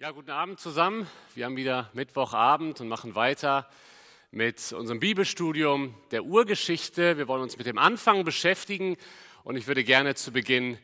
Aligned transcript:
Ja, 0.00 0.12
guten 0.12 0.30
Abend 0.30 0.58
zusammen. 0.58 1.06
Wir 1.34 1.44
haben 1.44 1.58
wieder 1.58 1.90
Mittwochabend 1.92 2.80
und 2.80 2.88
machen 2.88 3.14
weiter 3.14 3.68
mit 4.30 4.72
unserem 4.72 4.98
Bibelstudium 4.98 5.94
der 6.10 6.24
Urgeschichte. 6.24 7.18
Wir 7.18 7.28
wollen 7.28 7.42
uns 7.42 7.58
mit 7.58 7.66
dem 7.66 7.76
Anfang 7.76 8.24
beschäftigen 8.24 8.96
und 9.44 9.56
ich 9.56 9.66
würde 9.66 9.84
gerne 9.84 10.14
zu 10.14 10.32
Beginn 10.32 10.78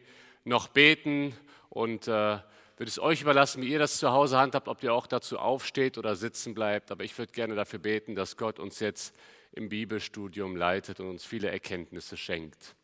noch 0.45 0.69
beten 0.69 1.35
und 1.71 2.07
äh, 2.09 2.11
würde 2.11 2.43
es 2.89 2.99
euch 2.99 3.23
überlassen, 3.23 3.63
wie 3.63 3.69
ihr 3.69 3.79
das 3.79 3.97
zu 3.97 4.11
Hause 4.11 4.37
handhabt, 4.37 4.69
ob 4.69 4.83
ihr 4.83 4.93
auch 4.93 5.07
dazu 5.07 5.39
aufsteht 5.39 5.97
oder 5.97 6.15
sitzen 6.15 6.53
bleibt. 6.53 6.93
Aber 6.93 7.03
ich 7.03 7.17
würde 7.17 7.33
gerne 7.33 7.55
dafür 7.55 7.79
beten, 7.79 8.17
dass 8.17 8.37
Gott 8.37 8.59
uns 8.59 8.81
jetzt 8.81 9.17
im 9.53 9.71
Bibelstudium 9.71 10.57
leitet 10.57 11.01
und 11.01 11.09
uns 11.09 11.25
viele 11.25 11.49
Erkenntnisse 11.49 12.19
schenkt. 12.19 12.77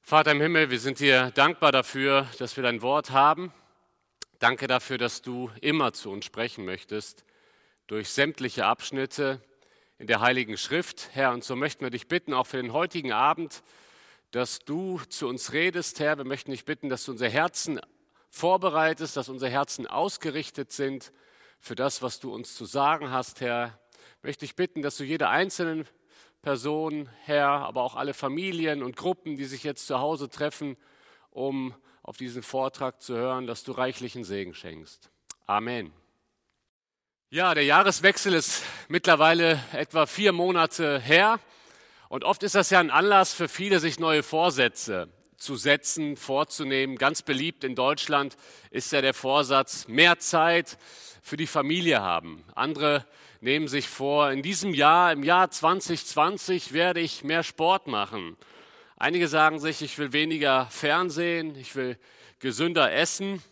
Vater 0.00 0.32
im 0.32 0.40
Himmel, 0.40 0.70
wir 0.70 0.80
sind 0.80 1.00
dir 1.00 1.32
dankbar 1.34 1.70
dafür, 1.70 2.26
dass 2.38 2.56
wir 2.56 2.62
dein 2.62 2.80
Wort 2.80 3.10
haben 3.10 3.52
Danke 4.40 4.66
dafür, 4.66 4.98
dass 4.98 5.22
du 5.22 5.50
immer 5.60 5.92
zu 5.92 6.10
uns 6.10 6.24
sprechen 6.24 6.64
möchtest, 6.64 7.24
durch 7.86 8.08
sämtliche 8.08 8.66
Abschnitte 8.66 9.40
in 9.98 10.08
der 10.08 10.20
Heiligen 10.20 10.56
Schrift, 10.56 11.10
Herr. 11.12 11.32
Und 11.32 11.44
so 11.44 11.54
möchten 11.54 11.82
wir 11.82 11.90
dich 11.90 12.08
bitten, 12.08 12.34
auch 12.34 12.46
für 12.46 12.56
den 12.56 12.72
heutigen 12.72 13.12
Abend, 13.12 13.62
dass 14.32 14.58
du 14.58 14.98
zu 15.08 15.28
uns 15.28 15.52
redest, 15.52 16.00
Herr. 16.00 16.18
Wir 16.18 16.24
möchten 16.24 16.50
dich 16.50 16.64
bitten, 16.64 16.88
dass 16.88 17.04
du 17.04 17.12
unser 17.12 17.28
Herzen 17.28 17.80
vorbereitest, 18.28 19.16
dass 19.16 19.28
unsere 19.28 19.52
Herzen 19.52 19.86
ausgerichtet 19.86 20.72
sind 20.72 21.12
für 21.60 21.76
das, 21.76 22.02
was 22.02 22.18
du 22.18 22.34
uns 22.34 22.56
zu 22.56 22.64
sagen 22.64 23.10
hast, 23.10 23.40
Herr. 23.40 23.78
Ich 24.18 24.24
möchte 24.24 24.40
dich 24.40 24.56
bitten, 24.56 24.82
dass 24.82 24.96
du 24.96 25.04
jede 25.04 25.28
einzelne 25.28 25.84
Person, 26.42 27.08
Herr, 27.22 27.48
aber 27.48 27.82
auch 27.82 27.94
alle 27.94 28.14
Familien 28.14 28.82
und 28.82 28.96
Gruppen, 28.96 29.36
die 29.36 29.44
sich 29.44 29.62
jetzt 29.62 29.86
zu 29.86 30.00
Hause 30.00 30.28
treffen, 30.28 30.76
um 31.30 31.72
auf 32.04 32.18
diesen 32.18 32.42
Vortrag 32.42 33.00
zu 33.00 33.16
hören, 33.16 33.46
dass 33.46 33.64
du 33.64 33.72
reichlichen 33.72 34.24
Segen 34.24 34.54
schenkst. 34.54 35.10
Amen. 35.46 35.90
Ja, 37.30 37.54
der 37.54 37.64
Jahreswechsel 37.64 38.34
ist 38.34 38.62
mittlerweile 38.88 39.58
etwa 39.72 40.04
vier 40.06 40.32
Monate 40.32 41.00
her. 41.00 41.40
Und 42.10 42.22
oft 42.22 42.42
ist 42.42 42.54
das 42.54 42.68
ja 42.68 42.78
ein 42.78 42.90
Anlass 42.90 43.32
für 43.32 43.48
viele, 43.48 43.80
sich 43.80 43.98
neue 43.98 44.22
Vorsätze 44.22 45.08
zu 45.38 45.56
setzen, 45.56 46.16
vorzunehmen. 46.16 46.96
Ganz 46.96 47.22
beliebt 47.22 47.64
in 47.64 47.74
Deutschland 47.74 48.36
ist 48.70 48.92
ja 48.92 49.00
der 49.00 49.14
Vorsatz, 49.14 49.88
mehr 49.88 50.18
Zeit 50.18 50.76
für 51.22 51.38
die 51.38 51.46
Familie 51.46 52.02
haben. 52.02 52.44
Andere 52.54 53.06
nehmen 53.40 53.66
sich 53.66 53.88
vor, 53.88 54.30
in 54.30 54.42
diesem 54.42 54.74
Jahr, 54.74 55.10
im 55.10 55.22
Jahr 55.22 55.50
2020, 55.50 56.74
werde 56.74 57.00
ich 57.00 57.24
mehr 57.24 57.42
Sport 57.42 57.86
machen. 57.86 58.36
Einige 59.04 59.28
sagen 59.28 59.58
sich, 59.58 59.82
ich 59.82 59.98
will 59.98 60.14
weniger 60.14 60.66
Fernsehen, 60.70 61.56
ich 61.56 61.76
will 61.76 61.98
gesünder 62.38 62.90
essen. 62.90 63.42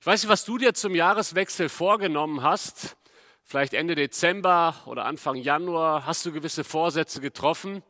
Ich 0.00 0.06
weiß 0.06 0.24
nicht, 0.24 0.28
was 0.28 0.44
du 0.44 0.58
dir 0.58 0.74
zum 0.74 0.96
Jahreswechsel 0.96 1.68
vorgenommen 1.68 2.42
hast. 2.42 2.96
Vielleicht 3.44 3.72
Ende 3.72 3.94
Dezember 3.94 4.74
oder 4.86 5.04
Anfang 5.04 5.36
Januar 5.36 6.06
hast 6.06 6.26
du 6.26 6.32
gewisse 6.32 6.64
Vorsätze 6.64 7.20
getroffen. 7.20 7.84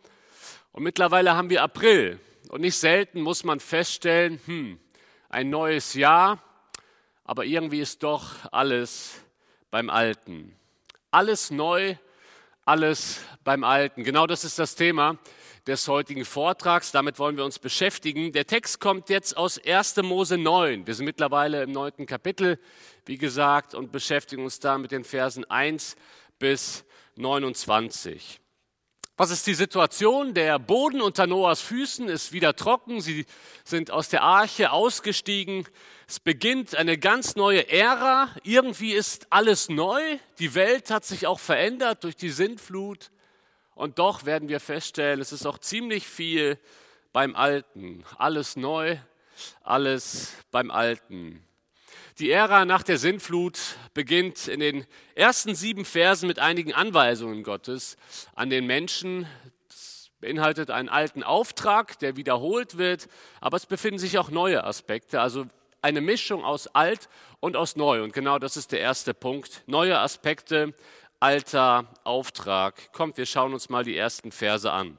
Und 0.72 0.82
mittlerweile 0.82 1.34
haben 1.34 1.48
wir 1.48 1.62
April. 1.62 2.20
Und 2.50 2.60
nicht 2.60 2.76
selten 2.76 3.22
muss 3.22 3.44
man 3.44 3.60
feststellen, 3.60 4.38
hm, 4.44 4.78
ein 5.30 5.48
neues 5.48 5.94
Jahr, 5.94 6.42
aber 7.24 7.46
irgendwie 7.46 7.80
ist 7.80 8.02
doch 8.02 8.52
alles 8.52 9.22
beim 9.70 9.88
Alten. 9.88 10.54
Alles 11.10 11.50
neu, 11.50 11.96
alles 12.66 13.22
beim 13.42 13.64
Alten. 13.64 14.04
Genau 14.04 14.26
das 14.26 14.44
ist 14.44 14.58
das 14.58 14.74
Thema 14.74 15.16
des 15.66 15.88
heutigen 15.88 16.24
Vortrags. 16.24 16.92
Damit 16.92 17.18
wollen 17.18 17.36
wir 17.36 17.44
uns 17.44 17.58
beschäftigen. 17.58 18.32
Der 18.32 18.46
Text 18.46 18.80
kommt 18.80 19.08
jetzt 19.08 19.36
aus 19.36 19.58
1. 19.64 19.96
Mose 20.02 20.36
9. 20.36 20.86
Wir 20.86 20.94
sind 20.94 21.06
mittlerweile 21.06 21.62
im 21.62 21.72
neunten 21.72 22.06
Kapitel, 22.06 22.58
wie 23.06 23.16
gesagt, 23.16 23.74
und 23.74 23.92
beschäftigen 23.92 24.44
uns 24.44 24.60
da 24.60 24.78
mit 24.78 24.90
den 24.90 25.04
Versen 25.04 25.44
1 25.44 25.96
bis 26.38 26.84
29. 27.16 28.40
Was 29.16 29.30
ist 29.30 29.46
die 29.46 29.54
Situation? 29.54 30.34
Der 30.34 30.58
Boden 30.58 31.00
unter 31.00 31.28
Noahs 31.28 31.60
Füßen 31.60 32.08
ist 32.08 32.32
wieder 32.32 32.56
trocken. 32.56 33.00
Sie 33.00 33.26
sind 33.62 33.92
aus 33.92 34.08
der 34.08 34.22
Arche 34.22 34.72
ausgestiegen. 34.72 35.68
Es 36.08 36.18
beginnt 36.18 36.74
eine 36.74 36.98
ganz 36.98 37.36
neue 37.36 37.68
Ära. 37.68 38.28
Irgendwie 38.42 38.92
ist 38.92 39.28
alles 39.30 39.68
neu. 39.68 40.00
Die 40.40 40.56
Welt 40.56 40.90
hat 40.90 41.04
sich 41.04 41.28
auch 41.28 41.38
verändert 41.38 42.02
durch 42.02 42.16
die 42.16 42.30
Sintflut. 42.30 43.12
Und 43.74 43.98
doch 43.98 44.24
werden 44.24 44.48
wir 44.48 44.60
feststellen, 44.60 45.20
es 45.20 45.32
ist 45.32 45.46
auch 45.46 45.58
ziemlich 45.58 46.06
viel 46.06 46.58
beim 47.12 47.34
Alten. 47.34 48.04
Alles 48.18 48.56
neu, 48.56 48.96
alles 49.62 50.32
beim 50.50 50.70
Alten. 50.70 51.44
Die 52.18 52.30
Ära 52.30 52.64
nach 52.64 52.84
der 52.84 52.98
Sintflut 52.98 53.58
beginnt 53.92 54.46
in 54.46 54.60
den 54.60 54.86
ersten 55.16 55.56
sieben 55.56 55.84
Versen 55.84 56.28
mit 56.28 56.38
einigen 56.38 56.72
Anweisungen 56.72 57.42
Gottes 57.42 57.96
an 58.36 58.50
den 58.50 58.66
Menschen. 58.66 59.26
Das 59.68 60.10
beinhaltet 60.20 60.70
einen 60.70 60.88
alten 60.88 61.24
Auftrag, 61.24 61.98
der 61.98 62.16
wiederholt 62.16 62.78
wird, 62.78 63.08
aber 63.40 63.56
es 63.56 63.66
befinden 63.66 63.98
sich 63.98 64.16
auch 64.18 64.30
neue 64.30 64.62
Aspekte, 64.62 65.20
also 65.20 65.46
eine 65.82 66.00
Mischung 66.00 66.44
aus 66.44 66.68
alt 66.68 67.08
und 67.40 67.56
aus 67.56 67.74
neu. 67.74 68.02
Und 68.04 68.12
genau 68.12 68.38
das 68.38 68.56
ist 68.56 68.70
der 68.70 68.80
erste 68.80 69.12
Punkt. 69.12 69.64
Neue 69.66 69.98
Aspekte 69.98 70.72
alter 71.20 71.88
Auftrag. 72.04 72.92
Kommt, 72.92 73.16
wir 73.16 73.26
schauen 73.26 73.52
uns 73.52 73.68
mal 73.68 73.84
die 73.84 73.96
ersten 73.96 74.32
Verse 74.32 74.70
an. 74.70 74.98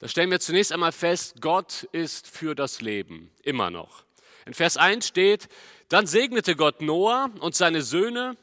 Da 0.00 0.06
stellen 0.06 0.30
wir 0.30 0.38
zunächst 0.38 0.72
einmal 0.72 0.92
fest, 0.92 1.40
Gott 1.40 1.88
ist 1.92 2.28
für 2.28 2.54
das 2.54 2.80
Leben, 2.80 3.32
immer 3.42 3.70
noch. 3.70 4.04
In 4.46 4.54
Vers 4.54 4.76
1 4.76 5.06
steht, 5.06 5.48
dann 5.88 6.06
segnete 6.06 6.54
Gott 6.54 6.80
Noah 6.80 7.30
und 7.40 7.54
seine 7.54 7.82
Söhne. 7.82 8.36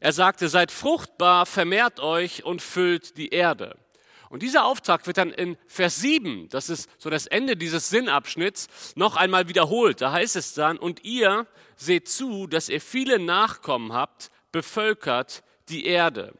Er 0.00 0.12
sagte, 0.12 0.48
seid 0.48 0.72
fruchtbar, 0.72 1.46
vermehrt 1.46 2.00
euch 2.00 2.44
und 2.44 2.62
füllt 2.62 3.18
die 3.18 3.28
Erde. 3.28 3.76
Und 4.30 4.42
dieser 4.42 4.64
Auftrag 4.64 5.06
wird 5.06 5.18
dann 5.18 5.30
in 5.30 5.58
Vers 5.66 5.96
7, 5.96 6.48
das 6.48 6.70
ist 6.70 6.88
so 6.96 7.10
das 7.10 7.26
Ende 7.26 7.54
dieses 7.54 7.90
Sinnabschnitts, 7.90 8.94
noch 8.96 9.16
einmal 9.16 9.48
wiederholt. 9.48 10.00
Da 10.00 10.12
heißt 10.12 10.36
es 10.36 10.54
dann, 10.54 10.78
und 10.78 11.04
ihr 11.04 11.46
seht 11.76 12.08
zu, 12.08 12.46
dass 12.46 12.70
ihr 12.70 12.80
viele 12.80 13.18
Nachkommen 13.18 13.92
habt, 13.92 14.30
bevölkert 14.50 15.42
die 15.68 15.86
Erde. 15.86 16.34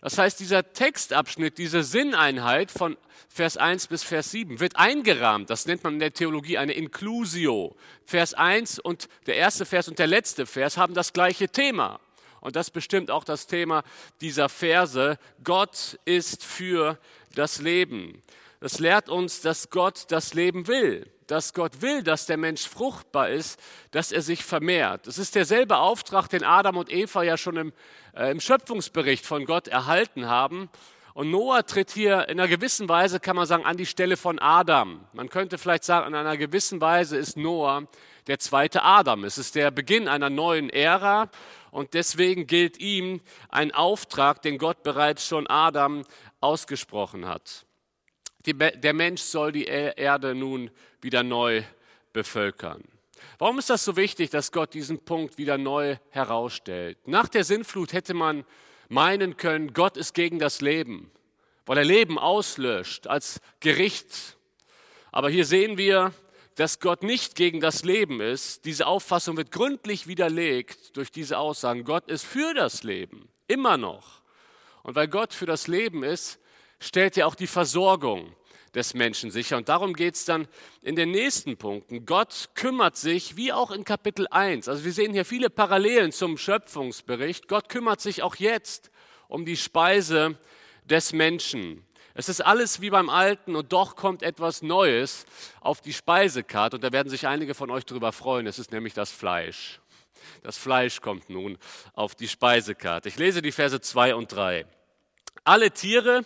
Das 0.00 0.18
heißt, 0.18 0.38
dieser 0.38 0.72
Textabschnitt, 0.72 1.58
diese 1.58 1.82
Sinneinheit 1.82 2.70
von 2.70 2.96
Vers 3.28 3.56
1 3.56 3.88
bis 3.88 4.02
Vers 4.02 4.30
7 4.30 4.60
wird 4.60 4.76
eingerahmt. 4.76 5.50
Das 5.50 5.66
nennt 5.66 5.84
man 5.84 5.94
in 5.94 5.98
der 5.98 6.12
Theologie 6.12 6.58
eine 6.58 6.72
Inclusio. 6.72 7.76
Vers 8.04 8.34
1 8.34 8.78
und 8.78 9.08
der 9.26 9.36
erste 9.36 9.66
Vers 9.66 9.88
und 9.88 9.98
der 9.98 10.06
letzte 10.06 10.46
Vers 10.46 10.76
haben 10.76 10.94
das 10.94 11.12
gleiche 11.12 11.48
Thema. 11.48 12.00
Und 12.40 12.56
das 12.56 12.70
bestimmt 12.70 13.10
auch 13.10 13.24
das 13.24 13.46
Thema 13.46 13.82
dieser 14.20 14.48
Verse. 14.48 15.18
Gott 15.42 15.98
ist 16.04 16.44
für 16.44 16.98
das 17.34 17.60
Leben. 17.60 18.22
Das 18.60 18.78
lehrt 18.78 19.08
uns, 19.08 19.40
dass 19.40 19.70
Gott 19.70 20.06
das 20.08 20.34
Leben 20.34 20.68
will 20.68 21.10
dass 21.28 21.52
Gott 21.54 21.82
will, 21.82 22.02
dass 22.02 22.26
der 22.26 22.36
Mensch 22.36 22.66
fruchtbar 22.66 23.28
ist, 23.28 23.60
dass 23.92 24.12
er 24.12 24.22
sich 24.22 24.44
vermehrt. 24.44 25.06
Das 25.06 25.18
ist 25.18 25.34
derselbe 25.34 25.76
Auftrag, 25.76 26.28
den 26.28 26.42
Adam 26.42 26.76
und 26.76 26.90
Eva 26.90 27.22
ja 27.22 27.36
schon 27.36 27.56
im, 27.56 27.72
äh, 28.16 28.30
im 28.30 28.40
Schöpfungsbericht 28.40 29.24
von 29.24 29.44
Gott 29.44 29.68
erhalten 29.68 30.26
haben. 30.26 30.68
Und 31.14 31.30
Noah 31.30 31.66
tritt 31.66 31.90
hier 31.90 32.28
in 32.28 32.38
einer 32.38 32.48
gewissen 32.48 32.88
Weise, 32.88 33.20
kann 33.20 33.36
man 33.36 33.46
sagen, 33.46 33.64
an 33.64 33.76
die 33.76 33.86
Stelle 33.86 34.16
von 34.16 34.38
Adam. 34.38 35.04
Man 35.12 35.28
könnte 35.28 35.58
vielleicht 35.58 35.84
sagen, 35.84 36.06
in 36.06 36.14
einer 36.14 36.36
gewissen 36.36 36.80
Weise 36.80 37.16
ist 37.16 37.36
Noah 37.36 37.88
der 38.26 38.38
zweite 38.38 38.82
Adam. 38.82 39.24
Es 39.24 39.36
ist 39.36 39.54
der 39.54 39.70
Beginn 39.70 40.08
einer 40.08 40.30
neuen 40.30 40.70
Ära 40.70 41.28
und 41.70 41.94
deswegen 41.94 42.46
gilt 42.46 42.78
ihm 42.78 43.20
ein 43.48 43.72
Auftrag, 43.72 44.42
den 44.42 44.58
Gott 44.58 44.82
bereits 44.82 45.26
schon 45.26 45.46
Adam 45.46 46.04
ausgesprochen 46.40 47.26
hat. 47.26 47.66
Die, 48.46 48.54
der 48.54 48.94
Mensch 48.94 49.22
soll 49.22 49.52
die 49.52 49.66
e-, 49.66 49.94
Erde 49.96 50.34
nun 50.34 50.70
wieder 51.00 51.22
neu 51.22 51.62
bevölkern. 52.12 52.82
Warum 53.38 53.58
ist 53.58 53.70
das 53.70 53.84
so 53.84 53.96
wichtig, 53.96 54.30
dass 54.30 54.52
Gott 54.52 54.74
diesen 54.74 55.04
Punkt 55.04 55.38
wieder 55.38 55.58
neu 55.58 55.96
herausstellt? 56.10 56.98
Nach 57.06 57.28
der 57.28 57.44
Sintflut 57.44 57.92
hätte 57.92 58.14
man 58.14 58.44
meinen 58.88 59.36
können, 59.36 59.72
Gott 59.74 59.96
ist 59.96 60.14
gegen 60.14 60.38
das 60.38 60.60
Leben, 60.60 61.10
weil 61.66 61.78
er 61.78 61.84
Leben 61.84 62.18
auslöscht 62.18 63.06
als 63.06 63.40
Gericht. 63.60 64.36
Aber 65.12 65.30
hier 65.30 65.44
sehen 65.44 65.78
wir, 65.78 66.12
dass 66.54 66.80
Gott 66.80 67.02
nicht 67.02 67.36
gegen 67.36 67.60
das 67.60 67.84
Leben 67.84 68.20
ist. 68.20 68.64
Diese 68.64 68.86
Auffassung 68.86 69.36
wird 69.36 69.52
gründlich 69.52 70.08
widerlegt 70.08 70.96
durch 70.96 71.12
diese 71.12 71.38
Aussagen. 71.38 71.84
Gott 71.84 72.08
ist 72.08 72.24
für 72.24 72.54
das 72.54 72.82
Leben, 72.82 73.28
immer 73.46 73.76
noch. 73.76 74.22
Und 74.82 74.96
weil 74.96 75.06
Gott 75.06 75.32
für 75.32 75.46
das 75.46 75.68
Leben 75.68 76.02
ist, 76.02 76.40
stellt 76.80 77.16
er 77.16 77.26
auch 77.26 77.34
die 77.34 77.46
Versorgung 77.46 78.34
des 78.74 78.94
Menschen 78.94 79.30
sicher. 79.30 79.56
Und 79.56 79.68
darum 79.68 79.94
geht 79.94 80.14
es 80.14 80.24
dann 80.24 80.48
in 80.82 80.96
den 80.96 81.10
nächsten 81.10 81.56
Punkten. 81.56 82.06
Gott 82.06 82.50
kümmert 82.54 82.96
sich, 82.96 83.36
wie 83.36 83.52
auch 83.52 83.70
in 83.70 83.84
Kapitel 83.84 84.26
1, 84.30 84.68
also 84.68 84.84
wir 84.84 84.92
sehen 84.92 85.12
hier 85.12 85.24
viele 85.24 85.50
Parallelen 85.50 86.12
zum 86.12 86.38
Schöpfungsbericht, 86.38 87.48
Gott 87.48 87.68
kümmert 87.68 88.00
sich 88.00 88.22
auch 88.22 88.36
jetzt 88.36 88.90
um 89.28 89.44
die 89.44 89.56
Speise 89.56 90.38
des 90.84 91.12
Menschen. 91.12 91.84
Es 92.14 92.28
ist 92.28 92.40
alles 92.40 92.80
wie 92.80 92.90
beim 92.90 93.10
Alten 93.10 93.54
und 93.54 93.72
doch 93.72 93.94
kommt 93.94 94.24
etwas 94.24 94.62
Neues 94.62 95.24
auf 95.60 95.80
die 95.80 95.92
Speisekarte 95.92 96.76
und 96.76 96.82
da 96.82 96.90
werden 96.90 97.08
sich 97.10 97.28
einige 97.28 97.54
von 97.54 97.70
euch 97.70 97.84
darüber 97.86 98.10
freuen. 98.10 98.46
Es 98.48 98.58
ist 98.58 98.72
nämlich 98.72 98.92
das 98.92 99.12
Fleisch. 99.12 99.80
Das 100.42 100.58
Fleisch 100.58 101.00
kommt 101.00 101.30
nun 101.30 101.58
auf 101.94 102.14
die 102.14 102.28
Speisekarte. 102.28 103.08
Ich 103.08 103.18
lese 103.18 103.42
die 103.42 103.52
Verse 103.52 103.80
2 103.80 104.14
und 104.14 104.32
3. 104.32 104.66
Alle 105.44 105.70
Tiere, 105.70 106.24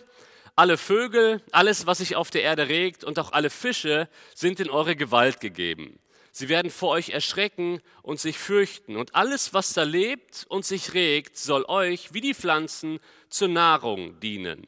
alle 0.55 0.77
Vögel, 0.77 1.41
alles, 1.51 1.87
was 1.87 1.97
sich 1.99 2.15
auf 2.15 2.29
der 2.29 2.43
Erde 2.43 2.67
regt 2.67 3.03
und 3.03 3.17
auch 3.19 3.31
alle 3.31 3.49
Fische 3.49 4.07
sind 4.35 4.59
in 4.59 4.69
eure 4.69 4.95
Gewalt 4.95 5.39
gegeben. 5.39 5.99
Sie 6.31 6.49
werden 6.49 6.71
vor 6.71 6.89
euch 6.89 7.09
erschrecken 7.09 7.79
und 8.01 8.19
sich 8.19 8.39
fürchten. 8.39 8.95
Und 8.95 9.13
alles, 9.13 9.53
was 9.53 9.73
da 9.73 9.83
lebt 9.83 10.45
und 10.49 10.65
sich 10.65 10.95
regt, 10.95 11.37
soll 11.37 11.63
euch 11.67 12.13
wie 12.13 12.21
die 12.21 12.33
Pflanzen 12.33 12.99
zur 13.29 13.49
Nahrung 13.49 14.19
dienen. 14.19 14.65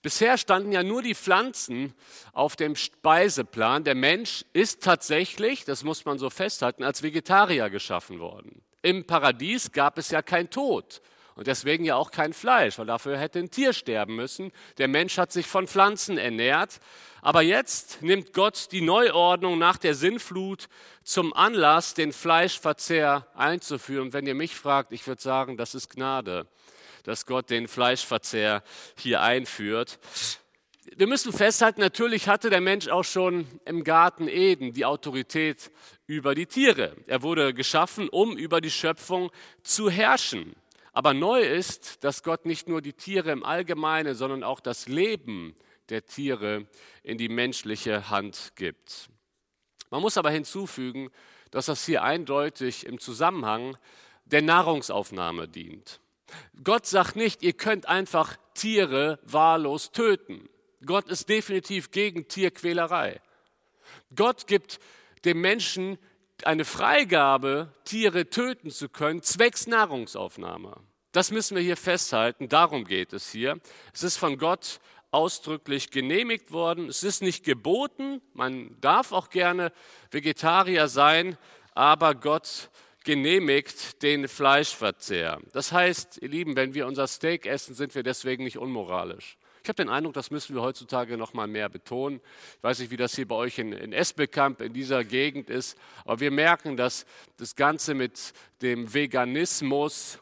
Bisher 0.00 0.38
standen 0.38 0.72
ja 0.72 0.82
nur 0.82 1.02
die 1.02 1.14
Pflanzen 1.14 1.92
auf 2.32 2.56
dem 2.56 2.76
Speiseplan. 2.76 3.84
Der 3.84 3.94
Mensch 3.94 4.44
ist 4.52 4.82
tatsächlich, 4.82 5.64
das 5.64 5.84
muss 5.84 6.04
man 6.04 6.18
so 6.18 6.30
festhalten, 6.30 6.82
als 6.82 7.02
Vegetarier 7.02 7.68
geschaffen 7.68 8.18
worden. 8.18 8.62
Im 8.82 9.04
Paradies 9.04 9.72
gab 9.72 9.98
es 9.98 10.10
ja 10.10 10.22
kein 10.22 10.48
Tod 10.48 11.02
und 11.36 11.46
deswegen 11.46 11.84
ja 11.84 11.94
auch 11.94 12.10
kein 12.10 12.32
Fleisch, 12.32 12.78
weil 12.78 12.86
dafür 12.86 13.16
hätte 13.18 13.38
ein 13.38 13.50
Tier 13.50 13.72
sterben 13.72 14.16
müssen. 14.16 14.50
Der 14.78 14.88
Mensch 14.88 15.16
hat 15.18 15.30
sich 15.30 15.46
von 15.46 15.68
Pflanzen 15.68 16.18
ernährt. 16.18 16.80
Aber 17.22 17.42
jetzt 17.42 18.02
nimmt 18.02 18.32
Gott 18.32 18.68
die 18.72 18.80
Neuordnung 18.80 19.58
nach 19.58 19.76
der 19.76 19.94
Sinnflut 19.94 20.68
zum 21.04 21.32
Anlass, 21.34 21.94
den 21.94 22.12
Fleischverzehr 22.12 23.26
einzuführen. 23.34 24.12
Wenn 24.12 24.26
ihr 24.26 24.34
mich 24.34 24.56
fragt, 24.56 24.92
ich 24.92 25.06
würde 25.06 25.22
sagen, 25.22 25.56
das 25.56 25.74
ist 25.74 25.90
Gnade 25.90 26.46
dass 27.06 27.24
Gott 27.24 27.50
den 27.50 27.68
Fleischverzehr 27.68 28.62
hier 28.96 29.22
einführt. 29.22 29.98
Wir 30.96 31.06
müssen 31.06 31.32
festhalten, 31.32 31.80
natürlich 31.80 32.28
hatte 32.28 32.50
der 32.50 32.60
Mensch 32.60 32.88
auch 32.88 33.04
schon 33.04 33.46
im 33.64 33.84
Garten 33.84 34.28
Eden 34.28 34.72
die 34.72 34.84
Autorität 34.84 35.70
über 36.06 36.34
die 36.34 36.46
Tiere. 36.46 36.96
Er 37.06 37.22
wurde 37.22 37.54
geschaffen, 37.54 38.08
um 38.08 38.36
über 38.36 38.60
die 38.60 38.70
Schöpfung 38.70 39.30
zu 39.62 39.88
herrschen. 39.88 40.56
Aber 40.96 41.12
neu 41.12 41.42
ist, 41.42 42.04
dass 42.04 42.22
Gott 42.22 42.46
nicht 42.46 42.68
nur 42.68 42.80
die 42.80 42.94
Tiere 42.94 43.30
im 43.30 43.44
Allgemeinen, 43.44 44.14
sondern 44.14 44.42
auch 44.42 44.60
das 44.60 44.88
Leben 44.88 45.54
der 45.90 46.06
Tiere 46.06 46.68
in 47.02 47.18
die 47.18 47.28
menschliche 47.28 48.08
Hand 48.08 48.52
gibt. 48.56 49.10
Man 49.90 50.00
muss 50.00 50.16
aber 50.16 50.30
hinzufügen, 50.30 51.10
dass 51.50 51.66
das 51.66 51.84
hier 51.84 52.02
eindeutig 52.02 52.86
im 52.86 52.98
Zusammenhang 52.98 53.76
der 54.24 54.40
Nahrungsaufnahme 54.40 55.48
dient. 55.48 56.00
Gott 56.64 56.86
sagt 56.86 57.14
nicht, 57.14 57.42
ihr 57.42 57.52
könnt 57.52 57.86
einfach 57.86 58.38
Tiere 58.54 59.18
wahllos 59.22 59.92
töten. 59.92 60.48
Gott 60.86 61.10
ist 61.10 61.28
definitiv 61.28 61.90
gegen 61.90 62.26
Tierquälerei. 62.26 63.20
Gott 64.14 64.46
gibt 64.46 64.80
dem 65.26 65.42
Menschen 65.42 65.98
eine 66.44 66.64
Freigabe, 66.64 67.72
Tiere 67.84 68.28
töten 68.28 68.70
zu 68.70 68.88
können, 68.88 69.22
zwecks 69.22 69.66
Nahrungsaufnahme. 69.66 70.76
Das 71.12 71.30
müssen 71.30 71.56
wir 71.56 71.62
hier 71.62 71.76
festhalten, 71.76 72.48
darum 72.48 72.84
geht 72.84 73.12
es 73.12 73.30
hier. 73.30 73.58
Es 73.94 74.02
ist 74.02 74.18
von 74.18 74.36
Gott 74.36 74.80
ausdrücklich 75.10 75.90
genehmigt 75.90 76.52
worden. 76.52 76.88
Es 76.88 77.02
ist 77.02 77.22
nicht 77.22 77.44
geboten, 77.44 78.20
man 78.34 78.78
darf 78.80 79.12
auch 79.12 79.30
gerne 79.30 79.72
Vegetarier 80.10 80.88
sein, 80.88 81.38
aber 81.74 82.14
Gott 82.14 82.70
genehmigt 83.04 84.02
den 84.02 84.28
Fleischverzehr. 84.28 85.40
Das 85.52 85.72
heißt, 85.72 86.18
ihr 86.20 86.28
Lieben, 86.28 86.56
wenn 86.56 86.74
wir 86.74 86.86
unser 86.86 87.06
Steak 87.06 87.46
essen, 87.46 87.74
sind 87.74 87.94
wir 87.94 88.02
deswegen 88.02 88.44
nicht 88.44 88.58
unmoralisch. 88.58 89.38
Ich 89.66 89.68
habe 89.68 89.82
den 89.82 89.88
Eindruck, 89.88 90.14
das 90.14 90.30
müssen 90.30 90.54
wir 90.54 90.62
heutzutage 90.62 91.16
noch 91.16 91.34
mal 91.34 91.48
mehr 91.48 91.68
betonen. 91.68 92.20
Ich 92.58 92.62
weiß 92.62 92.78
nicht, 92.78 92.92
wie 92.92 92.96
das 92.96 93.16
hier 93.16 93.26
bei 93.26 93.34
euch 93.34 93.58
in, 93.58 93.72
in 93.72 93.92
Esbekamp, 93.92 94.60
in 94.60 94.72
dieser 94.72 95.02
Gegend 95.02 95.50
ist, 95.50 95.76
aber 96.04 96.20
wir 96.20 96.30
merken, 96.30 96.76
dass 96.76 97.04
das 97.36 97.56
Ganze 97.56 97.94
mit 97.94 98.32
dem 98.62 98.94
Veganismus 98.94 100.20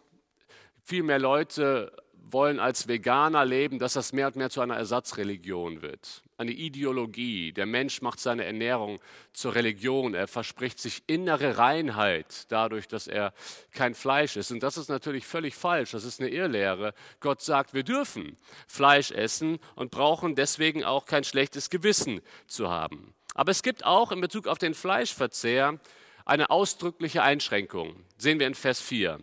viel 0.82 1.02
mehr 1.02 1.18
Leute 1.18 1.94
wollen 2.14 2.58
als 2.58 2.88
Veganer 2.88 3.44
leben, 3.44 3.78
dass 3.78 3.92
das 3.92 4.14
mehr 4.14 4.28
und 4.28 4.36
mehr 4.36 4.48
zu 4.48 4.62
einer 4.62 4.76
Ersatzreligion 4.76 5.82
wird. 5.82 6.23
Eine 6.36 6.50
Ideologie. 6.50 7.52
Der 7.52 7.66
Mensch 7.66 8.02
macht 8.02 8.18
seine 8.18 8.44
Ernährung 8.44 8.98
zur 9.32 9.54
Religion. 9.54 10.14
Er 10.14 10.26
verspricht 10.26 10.80
sich 10.80 11.04
innere 11.06 11.58
Reinheit 11.58 12.50
dadurch, 12.50 12.88
dass 12.88 13.06
er 13.06 13.32
kein 13.70 13.94
Fleisch 13.94 14.36
isst. 14.36 14.50
Und 14.50 14.60
das 14.60 14.76
ist 14.76 14.88
natürlich 14.88 15.26
völlig 15.26 15.54
falsch. 15.54 15.92
Das 15.92 16.02
ist 16.04 16.20
eine 16.20 16.30
Irrlehre. 16.30 16.92
Gott 17.20 17.40
sagt, 17.40 17.72
wir 17.72 17.84
dürfen 17.84 18.36
Fleisch 18.66 19.12
essen 19.12 19.60
und 19.76 19.92
brauchen 19.92 20.34
deswegen 20.34 20.82
auch 20.82 21.06
kein 21.06 21.22
schlechtes 21.22 21.70
Gewissen 21.70 22.20
zu 22.48 22.68
haben. 22.68 23.14
Aber 23.34 23.50
es 23.50 23.62
gibt 23.62 23.84
auch 23.84 24.10
in 24.10 24.20
Bezug 24.20 24.48
auf 24.48 24.58
den 24.58 24.74
Fleischverzehr 24.74 25.78
eine 26.24 26.50
ausdrückliche 26.50 27.22
Einschränkung. 27.22 27.94
Sehen 28.16 28.40
wir 28.40 28.46
in 28.46 28.54
Vers 28.54 28.80
4. 28.80 29.20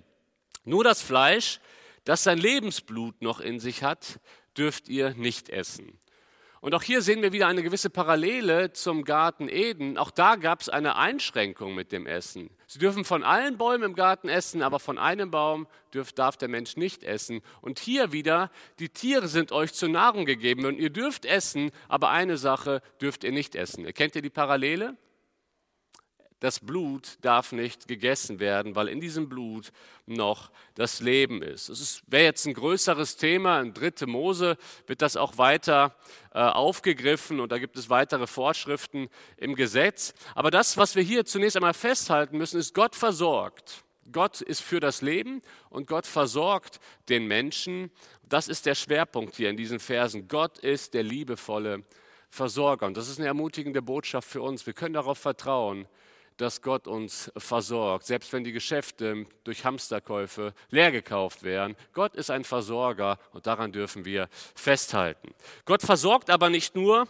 Nur 0.64 0.84
das 0.84 1.02
Fleisch, 1.02 1.60
das 2.04 2.24
sein 2.24 2.38
Lebensblut 2.38 3.22
noch 3.22 3.40
in 3.40 3.60
sich 3.60 3.84
hat, 3.84 4.20
dürft 4.58 4.90
ihr 4.90 5.14
nicht 5.16 5.50
essen. 5.50 5.98
Und 6.62 6.76
auch 6.76 6.84
hier 6.84 7.02
sehen 7.02 7.24
wir 7.24 7.34
wieder 7.34 7.48
eine 7.48 7.64
gewisse 7.64 7.90
Parallele 7.90 8.72
zum 8.72 9.04
Garten 9.04 9.50
Eden. 9.50 9.98
Auch 9.98 10.12
da 10.12 10.36
gab 10.36 10.62
es 10.62 10.70
eine 10.70 10.96
Einschränkung 10.96 11.74
mit 11.74 11.92
dem 11.92 12.06
Essen. 12.06 12.52
Sie 12.68 12.78
dürfen 12.78 13.04
von 13.04 13.24
allen 13.24 13.58
Bäumen 13.58 13.84
im 13.84 13.96
Garten 13.96 14.30
essen, 14.30 14.62
aber 14.62 14.80
von 14.80 15.00
einem 15.00 15.32
Baum 15.32 15.66
dürf, 15.92 16.14
darf 16.14 16.38
der 16.38 16.50
Mensch 16.50 16.78
nicht 16.78 17.04
essen. 17.04 17.42
Und 17.62 17.80
hier 17.80 18.12
wieder, 18.12 18.52
die 18.78 18.90
Tiere 18.90 19.28
sind 19.28 19.52
euch 19.52 19.74
zur 19.74 19.90
Nahrung 19.90 20.26
gegeben 20.26 20.66
und 20.66 20.78
ihr 20.78 20.92
dürft 20.92 21.26
essen, 21.26 21.72
aber 21.90 22.10
eine 22.12 22.38
Sache 22.38 22.84
dürft 23.02 23.24
ihr 23.24 23.32
nicht 23.32 23.56
essen. 23.56 23.84
Erkennt 23.84 24.16
ihr 24.16 24.22
die 24.22 24.30
Parallele? 24.30 24.96
Das 26.42 26.60
Blut 26.60 27.18
darf 27.22 27.52
nicht 27.52 27.88
gegessen 27.88 28.40
werden, 28.40 28.76
weil 28.76 28.88
in 28.88 29.00
diesem 29.00 29.30
Blut 29.30 29.72
noch 30.08 30.52
das 30.74 31.00
Leben 31.00 31.44
ist. 31.44 31.70
Es 31.70 32.02
wäre 32.08 32.24
jetzt 32.24 32.48
ein 32.48 32.56
größeres 32.56 33.16
Thema, 33.16 33.62
in 33.62 33.74
dritte 33.74 34.08
Mose 34.08 34.58
wird 34.88 35.04
das 35.04 35.16
auch 35.16 35.38
weiter 35.38 35.96
äh, 36.34 36.40
aufgegriffen 36.40 37.40
und 37.40 37.52
da 37.52 37.60
gibt 37.60 37.78
es 37.78 37.92
weitere 37.92 38.26
Vorschriften 38.26 39.08
im 39.38 39.54
Gesetz. 39.54 40.16
Aber 40.34 40.50
das, 40.50 40.78
was 40.78 40.96
wir 40.96 41.04
hier 41.04 41.26
zunächst 41.26 41.58
einmal 41.58 41.76
festhalten 41.76 42.40
müssen, 42.40 42.60
ist, 42.60 42.74
Gott 42.74 42.96
versorgt. 42.96 43.84
Gott 44.12 44.42
ist 44.42 44.62
für 44.62 44.80
das 44.80 45.04
Leben 45.04 45.44
und 45.70 45.86
Gott 45.86 46.08
versorgt 46.08 46.80
den 47.08 47.28
Menschen. 47.28 47.92
Das 48.28 48.48
ist 48.48 48.66
der 48.66 48.76
Schwerpunkt 48.76 49.36
hier 49.36 49.52
in 49.52 49.58
diesen 49.58 49.80
Versen. 49.80 50.28
Gott 50.28 50.58
ist 50.58 50.96
der 50.96 51.04
liebevolle 51.04 51.84
Versorger. 52.32 52.88
Und 52.88 52.98
das 52.98 53.10
ist 53.10 53.20
eine 53.20 53.28
ermutigende 53.28 53.84
Botschaft 53.84 54.28
für 54.28 54.42
uns. 54.42 54.66
Wir 54.66 54.74
können 54.74 54.96
darauf 54.96 55.20
vertrauen, 55.20 55.88
dass 56.38 56.62
Gott 56.62 56.88
uns 56.88 57.32
versorgt, 57.38 58.06
selbst 58.06 58.34
wenn 58.34 58.44
die 58.44 58.52
Geschäfte 58.52 59.26
durch 59.44 59.64
Hamsterkäufe 59.66 60.54
leer 60.70 60.92
gekauft 60.92 61.44
werden. 61.44 61.76
Gott 61.94 62.16
ist 62.16 62.32
ein 62.32 62.44
Versorger 62.44 63.20
und 63.32 63.48
daran 63.48 63.72
dürfen 63.72 64.06
wir 64.06 64.28
festhalten. 64.56 65.34
Gott 65.66 65.82
versorgt 65.82 66.30
aber 66.30 66.50
nicht 66.50 66.76
nur, 66.76 67.08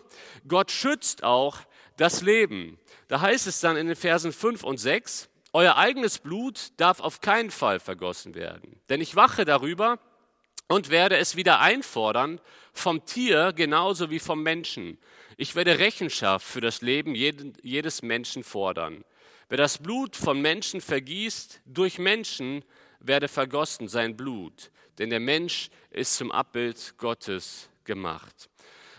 Gott 0.48 0.72
schützt 0.72 1.24
auch 1.24 1.58
das 1.98 2.22
Leben. 2.22 2.80
Da 3.08 3.22
heißt 3.22 3.48
es 3.48 3.60
dann 3.60 3.78
in 3.78 3.88
den 3.88 3.96
Versen 3.96 4.34
5 4.34 4.64
und 4.64 4.78
6, 4.78 5.30
euer 5.54 5.76
eigenes 5.76 6.20
Blut 6.20 6.72
darf 6.78 7.00
auf 7.00 7.22
keinen 7.22 7.52
Fall 7.52 7.80
vergossen 7.80 8.36
werden, 8.36 8.80
denn 8.90 9.02
ich 9.02 9.16
wache 9.16 9.44
darüber 9.44 10.00
und 10.70 10.90
werde 10.90 11.18
es 11.18 11.36
wieder 11.36 11.60
einfordern 11.60 12.40
vom 12.74 13.06
Tier 13.06 13.52
genauso 13.54 14.10
wie 14.10 14.20
vom 14.20 14.42
Menschen. 14.44 14.98
Ich 15.36 15.56
werde 15.56 15.80
Rechenschaft 15.80 16.46
für 16.46 16.62
das 16.62 16.82
Leben 16.82 17.16
jedes 17.16 18.02
Menschen 18.02 18.44
fordern. 18.44 19.04
Wer 19.52 19.58
das 19.58 19.80
Blut 19.80 20.16
von 20.16 20.40
Menschen 20.40 20.80
vergießt, 20.80 21.60
durch 21.66 22.00
Menschen 22.00 22.64
werde 23.02 23.28
vergossen 23.28 23.90
sein 23.90 24.16
Blut, 24.16 24.72
denn 24.98 25.10
der 25.10 25.20
Mensch 25.20 25.70
ist 25.90 26.16
zum 26.16 26.32
Abbild 26.32 26.94
Gottes 26.98 27.68
gemacht. 27.84 28.50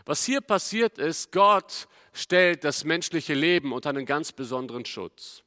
Was 0.04 0.26
hier 0.26 0.42
passiert 0.42 0.98
ist, 0.98 1.32
Gott 1.32 1.88
stellt 2.12 2.64
das 2.64 2.84
menschliche 2.84 3.32
Leben 3.32 3.72
unter 3.72 3.88
einen 3.88 4.04
ganz 4.04 4.30
besonderen 4.30 4.84
Schutz. 4.84 5.42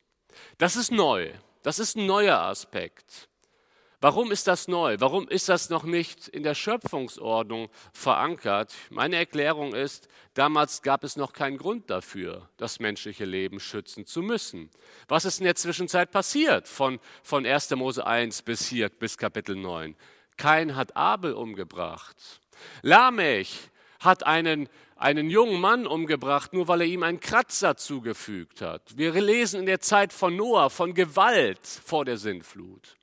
Das 0.58 0.76
ist 0.76 0.92
neu, 0.92 1.30
das 1.62 1.78
ist 1.78 1.96
ein 1.96 2.08
neuer 2.08 2.40
Aspekt. 2.40 3.30
Warum 4.06 4.32
ist 4.32 4.46
das 4.46 4.68
neu? 4.68 4.98
Warum 5.00 5.28
ist 5.28 5.50
das 5.50 5.72
noch 5.72 5.82
nicht 5.82 6.28
in 6.28 6.44
der 6.44 6.54
Schöpfungsordnung 6.54 7.70
verankert? 7.92 8.72
Meine 8.92 9.16
Erklärung 9.16 9.74
ist, 9.74 10.08
damals 10.36 10.84
gab 10.84 11.04
es 11.04 11.16
noch 11.16 11.34
keinen 11.34 11.58
Grund 11.58 11.90
dafür, 11.90 12.48
das 12.58 12.80
menschliche 12.80 13.26
Leben 13.26 13.60
schützen 13.60 14.06
zu 14.06 14.22
müssen. 14.22 14.70
Was 15.08 15.26
ist 15.26 15.40
in 15.40 15.46
der 15.46 15.56
Zwischenzeit 15.56 16.12
passiert 16.12 16.68
von, 16.68 17.00
von 17.24 17.48
1. 17.48 17.72
Mose 17.72 18.06
1 18.06 18.44
bis 18.44 18.68
hier, 18.68 18.90
bis 18.90 19.18
Kapitel 19.18 19.56
9? 19.56 19.96
Kein 20.38 20.76
hat 20.76 20.96
Abel 20.96 21.34
umgebracht. 21.34 22.16
Lamech 22.84 23.58
hat 24.02 24.24
einen, 24.24 24.70
einen 24.98 25.32
jungen 25.32 25.60
Mann 25.60 25.88
umgebracht, 25.88 26.54
nur 26.54 26.68
weil 26.68 26.82
er 26.82 26.88
ihm 26.88 27.02
einen 27.02 27.20
Kratzer 27.20 27.76
zugefügt 27.76 28.62
hat. 28.62 28.84
Wir 28.98 29.20
lesen 29.20 29.62
in 29.62 29.66
der 29.66 29.80
Zeit 29.80 30.14
von 30.14 30.36
Noah 30.36 30.70
von 30.70 30.94
Gewalt 30.94 31.66
vor 31.66 32.06
der 32.06 32.18
Sintflut. 32.18 32.95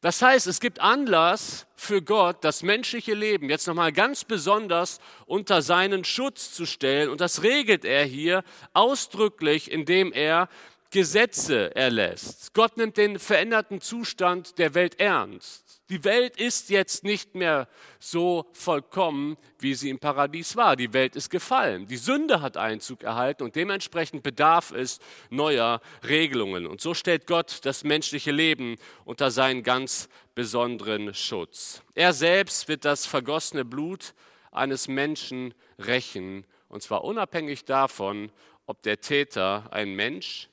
Das 0.00 0.22
heißt, 0.22 0.46
es 0.46 0.60
gibt 0.60 0.80
Anlass 0.80 1.66
für 1.76 2.02
Gott, 2.02 2.42
das 2.42 2.62
menschliche 2.62 3.14
Leben 3.14 3.50
jetzt 3.50 3.66
nochmal 3.66 3.92
ganz 3.92 4.24
besonders 4.24 5.00
unter 5.26 5.62
seinen 5.62 6.04
Schutz 6.04 6.52
zu 6.52 6.66
stellen. 6.66 7.10
Und 7.10 7.20
das 7.20 7.42
regelt 7.42 7.84
er 7.84 8.04
hier 8.04 8.44
ausdrücklich, 8.72 9.70
indem 9.70 10.12
er 10.12 10.48
Gesetze 10.90 11.74
erlässt. 11.76 12.54
Gott 12.54 12.76
nimmt 12.76 12.96
den 12.96 13.18
veränderten 13.18 13.80
Zustand 13.80 14.58
der 14.58 14.74
Welt 14.74 14.98
ernst. 14.98 15.67
Die 15.90 16.04
Welt 16.04 16.36
ist 16.36 16.68
jetzt 16.68 17.02
nicht 17.02 17.34
mehr 17.34 17.66
so 17.98 18.46
vollkommen, 18.52 19.38
wie 19.58 19.74
sie 19.74 19.88
im 19.88 19.98
Paradies 19.98 20.54
war. 20.54 20.76
Die 20.76 20.92
Welt 20.92 21.16
ist 21.16 21.30
gefallen. 21.30 21.86
Die 21.86 21.96
Sünde 21.96 22.42
hat 22.42 22.58
Einzug 22.58 23.02
erhalten 23.02 23.42
und 23.42 23.56
dementsprechend 23.56 24.22
bedarf 24.22 24.70
es 24.70 24.98
neuer 25.30 25.80
Regelungen. 26.06 26.66
Und 26.66 26.82
so 26.82 26.92
stellt 26.92 27.26
Gott 27.26 27.60
das 27.62 27.84
menschliche 27.84 28.32
Leben 28.32 28.76
unter 29.06 29.30
seinen 29.30 29.62
ganz 29.62 30.10
besonderen 30.34 31.14
Schutz. 31.14 31.82
Er 31.94 32.12
selbst 32.12 32.68
wird 32.68 32.84
das 32.84 33.06
vergossene 33.06 33.64
Blut 33.64 34.14
eines 34.52 34.88
Menschen 34.88 35.54
rächen, 35.78 36.46
und 36.68 36.82
zwar 36.82 37.04
unabhängig 37.04 37.64
davon, 37.64 38.30
ob 38.66 38.82
der 38.82 39.00
Täter 39.00 39.72
ein 39.72 39.94
Mensch 39.94 40.50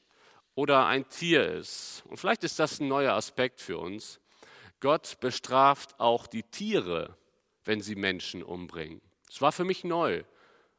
oder 0.56 0.86
ein 0.86 1.10
Tier 1.10 1.46
ist. 1.46 2.04
Und 2.08 2.18
vielleicht 2.18 2.46
ist 2.46 2.58
das 2.58 2.80
ein 2.80 2.88
neuer 2.88 3.14
Aspekt 3.14 3.60
für 3.60 3.78
uns. 3.78 4.22
Gott 4.80 5.20
bestraft 5.20 6.00
auch 6.00 6.28
die 6.28 6.44
Tiere, 6.44 7.18
wenn 7.64 7.82
sie 7.82 7.96
Menschen 7.96 8.44
umbringen. 8.44 9.02
Das 9.28 9.42
war 9.42 9.52
für 9.52 9.64
mich 9.64 9.84
neu. 9.84 10.24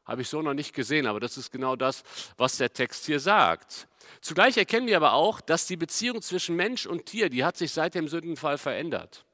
Habe 0.05 0.21
ich 0.21 0.29
so 0.29 0.41
noch 0.41 0.53
nicht 0.53 0.73
gesehen, 0.73 1.05
aber 1.05 1.19
das 1.19 1.37
ist 1.37 1.51
genau 1.51 1.75
das, 1.75 2.03
was 2.37 2.57
der 2.57 2.71
Text 2.71 3.05
hier 3.05 3.19
sagt. 3.19 3.89
Zugleich 4.21 4.55
erkennen 4.55 4.87
wir 4.87 4.95
aber 4.95 5.13
auch, 5.13 5.41
dass 5.41 5.67
die 5.67 5.75
Beziehung 5.75 6.21
zwischen 6.21 6.55
Mensch 6.55 6.85
und 6.85 7.05
Tier, 7.05 7.29
die 7.29 7.43
hat 7.43 7.57
sich 7.57 7.73
seit 7.73 7.93
dem 7.93 8.07
Sündenfall 8.07 8.57
verändert. 8.57 9.25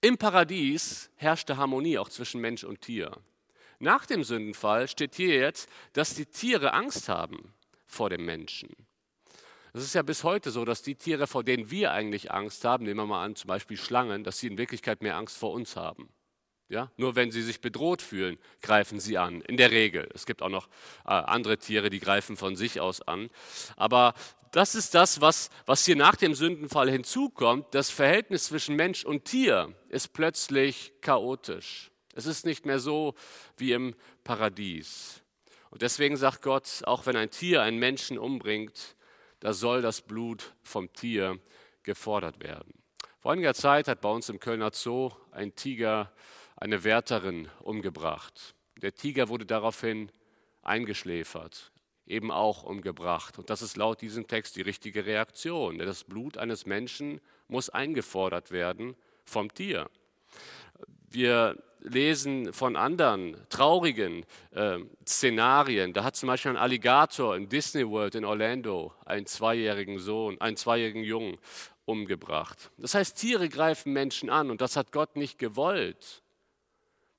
Im 0.00 0.18
Paradies 0.18 1.10
herrschte 1.16 1.56
Harmonie 1.56 1.98
auch 1.98 2.08
zwischen 2.08 2.40
Mensch 2.40 2.64
und 2.64 2.80
Tier. 2.80 3.12
Nach 3.78 4.06
dem 4.06 4.24
Sündenfall 4.24 4.88
steht 4.88 5.14
hier 5.14 5.36
jetzt, 5.36 5.68
dass 5.92 6.14
die 6.14 6.26
Tiere 6.26 6.72
Angst 6.72 7.08
haben 7.08 7.54
vor 7.86 8.10
dem 8.10 8.24
Menschen. 8.24 8.87
Es 9.72 9.82
ist 9.82 9.94
ja 9.94 10.02
bis 10.02 10.24
heute 10.24 10.50
so, 10.50 10.64
dass 10.64 10.82
die 10.82 10.94
Tiere, 10.94 11.26
vor 11.26 11.44
denen 11.44 11.70
wir 11.70 11.92
eigentlich 11.92 12.32
Angst 12.32 12.64
haben, 12.64 12.84
nehmen 12.84 13.00
wir 13.00 13.06
mal 13.06 13.24
an, 13.24 13.36
zum 13.36 13.48
Beispiel 13.48 13.76
Schlangen, 13.76 14.24
dass 14.24 14.38
sie 14.38 14.46
in 14.46 14.58
Wirklichkeit 14.58 15.02
mehr 15.02 15.16
Angst 15.16 15.36
vor 15.36 15.52
uns 15.52 15.76
haben. 15.76 16.08
Ja? 16.68 16.90
Nur 16.96 17.16
wenn 17.16 17.30
sie 17.30 17.42
sich 17.42 17.60
bedroht 17.60 18.02
fühlen, 18.02 18.38
greifen 18.60 19.00
sie 19.00 19.18
an. 19.18 19.40
In 19.42 19.56
der 19.56 19.70
Regel. 19.70 20.08
Es 20.14 20.26
gibt 20.26 20.42
auch 20.42 20.48
noch 20.48 20.68
äh, 21.04 21.10
andere 21.10 21.58
Tiere, 21.58 21.90
die 21.90 22.00
greifen 22.00 22.36
von 22.36 22.56
sich 22.56 22.80
aus 22.80 23.00
an. 23.02 23.30
Aber 23.76 24.14
das 24.52 24.74
ist 24.74 24.94
das, 24.94 25.20
was, 25.20 25.50
was 25.66 25.84
hier 25.84 25.96
nach 25.96 26.16
dem 26.16 26.34
Sündenfall 26.34 26.90
hinzukommt. 26.90 27.66
Das 27.72 27.90
Verhältnis 27.90 28.46
zwischen 28.46 28.76
Mensch 28.76 29.04
und 29.04 29.24
Tier 29.24 29.74
ist 29.88 30.12
plötzlich 30.12 30.92
chaotisch. 31.00 31.90
Es 32.14 32.26
ist 32.26 32.46
nicht 32.46 32.66
mehr 32.66 32.80
so 32.80 33.14
wie 33.56 33.72
im 33.72 33.94
Paradies. 34.24 35.22
Und 35.70 35.82
deswegen 35.82 36.16
sagt 36.16 36.42
Gott, 36.42 36.82
auch 36.84 37.06
wenn 37.06 37.16
ein 37.16 37.30
Tier 37.30 37.62
einen 37.62 37.78
Menschen 37.78 38.18
umbringt, 38.18 38.96
da 39.40 39.52
soll 39.52 39.82
das 39.82 40.00
Blut 40.00 40.54
vom 40.62 40.92
Tier 40.92 41.38
gefordert 41.82 42.42
werden. 42.42 42.74
Vor 43.20 43.32
einiger 43.32 43.54
Zeit 43.54 43.88
hat 43.88 44.00
bei 44.00 44.10
uns 44.10 44.28
im 44.28 44.40
Kölner 44.40 44.70
Zoo 44.72 45.10
ein 45.32 45.54
Tiger 45.54 46.12
eine 46.56 46.84
Wärterin 46.84 47.48
umgebracht. 47.60 48.54
Der 48.80 48.94
Tiger 48.94 49.28
wurde 49.28 49.46
daraufhin 49.46 50.10
eingeschläfert, 50.62 51.72
eben 52.06 52.30
auch 52.30 52.62
umgebracht. 52.62 53.38
Und 53.38 53.50
das 53.50 53.62
ist 53.62 53.76
laut 53.76 54.00
diesem 54.00 54.26
Text 54.26 54.56
die 54.56 54.62
richtige 54.62 55.06
Reaktion. 55.06 55.78
Das 55.78 56.04
Blut 56.04 56.36
eines 56.36 56.66
Menschen 56.66 57.20
muss 57.48 57.70
eingefordert 57.70 58.50
werden 58.50 58.96
vom 59.24 59.52
Tier. 59.52 59.90
Wir 61.10 61.56
lesen 61.80 62.52
von 62.52 62.76
anderen 62.76 63.36
traurigen 63.48 64.24
äh, 64.52 64.78
Szenarien. 65.06 65.92
Da 65.92 66.04
hat 66.04 66.16
zum 66.16 66.26
Beispiel 66.26 66.52
ein 66.52 66.56
Alligator 66.56 67.36
in 67.36 67.48
Disney 67.48 67.88
World 67.88 68.14
in 68.14 68.24
Orlando 68.24 68.92
einen 69.04 69.26
zweijährigen 69.26 69.98
Sohn, 69.98 70.40
einen 70.40 70.56
zweijährigen 70.56 71.04
Jungen 71.04 71.38
umgebracht. 71.84 72.70
Das 72.76 72.94
heißt, 72.94 73.16
Tiere 73.16 73.48
greifen 73.48 73.92
Menschen 73.92 74.30
an 74.30 74.50
und 74.50 74.60
das 74.60 74.76
hat 74.76 74.92
Gott 74.92 75.16
nicht 75.16 75.38
gewollt. 75.38 76.22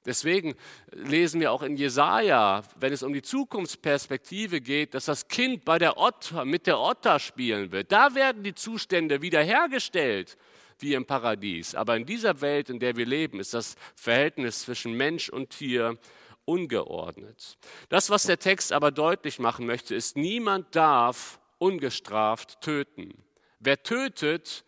Deswegen 0.06 0.56
lesen 0.92 1.42
wir 1.42 1.52
auch 1.52 1.62
in 1.62 1.76
Jesaja, 1.76 2.64
wenn 2.80 2.94
es 2.94 3.04
um 3.04 3.12
die 3.12 3.22
Zukunftsperspektive 3.22 4.62
geht, 4.62 4.94
dass 4.94 5.06
das 5.06 5.28
Kind 5.28 5.66
bei 5.66 5.78
der 5.78 5.98
Otter, 5.98 6.46
mit 6.46 6.68
der 6.68 6.80
Otter 6.80 7.20
spielen 7.20 7.72
wird. 7.72 7.92
Da 7.92 8.16
werden 8.16 8.44
die 8.44 8.56
Zustände 8.56 9.22
wiederhergestellt 9.22 10.38
wie 10.82 10.94
im 10.94 11.06
Paradies. 11.06 11.76
Aber 11.76 11.96
in 11.96 12.06
dieser 12.06 12.42
Welt, 12.42 12.70
in 12.70 12.80
der 12.80 12.96
wir 12.96 13.06
leben, 13.06 13.40
ist 13.40 13.54
das 13.54 13.76
Verhältnis 13.96 14.62
zwischen 14.62 14.94
Mensch 14.94 15.30
und 15.30 15.52
Tier 15.52 15.98
ungeordnet. 16.46 17.58
Das, 17.90 18.10
was 18.10 18.24
der 18.24 18.40
Text 18.40 18.74
aber 18.74 18.92
deutlich 18.92 19.40
machen 19.40 19.66
möchte, 19.66 19.94
ist, 19.96 20.18
niemand 20.18 20.76
darf 20.76 21.40
ungestraft 21.60 22.62
töten. 22.62 23.14
Wer 23.60 23.84
tötet, 23.84 24.64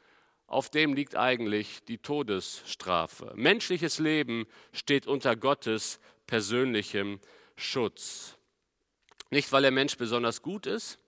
auf 0.47 0.69
dem 0.69 0.93
liegt 0.93 1.15
eigentlich 1.15 1.83
die 1.85 1.97
Todesstrafe. 1.97 3.31
Menschliches 3.35 3.99
Leben 3.99 4.45
steht 4.73 5.07
unter 5.07 5.35
Gottes 5.35 5.99
persönlichem 6.27 7.19
Schutz. 7.55 8.37
Nicht, 9.29 9.51
weil 9.53 9.61
der 9.61 9.71
Mensch 9.71 9.95
besonders 9.95 10.41
gut 10.41 10.67
ist, 10.67 10.99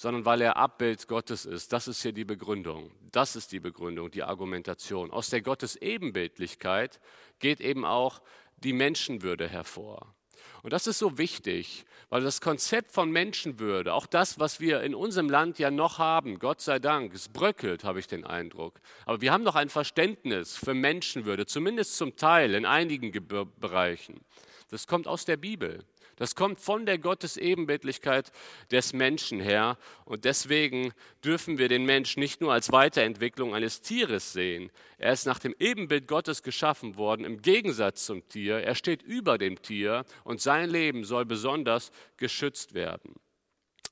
sondern 0.00 0.24
weil 0.24 0.40
er 0.40 0.56
Abbild 0.56 1.08
Gottes 1.08 1.44
ist. 1.44 1.74
Das 1.74 1.86
ist 1.86 2.00
hier 2.00 2.12
die 2.12 2.24
Begründung. 2.24 2.90
Das 3.12 3.36
ist 3.36 3.52
die 3.52 3.60
Begründung, 3.60 4.10
die 4.10 4.22
Argumentation. 4.22 5.10
Aus 5.10 5.28
der 5.28 5.42
Gottesebenbildlichkeit 5.42 7.00
geht 7.38 7.60
eben 7.60 7.84
auch 7.84 8.22
die 8.56 8.72
Menschenwürde 8.72 9.46
hervor. 9.46 10.14
Und 10.62 10.72
das 10.72 10.86
ist 10.86 11.00
so 11.00 11.18
wichtig, 11.18 11.84
weil 12.08 12.22
das 12.22 12.40
Konzept 12.40 12.92
von 12.92 13.10
Menschenwürde, 13.10 13.92
auch 13.92 14.06
das, 14.06 14.38
was 14.38 14.58
wir 14.58 14.80
in 14.80 14.94
unserem 14.94 15.28
Land 15.28 15.58
ja 15.58 15.70
noch 15.70 15.98
haben, 15.98 16.38
Gott 16.38 16.62
sei 16.62 16.78
Dank, 16.78 17.12
es 17.12 17.28
bröckelt, 17.28 17.84
habe 17.84 17.98
ich 17.98 18.06
den 18.06 18.24
Eindruck. 18.24 18.80
Aber 19.04 19.20
wir 19.20 19.34
haben 19.34 19.44
noch 19.44 19.54
ein 19.54 19.68
Verständnis 19.68 20.56
für 20.56 20.72
Menschenwürde, 20.72 21.44
zumindest 21.44 21.98
zum 21.98 22.16
Teil 22.16 22.54
in 22.54 22.64
einigen 22.64 23.12
Bereichen. 23.60 24.22
Das 24.70 24.86
kommt 24.86 25.06
aus 25.06 25.26
der 25.26 25.36
Bibel. 25.36 25.84
Das 26.20 26.34
kommt 26.34 26.60
von 26.60 26.84
der 26.84 26.98
Gottesebenbildlichkeit 26.98 28.30
des 28.70 28.92
Menschen 28.92 29.40
her. 29.40 29.78
Und 30.04 30.26
deswegen 30.26 30.92
dürfen 31.24 31.56
wir 31.56 31.70
den 31.70 31.86
Menschen 31.86 32.20
nicht 32.20 32.42
nur 32.42 32.52
als 32.52 32.70
Weiterentwicklung 32.72 33.54
eines 33.54 33.80
Tieres 33.80 34.34
sehen. 34.34 34.70
Er 34.98 35.14
ist 35.14 35.24
nach 35.24 35.38
dem 35.38 35.54
Ebenbild 35.58 36.06
Gottes 36.06 36.42
geschaffen 36.42 36.98
worden, 36.98 37.24
im 37.24 37.40
Gegensatz 37.40 38.04
zum 38.04 38.28
Tier. 38.28 38.58
Er 38.58 38.74
steht 38.74 39.00
über 39.00 39.38
dem 39.38 39.62
Tier 39.62 40.04
und 40.22 40.42
sein 40.42 40.68
Leben 40.68 41.04
soll 41.04 41.24
besonders 41.24 41.90
geschützt 42.18 42.74
werden. 42.74 43.14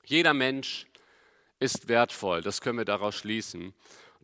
Jeder 0.05 0.35
Mensch 0.35 0.85
ist 1.59 1.87
wertvoll, 1.87 2.43
das 2.43 2.61
können 2.61 2.77
wir 2.77 2.85
daraus 2.85 3.15
schließen. 3.15 3.73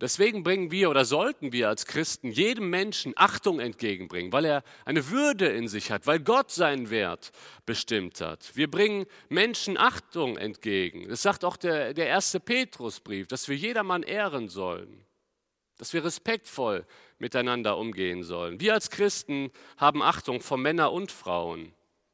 Deswegen 0.02 0.44
bringen 0.44 0.72
wir 0.72 0.90
oder 0.90 1.06
sollten 1.06 1.54
wir 1.54 1.70
als 1.70 1.86
Christen 1.86 2.30
jedem 2.30 2.70
Menschen 2.70 3.14
Achtung 3.16 3.62
entgegenbringen, 3.62 4.34
weil 4.34 4.44
er 4.44 4.64
eine 4.84 5.10
Würde 5.10 5.48
in 5.48 5.70
sich 5.70 5.90
hat, 5.90 6.06
weil 6.06 6.20
Gott 6.20 6.52
seinen 6.52 6.90
Wert 6.90 7.32
bestimmt 7.66 8.20
hat. 8.20 8.52
Wir 8.56 8.70
bringen 8.70 9.06
Menschen 9.30 9.78
Achtung 9.78 10.36
entgegen. 10.36 11.08
Das 11.08 11.22
sagt 11.22 11.46
auch 11.46 11.56
der, 11.56 11.94
der 11.94 12.08
erste 12.08 12.42
Petrusbrief, 12.42 13.28
dass 13.28 13.48
wir 13.48 13.56
jedermann 13.56 14.04
ehren 14.04 14.50
sollen, 14.50 15.06
dass 15.78 15.94
wir 15.94 16.04
respektvoll 16.04 16.86
miteinander 17.18 17.78
umgehen 17.78 18.24
sollen. 18.24 18.60
Wir 18.60 18.74
als 18.74 18.90
Christen 18.90 19.50
haben 19.78 20.04
Achtung 20.04 20.42
vor 20.42 20.58
Männern 20.58 20.92
und 20.92 21.10
Frauen. 21.10 21.74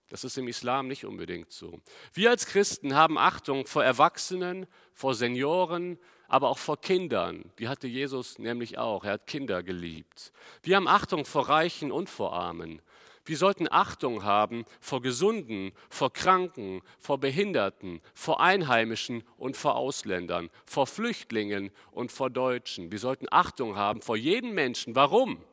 Das 0.10 0.24
ist 0.24 0.38
im 0.38 0.48
Islam 0.48 0.88
nicht 0.88 1.06
unbedingt 1.06 1.52
so. 1.52 1.80
Wir 2.14 2.30
als 2.30 2.46
Christen 2.46 2.94
haben 2.94 3.18
Achtung 3.18 3.66
vor 3.66 3.84
Erwachsenen, 3.84 4.68
vor 4.94 5.16
Senioren, 5.16 5.98
aber 6.32 6.48
auch 6.48 6.58
vor 6.58 6.80
Kindern. 6.80 7.52
Die 7.60 7.68
hatte 7.68 7.88
Jesus 7.88 8.40
nämlich 8.40 8.78
auch. 8.78 9.04
Er 9.04 9.12
hat 9.12 9.28
Kinder 9.28 9.64
geliebt. 9.64 10.32
Wir 10.64 10.78
haben 10.78 10.88
Achtung 10.88 11.26
vor 11.26 11.50
Reichen 11.50 11.92
und 11.92 12.10
vor 12.10 12.32
Armen. 12.32 12.82
Wir 13.26 13.36
sollten 13.36 13.68
Achtung 13.70 14.24
haben 14.24 14.64
vor 14.80 15.02
Gesunden, 15.02 15.74
vor 15.90 16.14
Kranken, 16.14 16.84
vor 17.00 17.18
Behinderten, 17.18 18.00
vor 18.14 18.40
Einheimischen 18.40 19.24
und 19.36 19.58
vor 19.58 19.76
Ausländern, 19.76 20.50
vor 20.66 20.88
Flüchtlingen 20.88 21.70
und 21.92 22.14
vor 22.14 22.30
Deutschen. 22.30 22.94
Wir 22.94 23.00
sollten 23.00 23.28
Achtung 23.30 23.76
haben 23.76 24.02
vor 24.02 24.16
jedem 24.16 24.54
Menschen. 24.54 24.96
Warum? 24.96 25.44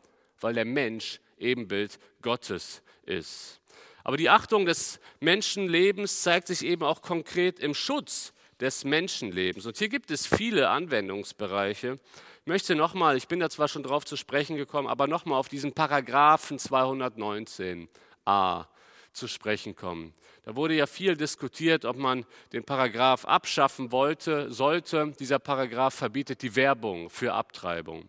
Weil 0.41 0.55
der 0.55 0.65
Mensch 0.65 1.21
Ebenbild 1.39 1.99
Gottes 2.23 2.83
ist. 3.05 3.61
Aber 4.05 4.17
die 4.17 4.31
Achtung 4.31 4.65
des 4.65 5.01
Menschenlebens 5.19 6.23
zeigt 6.23 6.47
sich 6.47 6.65
eben 6.65 6.85
auch 6.85 7.03
konkret 7.03 7.59
im 7.59 7.75
Schutz 7.75 8.33
des 8.61 8.85
Menschenlebens. 8.85 9.67
Und 9.67 9.77
hier 9.77 9.89
gibt 9.89 10.11
es 10.11 10.27
viele 10.27 10.71
Anwendungsbereiche. 10.71 11.99
Ich 12.41 12.47
möchte 12.47 12.75
nochmal, 12.75 13.17
ich 13.17 13.29
bin 13.29 13.41
da 13.41 13.51
zwar 13.51 13.69
schon 13.69 13.83
drauf 13.83 14.05
zu 14.05 14.17
sprechen 14.17 14.57
gekommen, 14.57 14.89
aber 14.89 15.07
nochmal 15.07 15.39
auf 15.39 15.49
diesen 15.49 15.73
Paragraphen 15.73 16.59
219a 16.59 18.67
zu 19.13 19.29
sprechen 19.29 19.77
kommen. 19.77 20.13
Da 20.45 20.57
wurde 20.57 20.75
ja 20.75 20.87
viel 20.87 21.17
diskutiert, 21.17 21.85
ob 21.85 21.97
man 21.97 22.25
den 22.53 22.65
Paragraph 22.65 23.27
abschaffen 23.27 23.93
wollte, 23.93 24.51
sollte. 24.51 25.13
Dieser 25.19 25.39
Paragraph 25.39 25.95
verbietet 25.95 26.43
die 26.43 26.57
Werbung 26.57 27.11
für 27.11 27.35
Abtreibung. 27.35 28.09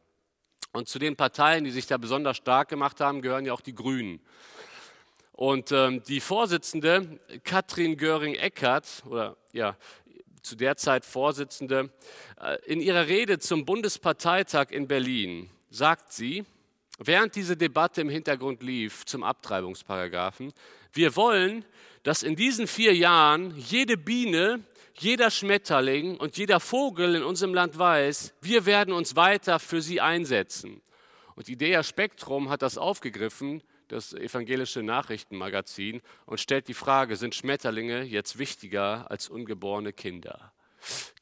Und 0.72 0.88
zu 0.88 1.00
den 1.00 1.16
Parteien, 1.16 1.64
die 1.64 1.72
sich 1.72 1.88
da 1.88 1.98
besonders 1.98 2.38
stark 2.38 2.70
gemacht 2.70 3.02
haben, 3.02 3.22
gehören 3.22 3.46
ja 3.46 3.54
auch 3.54 3.62
die 3.62 3.76
Grünen. 3.76 4.22
Und 5.34 5.72
ähm, 5.72 6.04
die 6.04 6.20
Vorsitzende 6.20 7.20
Katrin 7.44 7.98
Göring-Eckardt, 7.98 9.04
oder 9.06 9.38
ja, 9.52 9.76
zu 10.42 10.56
der 10.56 10.78
Zeit 10.78 11.06
Vorsitzende, 11.06 11.90
äh, 12.42 12.58
in 12.66 12.82
ihrer 12.82 13.08
Rede 13.08 13.40
zum 13.40 13.66
Bundesparteitag 13.66 14.72
in 14.72 14.88
Berlin 14.88 15.50
sagt 15.70 16.14
sie, 16.14 16.46
während 16.98 17.36
diese 17.36 17.56
Debatte 17.56 18.02
im 18.02 18.10
Hintergrund 18.10 18.64
lief 18.64 19.06
zum 19.06 19.24
Abtreibungsparagraphen, 19.24 20.54
wir 20.94 21.16
wollen, 21.16 21.66
dass 22.04 22.24
in 22.24 22.36
diesen 22.36 22.68
vier 22.68 22.96
Jahren 22.96 23.56
jede 23.58 23.98
Biene, 23.98 24.64
jeder 24.98 25.30
Schmetterling 25.30 26.18
und 26.18 26.38
jeder 26.38 26.60
Vogel 26.60 27.16
in 27.16 27.24
unserem 27.24 27.54
Land 27.54 27.78
weiß, 27.78 28.34
wir 28.42 28.66
werden 28.66 28.94
uns 28.94 29.16
weiter 29.16 29.60
für 29.60 29.82
sie 29.82 30.02
einsetzen. 30.02 30.82
Und 31.36 31.48
Idea 31.48 31.84
Spektrum 31.84 32.50
hat 32.50 32.62
das 32.62 32.78
aufgegriffen, 32.78 33.62
das 33.90 34.14
evangelische 34.14 34.82
Nachrichtenmagazin, 34.84 36.02
und 36.26 36.40
stellt 36.40 36.68
die 36.68 36.74
Frage, 36.74 37.16
sind 37.16 37.36
Schmetterlinge 37.36 38.04
jetzt 38.04 38.40
wichtiger 38.40 39.10
als 39.12 39.30
ungeborene 39.30 39.94
Kinder? 39.94 40.54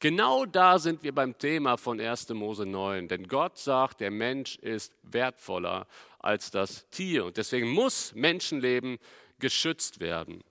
Genau 0.00 0.46
da 0.46 0.78
sind 0.78 1.02
wir 1.02 1.12
beim 1.12 1.36
Thema 1.36 1.76
von 1.76 2.00
1. 2.00 2.28
Mose 2.30 2.64
9. 2.64 3.08
Denn 3.08 3.26
Gott 3.26 3.58
sagt, 3.58 4.00
der 4.00 4.10
Mensch 4.10 4.56
ist 4.56 4.92
wertvoller 5.02 5.86
als 6.20 6.50
das 6.50 6.88
Tier. 6.90 7.24
Und 7.24 7.36
deswegen 7.36 7.68
muss 7.68 8.14
Menschenleben 8.14 8.98
geschützt 9.40 10.00
werden. 10.00 10.44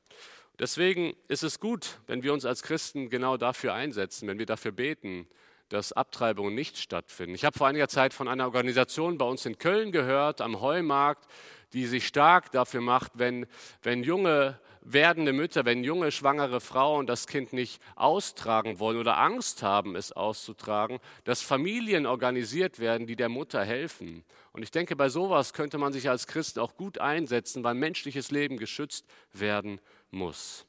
Deswegen 0.59 1.15
ist 1.27 1.43
es 1.43 1.59
gut, 1.59 1.99
wenn 2.07 2.23
wir 2.23 2.33
uns 2.33 2.45
als 2.45 2.63
Christen 2.63 3.09
genau 3.09 3.37
dafür 3.37 3.73
einsetzen, 3.73 4.27
wenn 4.27 4.39
wir 4.39 4.45
dafür 4.45 4.71
beten, 4.71 5.27
dass 5.69 5.93
Abtreibungen 5.93 6.55
nicht 6.55 6.77
stattfinden. 6.77 7.35
Ich 7.35 7.45
habe 7.45 7.57
vor 7.57 7.67
einiger 7.67 7.89
Zeit 7.89 8.13
von 8.13 8.27
einer 8.27 8.45
Organisation 8.45 9.17
bei 9.17 9.25
uns 9.25 9.45
in 9.45 9.57
Köln 9.57 9.91
gehört, 9.91 10.41
am 10.41 10.61
Heumarkt, 10.61 11.27
die 11.73 11.85
sich 11.85 12.07
stark 12.07 12.51
dafür 12.51 12.81
macht, 12.81 13.13
wenn, 13.15 13.45
wenn 13.81 14.03
junge 14.03 14.59
werdende 14.81 15.33
Mütter, 15.33 15.65
wenn 15.65 15.83
junge 15.83 16.11
schwangere 16.11 16.61
Frauen 16.61 17.07
das 17.07 17.27
Kind 17.27 17.51
nicht 17.51 17.81
austragen 17.95 18.79
wollen 18.79 18.97
oder 18.97 19.17
Angst 19.17 19.61
haben, 19.61 19.95
es 19.95 20.11
auszutragen, 20.13 20.99
dass 21.25 21.41
Familien 21.41 22.05
organisiert 22.05 22.79
werden, 22.79 23.05
die 23.05 23.17
der 23.17 23.29
Mutter 23.29 23.63
helfen. 23.63 24.23
Und 24.53 24.63
ich 24.63 24.71
denke, 24.71 24.95
bei 24.95 25.09
sowas 25.09 25.53
könnte 25.53 25.77
man 25.77 25.91
sich 25.91 26.09
als 26.09 26.25
Christ 26.25 26.57
auch 26.57 26.75
gut 26.75 26.99
einsetzen, 26.99 27.63
weil 27.63 27.75
menschliches 27.75 28.31
Leben 28.31 28.57
geschützt 28.57 29.05
werden 29.33 29.81
muss. 30.09 30.65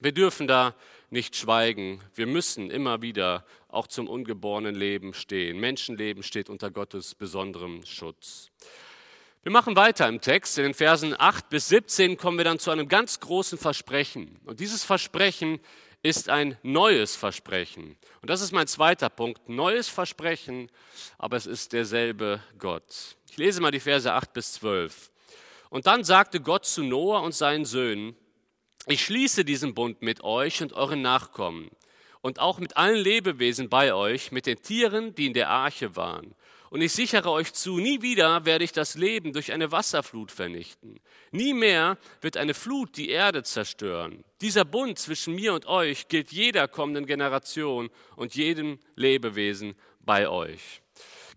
Wir 0.00 0.12
dürfen 0.12 0.46
da 0.46 0.74
nicht 1.08 1.36
schweigen. 1.36 2.02
Wir 2.14 2.26
müssen 2.26 2.70
immer 2.70 3.00
wieder 3.00 3.46
auch 3.68 3.86
zum 3.86 4.08
ungeborenen 4.08 4.74
Leben 4.74 5.14
stehen. 5.14 5.58
Menschenleben 5.58 6.22
steht 6.22 6.50
unter 6.50 6.70
Gottes 6.70 7.14
besonderem 7.14 7.84
Schutz. 7.86 8.50
Wir 9.46 9.52
machen 9.52 9.76
weiter 9.76 10.08
im 10.08 10.20
Text. 10.20 10.58
In 10.58 10.64
den 10.64 10.74
Versen 10.74 11.14
8 11.16 11.50
bis 11.50 11.68
17 11.68 12.16
kommen 12.16 12.36
wir 12.36 12.44
dann 12.44 12.58
zu 12.58 12.72
einem 12.72 12.88
ganz 12.88 13.20
großen 13.20 13.58
Versprechen. 13.58 14.40
Und 14.44 14.58
dieses 14.58 14.82
Versprechen 14.82 15.60
ist 16.02 16.28
ein 16.28 16.58
neues 16.64 17.14
Versprechen. 17.14 17.96
Und 18.22 18.28
das 18.28 18.40
ist 18.40 18.50
mein 18.50 18.66
zweiter 18.66 19.08
Punkt. 19.08 19.48
Neues 19.48 19.88
Versprechen, 19.88 20.68
aber 21.16 21.36
es 21.36 21.46
ist 21.46 21.72
derselbe 21.72 22.42
Gott. 22.58 23.16
Ich 23.30 23.36
lese 23.36 23.60
mal 23.60 23.70
die 23.70 23.78
Verse 23.78 24.12
8 24.12 24.32
bis 24.32 24.54
12. 24.54 25.12
Und 25.70 25.86
dann 25.86 26.02
sagte 26.02 26.40
Gott 26.40 26.66
zu 26.66 26.82
Noah 26.82 27.22
und 27.22 27.32
seinen 27.32 27.66
Söhnen, 27.66 28.16
ich 28.88 29.04
schließe 29.04 29.44
diesen 29.44 29.74
Bund 29.74 30.02
mit 30.02 30.24
euch 30.24 30.60
und 30.60 30.72
euren 30.72 31.02
Nachkommen 31.02 31.70
und 32.20 32.40
auch 32.40 32.58
mit 32.58 32.76
allen 32.76 32.98
Lebewesen 32.98 33.68
bei 33.68 33.94
euch, 33.94 34.32
mit 34.32 34.46
den 34.46 34.60
Tieren, 34.60 35.14
die 35.14 35.26
in 35.26 35.34
der 35.34 35.50
Arche 35.50 35.94
waren 35.94 36.34
und 36.76 36.82
ich 36.82 36.92
sichere 36.92 37.30
euch 37.30 37.54
zu, 37.54 37.78
nie 37.78 38.02
wieder 38.02 38.44
werde 38.44 38.62
ich 38.62 38.70
das 38.70 38.96
Leben 38.96 39.32
durch 39.32 39.50
eine 39.50 39.72
Wasserflut 39.72 40.30
vernichten. 40.30 41.00
Nie 41.30 41.54
mehr 41.54 41.96
wird 42.20 42.36
eine 42.36 42.52
Flut 42.52 42.98
die 42.98 43.08
Erde 43.08 43.42
zerstören. 43.44 44.24
Dieser 44.42 44.66
Bund 44.66 44.98
zwischen 44.98 45.34
mir 45.34 45.54
und 45.54 45.64
euch 45.64 46.08
gilt 46.08 46.32
jeder 46.32 46.68
kommenden 46.68 47.06
Generation 47.06 47.88
und 48.14 48.34
jedem 48.34 48.78
Lebewesen 48.94 49.74
bei 50.00 50.28
euch. 50.28 50.82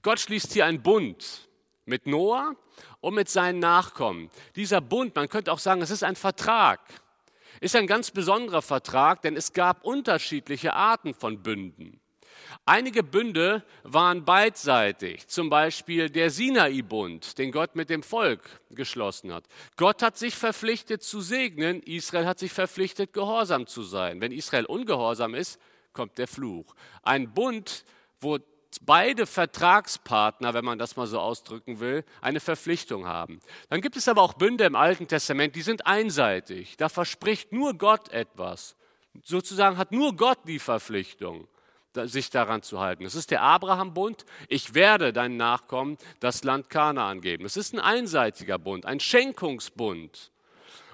Gott 0.01 0.19
schließt 0.19 0.51
hier 0.51 0.65
einen 0.65 0.83
Bund 0.83 1.47
mit 1.85 2.05
Noah 2.05 2.57
und 2.99 3.13
mit 3.13 3.29
seinen 3.29 3.59
Nachkommen. 3.59 4.29
Dieser 4.57 4.81
Bund, 4.81 5.15
man 5.15 5.29
könnte 5.29 5.53
auch 5.53 5.59
sagen, 5.59 5.81
es 5.81 5.89
ist 5.89 6.03
ein 6.03 6.17
Vertrag. 6.17 6.81
Ist 7.61 7.77
ein 7.77 7.87
ganz 7.87 8.11
besonderer 8.11 8.61
Vertrag, 8.61 9.21
denn 9.21 9.37
es 9.37 9.53
gab 9.53 9.85
unterschiedliche 9.85 10.73
Arten 10.73 11.13
von 11.13 11.41
Bünden. 11.41 12.01
Einige 12.65 13.03
Bünde 13.03 13.63
waren 13.83 14.25
beidseitig, 14.25 15.27
zum 15.27 15.49
Beispiel 15.49 16.09
der 16.09 16.29
Sinai-Bund, 16.29 17.37
den 17.37 17.51
Gott 17.51 17.75
mit 17.75 17.89
dem 17.89 18.03
Volk 18.03 18.61
geschlossen 18.69 19.33
hat. 19.33 19.45
Gott 19.75 20.03
hat 20.03 20.17
sich 20.17 20.35
verpflichtet 20.35 21.03
zu 21.03 21.21
segnen, 21.21 21.81
Israel 21.83 22.25
hat 22.25 22.39
sich 22.39 22.51
verpflichtet, 22.51 23.13
gehorsam 23.13 23.67
zu 23.67 23.83
sein. 23.83 24.21
Wenn 24.21 24.31
Israel 24.31 24.65
ungehorsam 24.65 25.33
ist, 25.33 25.59
kommt 25.93 26.17
der 26.17 26.27
Fluch. 26.27 26.75
Ein 27.01 27.33
Bund, 27.33 27.85
wo 28.19 28.37
beide 28.81 29.25
Vertragspartner, 29.25 30.53
wenn 30.53 30.65
man 30.65 30.77
das 30.77 30.95
mal 30.95 31.07
so 31.07 31.19
ausdrücken 31.19 31.79
will, 31.79 32.03
eine 32.21 32.39
Verpflichtung 32.39 33.07
haben. 33.07 33.39
Dann 33.69 33.81
gibt 33.81 33.97
es 33.97 34.07
aber 34.07 34.21
auch 34.21 34.33
Bünde 34.33 34.65
im 34.65 34.75
Alten 34.75 35.07
Testament, 35.07 35.55
die 35.55 35.61
sind 35.61 35.87
einseitig. 35.87 36.77
Da 36.77 36.89
verspricht 36.89 37.51
nur 37.51 37.73
Gott 37.73 38.09
etwas. 38.09 38.75
Sozusagen 39.23 39.77
hat 39.77 39.91
nur 39.91 40.15
Gott 40.15 40.39
die 40.45 40.59
Verpflichtung 40.59 41.47
sich 41.93 42.29
daran 42.29 42.61
zu 42.61 42.79
halten. 42.79 43.05
Es 43.05 43.15
ist 43.15 43.31
der 43.31 43.41
Abraham-Bund, 43.41 44.25
ich 44.47 44.73
werde 44.73 45.13
deinen 45.13 45.37
Nachkommen 45.37 45.97
das 46.19 46.43
Land 46.43 46.69
Kanaan 46.69 47.21
geben. 47.21 47.45
Es 47.45 47.57
ist 47.57 47.73
ein 47.73 47.79
einseitiger 47.79 48.59
Bund, 48.59 48.85
ein 48.85 48.99
Schenkungsbund. 48.99 50.31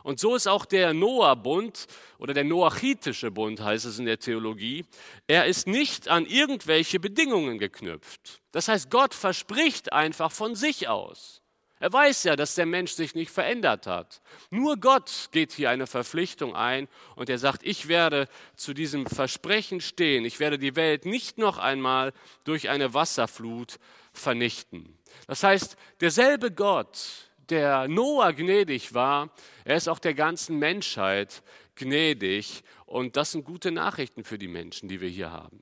Und 0.03 0.19
so 0.19 0.35
ist 0.35 0.47
auch 0.47 0.65
der 0.65 0.93
Noah-Bund 0.93 1.87
oder 2.19 2.35
der 2.35 2.43
noachitische 2.43 3.31
Bund, 3.31 3.59
heißt 3.59 3.85
es 3.85 3.97
in 3.97 4.05
der 4.05 4.19
Theologie. 4.19 4.85
Er 5.25 5.47
ist 5.47 5.65
nicht 5.65 6.09
an 6.09 6.27
irgendwelche 6.27 6.99
Bedingungen 6.99 7.57
geknüpft. 7.57 8.39
Das 8.51 8.67
heißt, 8.67 8.91
Gott 8.91 9.15
verspricht 9.15 9.91
einfach 9.93 10.31
von 10.31 10.53
sich 10.53 10.87
aus. 10.87 11.41
Er 11.79 11.91
weiß 11.91 12.23
ja, 12.23 12.35
dass 12.35 12.55
der 12.55 12.65
Mensch 12.65 12.93
sich 12.93 13.15
nicht 13.15 13.31
verändert 13.31 13.85
hat. 13.85 14.21
Nur 14.49 14.77
Gott 14.77 15.29
geht 15.31 15.51
hier 15.51 15.69
eine 15.69 15.87
Verpflichtung 15.87 16.55
ein 16.55 16.87
und 17.15 17.29
er 17.29 17.37
sagt, 17.37 17.63
ich 17.63 17.87
werde 17.89 18.27
zu 18.55 18.73
diesem 18.73 19.05
Versprechen 19.05 19.81
stehen. 19.81 20.23
Ich 20.23 20.39
werde 20.39 20.57
die 20.57 20.75
Welt 20.77 21.05
nicht 21.05 21.37
noch 21.37 21.57
einmal 21.57 22.13
durch 22.45 22.69
eine 22.69 22.93
Wasserflut 22.93 23.77
vernichten. 24.13 24.97
Das 25.27 25.43
heißt, 25.43 25.75
derselbe 25.99 26.51
Gott, 26.51 27.29
der 27.49 27.87
Noah 27.89 28.31
gnädig 28.31 28.93
war, 28.93 29.29
er 29.65 29.75
ist 29.75 29.89
auch 29.89 29.99
der 29.99 30.13
ganzen 30.13 30.57
Menschheit 30.57 31.43
gnädig. 31.75 32.63
Und 32.85 33.17
das 33.17 33.33
sind 33.33 33.43
gute 33.43 33.71
Nachrichten 33.71 34.23
für 34.23 34.37
die 34.37 34.47
Menschen, 34.47 34.87
die 34.87 35.01
wir 35.01 35.09
hier 35.09 35.31
haben. 35.31 35.61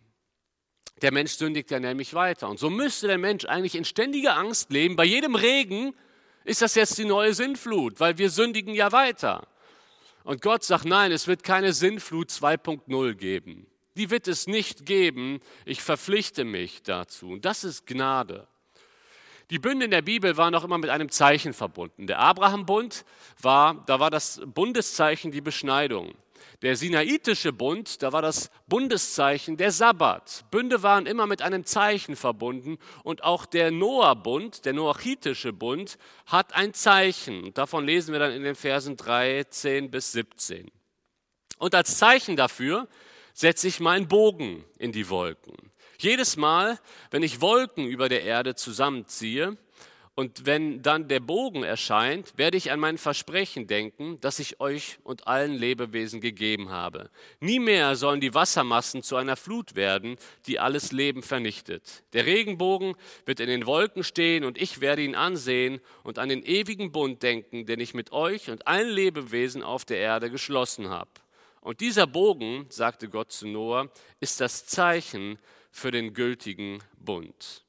Der 1.01 1.11
Mensch 1.11 1.33
sündigt 1.33 1.71
ja 1.71 1.79
nämlich 1.79 2.13
weiter. 2.13 2.47
Und 2.47 2.59
so 2.59 2.69
müsste 2.69 3.07
der 3.07 3.17
Mensch 3.17 3.45
eigentlich 3.45 3.75
in 3.75 3.83
ständiger 3.83 4.37
Angst 4.37 4.71
leben. 4.71 4.95
Bei 4.95 5.03
jedem 5.03 5.35
Regen 5.35 5.95
ist 6.45 6.61
das 6.61 6.75
jetzt 6.75 6.97
die 6.97 7.05
neue 7.05 7.33
Sinnflut, 7.33 7.99
weil 7.99 8.17
wir 8.17 8.29
sündigen 8.29 8.73
ja 8.73 8.91
weiter. 8.91 9.47
Und 10.23 10.41
Gott 10.41 10.63
sagt, 10.63 10.85
nein, 10.85 11.11
es 11.11 11.27
wird 11.27 11.43
keine 11.43 11.73
Sinnflut 11.73 12.29
2.0 12.29 13.13
geben. 13.15 13.67
Die 13.95 14.09
wird 14.09 14.27
es 14.27 14.47
nicht 14.47 14.85
geben. 14.85 15.39
Ich 15.65 15.81
verpflichte 15.81 16.45
mich 16.45 16.81
dazu. 16.83 17.29
Und 17.29 17.45
das 17.45 17.63
ist 17.63 17.85
Gnade. 17.85 18.47
Die 19.49 19.59
Bünde 19.59 19.85
in 19.85 19.91
der 19.91 20.01
Bibel 20.01 20.37
waren 20.37 20.55
auch 20.55 20.63
immer 20.63 20.77
mit 20.77 20.89
einem 20.89 21.09
Zeichen 21.09 21.53
verbunden. 21.53 22.07
Der 22.07 22.19
Abraham-Bund 22.19 23.05
war, 23.41 23.83
da 23.85 23.99
war 23.99 24.09
das 24.09 24.41
Bundeszeichen 24.45 25.31
die 25.31 25.41
Beschneidung. 25.41 26.15
Der 26.63 26.77
Sinaitische 26.77 27.51
Bund, 27.51 28.01
da 28.01 28.13
war 28.13 28.21
das 28.21 28.49
Bundeszeichen 28.67 29.57
der 29.57 29.71
Sabbat. 29.71 30.45
Bünde 30.49 30.81
waren 30.81 31.05
immer 31.05 31.27
mit 31.27 31.41
einem 31.41 31.65
Zeichen 31.65 32.15
verbunden 32.15 32.77
und 33.03 33.21
auch 33.25 33.45
der 33.45 33.69
Noah-Bund, 33.69 34.63
der 34.63 34.71
Noachitische 34.71 35.51
Bund, 35.51 35.97
hat 36.25 36.55
ein 36.55 36.73
Zeichen. 36.73 37.53
Davon 37.53 37.85
lesen 37.85 38.13
wir 38.13 38.19
dann 38.19 38.31
in 38.31 38.43
den 38.43 38.55
Versen 38.55 38.95
13 38.95 39.91
bis 39.91 40.13
17. 40.13 40.71
Und 41.57 41.75
als 41.75 41.97
Zeichen 41.97 42.37
dafür 42.37 42.87
setze 43.33 43.67
ich 43.67 43.81
meinen 43.81 44.07
Bogen 44.07 44.63
in 44.77 44.93
die 44.93 45.09
Wolken. 45.09 45.57
Jedes 45.97 46.37
Mal, 46.37 46.79
wenn 47.11 47.23
ich 47.23 47.41
Wolken 47.41 47.87
über 47.87 48.07
der 48.07 48.23
Erde 48.23 48.55
zusammenziehe, 48.55 49.57
und 50.15 50.45
wenn 50.45 50.83
dann 50.83 51.07
der 51.07 51.19
Bogen 51.19 51.63
erscheint, 51.63 52.37
werde 52.37 52.55
ich 52.55 52.71
an 52.71 52.79
mein 52.79 52.99
Versprechen 52.99 53.65
denken, 53.65 54.17
das 54.21 54.37
ich 54.37 54.59
euch 54.59 54.99
und 55.03 55.27
allen 55.27 55.53
Lebewesen 55.53 56.21
gegeben 56.21 56.69
habe. 56.69 57.09
Nie 57.39 57.57
mehr 57.57 57.95
sollen 57.95 58.21
die 58.21 58.35
Wassermassen 58.35 59.01
zu 59.01 59.15
einer 59.15 59.35
Flut 59.35 59.73
werden, 59.73 60.17
die 60.45 60.59
alles 60.59 60.91
Leben 60.91 61.23
vernichtet. 61.23 62.03
Der 62.13 62.27
Regenbogen 62.27 62.93
wird 63.25 63.39
in 63.39 63.47
den 63.47 63.65
Wolken 63.65 64.03
stehen 64.03 64.43
und 64.43 64.61
ich 64.61 64.81
werde 64.81 65.01
ihn 65.01 65.15
ansehen 65.15 65.81
und 66.03 66.19
an 66.19 66.29
den 66.29 66.43
ewigen 66.43 66.91
Bund 66.91 67.23
denken, 67.23 67.65
den 67.65 67.79
ich 67.79 67.95
mit 67.95 68.11
euch 68.11 68.51
und 68.51 68.67
allen 68.67 68.89
Lebewesen 68.89 69.63
auf 69.63 69.83
der 69.83 69.97
Erde 69.97 70.29
geschlossen 70.29 70.89
habe. 70.89 71.09
Und 71.61 71.79
dieser 71.79 72.05
Bogen, 72.05 72.67
sagte 72.69 73.09
Gott 73.09 73.31
zu 73.31 73.47
Noah, 73.47 73.89
ist 74.19 74.41
das 74.41 74.67
Zeichen 74.67 75.39
für 75.71 75.89
den 75.89 76.13
gültigen 76.13 76.83
Bund. 76.97 77.62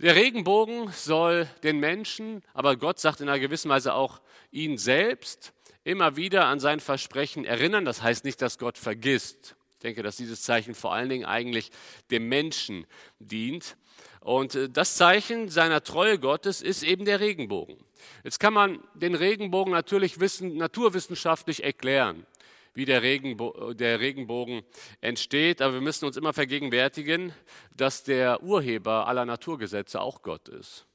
Der 0.00 0.16
Regenbogen 0.16 0.88
soll 0.90 1.48
den 1.62 1.78
Menschen, 1.78 2.42
aber 2.52 2.76
Gott 2.76 2.98
sagt 2.98 3.20
in 3.20 3.28
einer 3.28 3.38
gewissen 3.38 3.68
Weise 3.68 3.94
auch 3.94 4.20
ihn 4.50 4.76
selbst, 4.76 5.52
immer 5.84 6.16
wieder 6.16 6.46
an 6.46 6.58
sein 6.58 6.80
Versprechen 6.80 7.44
erinnern. 7.44 7.84
Das 7.84 8.02
heißt 8.02 8.24
nicht, 8.24 8.42
dass 8.42 8.58
Gott 8.58 8.76
vergisst. 8.76 9.54
denke, 9.82 10.02
dass 10.02 10.16
dieses 10.16 10.42
Zeichen 10.42 10.74
vor 10.74 10.92
allen 10.94 11.08
Dingen 11.08 11.26
eigentlich 11.26 11.70
dem 12.10 12.28
Menschen 12.28 12.86
dient. 13.20 13.76
Und 14.20 14.54
äh, 14.54 14.68
das 14.70 14.96
Zeichen 14.96 15.48
seiner 15.48 15.84
Treue 15.84 16.18
Gottes 16.18 16.62
ist 16.62 16.82
eben 16.82 17.04
der 17.04 17.20
Regenbogen. 17.20 17.76
Jetzt 18.24 18.40
kann 18.40 18.54
man 18.54 18.82
den 18.94 19.14
Regenbogen 19.14 19.72
natürlich 19.72 20.18
wissen, 20.18 20.56
naturwissenschaftlich 20.56 21.62
erklären, 21.62 22.26
wie 22.74 22.84
der, 22.84 23.02
Regenbo 23.02 23.72
der 23.72 24.00
Regenbogen 24.00 24.62
entsteht, 25.00 25.62
aber 25.62 25.74
wir 25.74 25.80
müssen 25.80 26.04
uns 26.04 26.16
immer 26.16 26.32
vergegenwärtigen, 26.32 27.32
dass 27.74 28.02
der 28.02 28.42
Urheber 28.42 29.06
aller 29.06 29.24
Naturgesetze 29.24 30.00
auch 30.00 30.22
Gott 30.22 30.48
ist. 30.48 30.86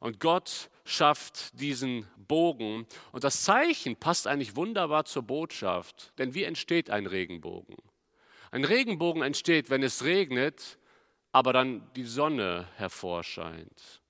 Und 0.00 0.20
Gott 0.20 0.68
schafft 0.84 1.58
diesen 1.60 2.06
Bogen. 2.16 2.86
Und 3.12 3.24
das 3.24 3.44
Zeichen 3.44 3.96
passt 3.96 4.26
eigentlich 4.26 4.56
wunderbar 4.56 5.04
zur 5.04 5.22
Botschaft. 5.22 6.12
Denn 6.18 6.34
wie 6.34 6.44
entsteht 6.44 6.90
ein 6.90 7.06
Regenbogen? 7.06 7.76
Ein 8.50 8.64
Regenbogen 8.64 9.22
entsteht, 9.22 9.70
wenn 9.70 9.82
es 9.82 10.04
regnet, 10.04 10.78
aber 11.30 11.52
dann 11.52 11.88
die 11.96 12.04
Sonne 12.04 12.68
hervorscheint. 12.76 14.02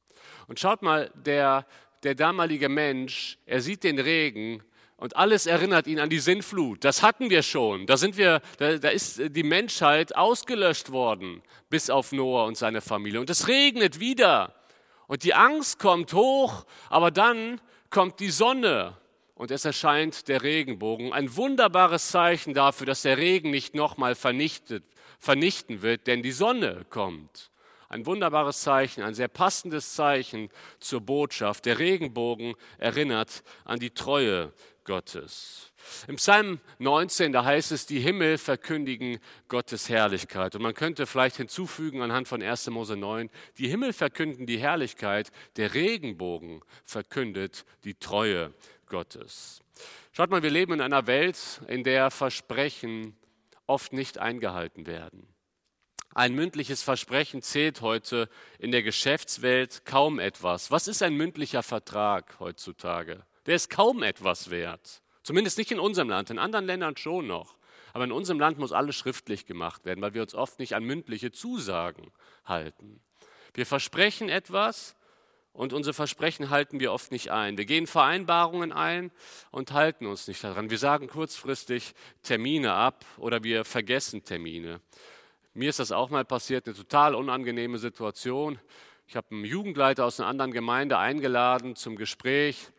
Und 0.48 0.58
schaut 0.58 0.82
mal, 0.82 1.12
der, 1.14 1.66
der 2.02 2.14
damalige 2.14 2.68
Mensch, 2.68 3.38
er 3.46 3.60
sieht 3.60 3.84
den 3.84 3.98
Regen 3.98 4.62
und 5.02 5.16
alles 5.16 5.46
erinnert 5.46 5.88
ihn 5.88 5.98
an 5.98 6.10
die 6.10 6.20
Sinnflut. 6.20 6.84
Das 6.84 7.02
hatten 7.02 7.28
wir 7.28 7.42
schon. 7.42 7.86
Da, 7.86 7.96
sind 7.96 8.16
wir, 8.16 8.40
da, 8.58 8.78
da 8.78 8.88
ist 8.88 9.20
die 9.34 9.42
Menschheit 9.42 10.14
ausgelöscht 10.14 10.92
worden, 10.92 11.42
bis 11.68 11.90
auf 11.90 12.12
Noah 12.12 12.44
und 12.44 12.56
seine 12.56 12.80
Familie. 12.80 13.18
Und 13.18 13.28
es 13.28 13.48
regnet 13.48 13.98
wieder. 13.98 14.54
Und 15.08 15.24
die 15.24 15.34
Angst 15.34 15.80
kommt 15.80 16.12
hoch, 16.12 16.66
aber 16.88 17.10
dann 17.10 17.60
kommt 17.90 18.20
die 18.20 18.30
Sonne 18.30 18.96
und 19.34 19.50
es 19.50 19.64
erscheint 19.64 20.28
der 20.28 20.44
Regenbogen. 20.44 21.12
Ein 21.12 21.34
wunderbares 21.34 22.06
Zeichen 22.12 22.54
dafür, 22.54 22.86
dass 22.86 23.02
der 23.02 23.18
Regen 23.18 23.50
nicht 23.50 23.74
nochmal 23.74 24.14
vernichtet, 24.14 24.84
vernichten 25.18 25.82
wird, 25.82 26.06
denn 26.06 26.22
die 26.22 26.30
Sonne 26.30 26.86
kommt. 26.90 27.50
Ein 27.88 28.06
wunderbares 28.06 28.62
Zeichen, 28.62 29.02
ein 29.02 29.12
sehr 29.12 29.28
passendes 29.28 29.94
Zeichen 29.94 30.48
zur 30.78 31.02
Botschaft. 31.02 31.66
Der 31.66 31.78
Regenbogen 31.78 32.54
erinnert 32.78 33.42
an 33.64 33.80
die 33.80 33.90
Treue 33.90 34.52
Gottes. 34.84 35.72
Im 36.06 36.16
Psalm 36.16 36.60
19, 36.78 37.32
da 37.32 37.44
heißt 37.44 37.72
es, 37.72 37.86
die 37.86 38.00
Himmel 38.00 38.38
verkündigen 38.38 39.18
Gottes 39.48 39.88
Herrlichkeit. 39.88 40.54
Und 40.54 40.62
man 40.62 40.74
könnte 40.74 41.06
vielleicht 41.06 41.36
hinzufügen 41.36 42.02
anhand 42.02 42.28
von 42.28 42.42
1. 42.42 42.68
Mose 42.70 42.96
9, 42.96 43.30
die 43.58 43.68
Himmel 43.68 43.92
verkünden 43.92 44.46
die 44.46 44.58
Herrlichkeit, 44.58 45.30
der 45.56 45.74
Regenbogen 45.74 46.62
verkündet 46.84 47.64
die 47.84 47.94
Treue 47.94 48.52
Gottes. 48.86 49.62
Schaut 50.12 50.30
mal, 50.30 50.42
wir 50.42 50.50
leben 50.50 50.74
in 50.74 50.80
einer 50.80 51.06
Welt, 51.06 51.62
in 51.68 51.84
der 51.84 52.10
Versprechen 52.10 53.16
oft 53.66 53.92
nicht 53.92 54.18
eingehalten 54.18 54.86
werden. 54.86 55.26
Ein 56.14 56.34
mündliches 56.34 56.82
Versprechen 56.82 57.40
zählt 57.40 57.80
heute 57.80 58.28
in 58.58 58.70
der 58.70 58.82
Geschäftswelt 58.82 59.86
kaum 59.86 60.18
etwas. 60.18 60.70
Was 60.70 60.88
ist 60.88 61.02
ein 61.02 61.14
mündlicher 61.14 61.62
Vertrag 61.62 62.38
heutzutage? 62.38 63.24
Der 63.46 63.56
ist 63.56 63.70
kaum 63.70 64.02
etwas 64.02 64.50
wert. 64.50 65.02
Zumindest 65.22 65.58
nicht 65.58 65.70
in 65.70 65.78
unserem 65.78 66.08
Land, 66.08 66.30
in 66.30 66.38
anderen 66.38 66.66
Ländern 66.66 66.96
schon 66.96 67.26
noch. 67.26 67.56
Aber 67.92 68.04
in 68.04 68.12
unserem 68.12 68.40
Land 68.40 68.58
muss 68.58 68.72
alles 68.72 68.96
schriftlich 68.96 69.46
gemacht 69.46 69.84
werden, 69.84 70.00
weil 70.00 70.14
wir 70.14 70.22
uns 70.22 70.34
oft 70.34 70.58
nicht 70.58 70.74
an 70.74 70.84
mündliche 70.84 71.30
Zusagen 71.30 72.10
halten. 72.44 73.00
Wir 73.54 73.66
versprechen 73.66 74.28
etwas 74.28 74.96
und 75.52 75.74
unsere 75.74 75.92
Versprechen 75.92 76.48
halten 76.48 76.80
wir 76.80 76.92
oft 76.92 77.12
nicht 77.12 77.30
ein. 77.30 77.58
Wir 77.58 77.66
gehen 77.66 77.86
Vereinbarungen 77.86 78.72
ein 78.72 79.10
und 79.50 79.72
halten 79.72 80.06
uns 80.06 80.26
nicht 80.26 80.42
daran. 80.42 80.70
Wir 80.70 80.78
sagen 80.78 81.08
kurzfristig 81.08 81.94
Termine 82.22 82.72
ab 82.72 83.04
oder 83.18 83.44
wir 83.44 83.64
vergessen 83.64 84.24
Termine. 84.24 84.80
Mir 85.52 85.68
ist 85.68 85.78
das 85.78 85.92
auch 85.92 86.08
mal 86.08 86.24
passiert, 86.24 86.66
eine 86.66 86.74
total 86.74 87.14
unangenehme 87.14 87.76
Situation. 87.76 88.58
Ich 89.06 89.16
habe 89.16 89.26
einen 89.32 89.44
Jugendleiter 89.44 90.06
aus 90.06 90.18
einer 90.18 90.30
anderen 90.30 90.52
Gemeinde 90.52 90.96
eingeladen 90.96 91.76
zum 91.76 91.96
Gespräch 91.96 92.72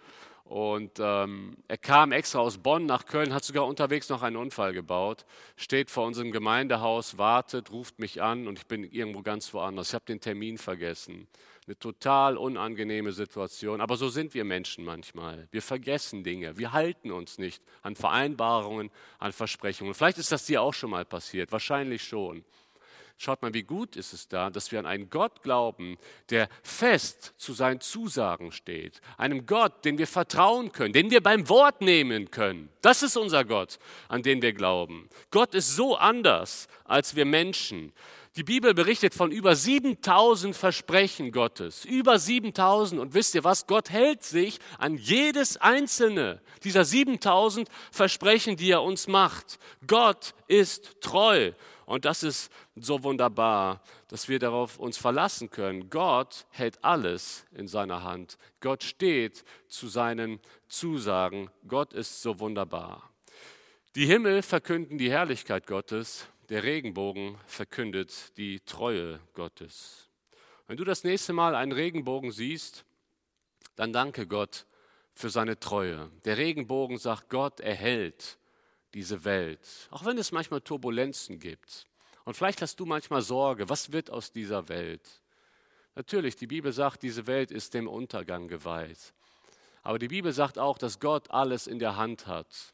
und 0.43 0.99
ähm, 0.99 1.56
er 1.67 1.77
kam 1.77 2.12
extra 2.12 2.39
aus 2.39 2.58
Bonn 2.58 2.86
nach 2.86 3.06
Köln, 3.06 3.34
hat 3.34 3.43
sogar 3.43 3.65
unterwegs 3.65 4.10
noch 4.10 4.21
einen 4.21 4.36
Unfall 4.36 4.73
gebaut, 4.73 5.25
steht 5.56 5.89
vor 5.89 6.06
unserem 6.06 6.32
Gemeindehaus, 6.32 7.17
wartet, 7.17 7.71
ruft 7.71 7.99
mich 7.99 8.21
an 8.21 8.47
und 8.47 8.60
ich 8.60 8.67
bin 8.67 8.84
irgendwo 8.84 9.21
ganz 9.21 9.53
woanders. 9.53 9.89
Ich 9.89 9.93
habe 9.93 10.06
den 10.06 10.19
Termin 10.19 10.58
vergessen. 10.58 11.27
Eine 11.65 11.79
total 11.79 12.36
unangenehme 12.36 13.13
Situation. 13.13 13.79
Aber 13.79 13.95
so 13.95 14.10
sind 14.10 14.34
wir 14.34 14.43
Menschen 14.43 14.84
manchmal. 14.84 15.47
Wir 15.51 15.62
vergessen 15.62 16.21
Dinge. 16.23 16.58
Wir 16.58 16.73
halten 16.73 17.10
uns 17.10 17.38
nicht 17.38 17.63
an 17.82 17.95
Vereinbarungen, 17.95 18.91
an 19.17 19.32
Versprechungen. 19.32 19.93
Vielleicht 19.93 20.17
ist 20.17 20.34
das 20.34 20.45
dir 20.45 20.62
auch 20.62 20.73
schon 20.73 20.89
mal 20.89 21.06
passiert. 21.06 21.53
Wahrscheinlich 21.53 22.03
schon. 22.03 22.43
Schaut 23.17 23.41
mal, 23.41 23.54
wie 23.54 23.63
gut 23.63 23.95
ist 23.95 24.12
es 24.12 24.28
da, 24.28 24.49
dass 24.49 24.71
wir 24.71 24.80
an 24.80 24.86
einen 24.86 25.10
Gott 25.10 25.43
glauben, 25.43 25.97
der 26.30 26.49
fest 26.62 27.34
zu 27.38 27.54
seinen 27.54 27.80
Zusagen 27.80 28.52
steht. 28.52 28.99
Einem 29.17 29.45
Gott, 29.45 29.86
den 29.86 29.97
wir 29.97 30.08
vertrauen 30.08 30.71
können, 30.71 30.93
den 30.93 31.10
wir 31.10 31.21
beim 31.21 31.47
Wort 31.47 31.82
nehmen 31.82 32.32
können. 32.32 32.69
Das 32.82 33.02
ist 33.04 33.15
unser 33.15 33.45
Gott, 33.45 33.80
an 34.10 34.23
den 34.23 34.41
wir 34.41 34.54
glauben. 34.54 35.08
Gott 35.32 35.56
ist 35.56 35.76
so 35.76 35.95
anders 35.95 36.67
als 36.84 37.15
wir 37.15 37.26
Menschen. 37.26 37.93
Die 38.36 38.43
Bibel 38.43 38.73
berichtet 38.73 39.13
von 39.13 39.32
über 39.32 39.56
7000 39.56 40.56
Versprechen 40.56 41.32
Gottes. 41.32 41.86
Über 41.86 42.17
7000. 42.17 42.99
Und 42.99 43.13
wisst 43.13 43.36
ihr 43.36 43.43
was? 43.43 43.67
Gott 43.67 43.91
hält 43.91 44.23
sich 44.23 44.60
an 44.80 44.97
jedes 44.97 45.58
einzelne 45.58 46.41
dieser 46.63 46.84
7000 46.84 47.69
Versprechen, 47.91 48.58
die 48.58 48.71
er 48.71 48.82
uns 48.82 49.08
macht. 49.08 49.60
Gott 49.86 50.34
ist 50.47 50.99
treu. 50.99 51.52
Und 51.86 52.06
das 52.06 52.24
ist 52.24 52.52
so 52.76 53.04
wunderbar, 53.04 53.82
dass 54.08 54.30
wir 54.30 54.39
darauf 54.39 54.80
uns 54.80 54.98
verlassen 54.98 55.50
können. 55.50 55.89
Gott 55.89 56.46
hält 56.50 56.84
alles 56.84 57.46
in 57.52 57.67
seiner 57.67 58.04
Hand. 58.04 58.38
Gott 58.60 58.84
steht 58.84 59.43
zu 59.67 59.88
seinen 59.88 60.39
Zusagen. 60.67 61.50
Gott 61.67 61.93
ist 61.93 62.22
so 62.22 62.39
wunderbar. 62.39 63.10
Die 63.96 64.06
Himmel 64.06 64.41
verkünden 64.41 64.98
die 64.98 65.12
Herrlichkeit 65.12 65.67
Gottes. 65.67 66.28
Der 66.50 66.63
Regenbogen 66.63 67.38
verkündet 67.46 68.38
die 68.38 68.60
Treue 68.62 69.19
Gottes. 69.34 70.10
Wenn 70.67 70.78
du 70.78 70.84
das 70.84 71.04
nächste 71.04 71.34
Mal 71.34 71.56
einen 71.56 71.72
Regenbogen 71.72 72.32
siehst, 72.32 72.86
dann 73.76 73.93
danke 73.93 74.28
Gott 74.28 74.65
für 75.13 75.30
seine 75.30 75.60
Treue. 75.60 76.10
Der 76.26 76.38
Regenbogen 76.38 76.98
sagt, 76.98 77.30
Gott 77.30 77.60
erhält 77.60 78.38
diese 78.93 79.25
Welt, 79.25 79.60
auch 79.91 80.06
wenn 80.06 80.17
es 80.17 80.32
manchmal 80.32 80.62
Turbulenzen 80.62 81.39
gibt. 81.39 81.86
Und 82.25 82.36
vielleicht 82.36 82.62
hast 82.62 82.79
du 82.79 82.86
manchmal 82.86 83.21
Sorge, 83.21 83.69
was 83.69 83.91
wird 83.91 84.10
aus 84.10 84.32
dieser 84.32 84.69
Welt? 84.69 85.21
Natürlich, 85.95 86.36
die 86.36 86.47
Bibel 86.47 86.71
sagt, 86.71 87.03
diese 87.03 87.27
Welt 87.27 87.51
ist 87.51 87.73
dem 87.73 87.88
Untergang 87.88 88.47
geweiht. 88.47 89.13
Aber 89.84 89.99
die 89.99 90.08
Bibel 90.08 90.32
sagt 90.32 90.58
auch, 90.58 90.77
dass 90.77 90.99
Gott 90.99 91.29
alles 91.29 91.67
in 91.67 91.79
der 91.79 91.97
Hand 91.97 92.25
hat. 92.25 92.73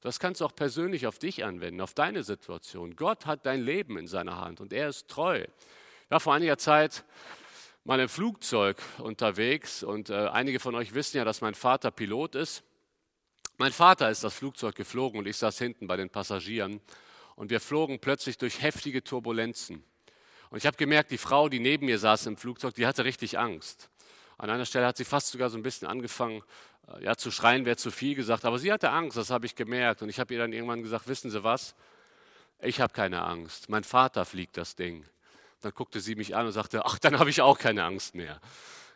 Das 0.00 0.18
kannst 0.18 0.40
du 0.40 0.44
auch 0.44 0.54
persönlich 0.54 1.06
auf 1.06 1.18
dich 1.18 1.44
anwenden, 1.44 1.80
auf 1.80 1.94
deine 1.94 2.24
Situation. 2.24 2.96
Gott 2.96 3.24
hat 3.24 3.46
dein 3.46 3.62
Leben 3.62 3.96
in 3.96 4.06
seiner 4.06 4.38
Hand 4.38 4.60
und 4.60 4.72
er 4.72 4.88
ist 4.88 5.08
treu. 5.08 5.40
Ich 5.40 6.10
war 6.10 6.20
vor 6.20 6.34
einiger 6.34 6.58
Zeit 6.58 7.04
mal 7.84 7.98
im 8.00 8.08
Flugzeug 8.08 8.82
unterwegs 8.98 9.82
und 9.82 10.10
äh, 10.10 10.28
einige 10.28 10.60
von 10.60 10.74
euch 10.74 10.94
wissen 10.94 11.16
ja, 11.16 11.24
dass 11.24 11.40
mein 11.40 11.54
Vater 11.54 11.90
Pilot 11.90 12.34
ist. 12.34 12.62
Mein 13.58 13.72
Vater 13.72 14.10
ist 14.10 14.24
das 14.24 14.34
Flugzeug 14.34 14.74
geflogen 14.74 15.18
und 15.18 15.26
ich 15.26 15.36
saß 15.36 15.58
hinten 15.58 15.86
bei 15.86 15.96
den 15.96 16.10
Passagieren 16.10 16.80
und 17.36 17.50
wir 17.50 17.60
flogen 17.60 17.98
plötzlich 17.98 18.38
durch 18.38 18.62
heftige 18.62 19.04
Turbulenzen. 19.04 19.84
Und 20.50 20.58
ich 20.58 20.66
habe 20.66 20.76
gemerkt, 20.76 21.10
die 21.10 21.18
Frau, 21.18 21.48
die 21.48 21.60
neben 21.60 21.86
mir 21.86 21.98
saß 21.98 22.26
im 22.26 22.36
Flugzeug, 22.36 22.74
die 22.74 22.86
hatte 22.86 23.04
richtig 23.04 23.38
Angst. 23.38 23.88
An 24.38 24.50
einer 24.50 24.66
Stelle 24.66 24.86
hat 24.86 24.96
sie 24.96 25.04
fast 25.04 25.28
sogar 25.28 25.50
so 25.50 25.56
ein 25.56 25.62
bisschen 25.62 25.88
angefangen, 25.88 26.42
äh, 26.88 27.04
ja, 27.04 27.16
zu 27.16 27.30
schreien 27.30 27.64
wäre 27.64 27.76
zu 27.76 27.90
viel 27.90 28.14
gesagt, 28.14 28.44
aber 28.44 28.58
sie 28.58 28.72
hatte 28.72 28.90
Angst, 28.90 29.16
das 29.16 29.30
habe 29.30 29.46
ich 29.46 29.54
gemerkt. 29.54 30.02
Und 30.02 30.08
ich 30.08 30.18
habe 30.18 30.34
ihr 30.34 30.40
dann 30.40 30.52
irgendwann 30.52 30.82
gesagt, 30.82 31.08
wissen 31.08 31.30
Sie 31.30 31.44
was, 31.44 31.74
ich 32.60 32.80
habe 32.80 32.92
keine 32.92 33.22
Angst, 33.22 33.68
mein 33.68 33.84
Vater 33.84 34.24
fliegt 34.24 34.56
das 34.56 34.76
Ding. 34.76 35.04
Dann 35.60 35.72
guckte 35.72 36.00
sie 36.00 36.16
mich 36.16 36.34
an 36.34 36.46
und 36.46 36.52
sagte, 36.52 36.84
ach, 36.84 36.98
dann 36.98 37.18
habe 37.18 37.30
ich 37.30 37.40
auch 37.40 37.58
keine 37.58 37.84
Angst 37.84 38.14
mehr. 38.14 38.40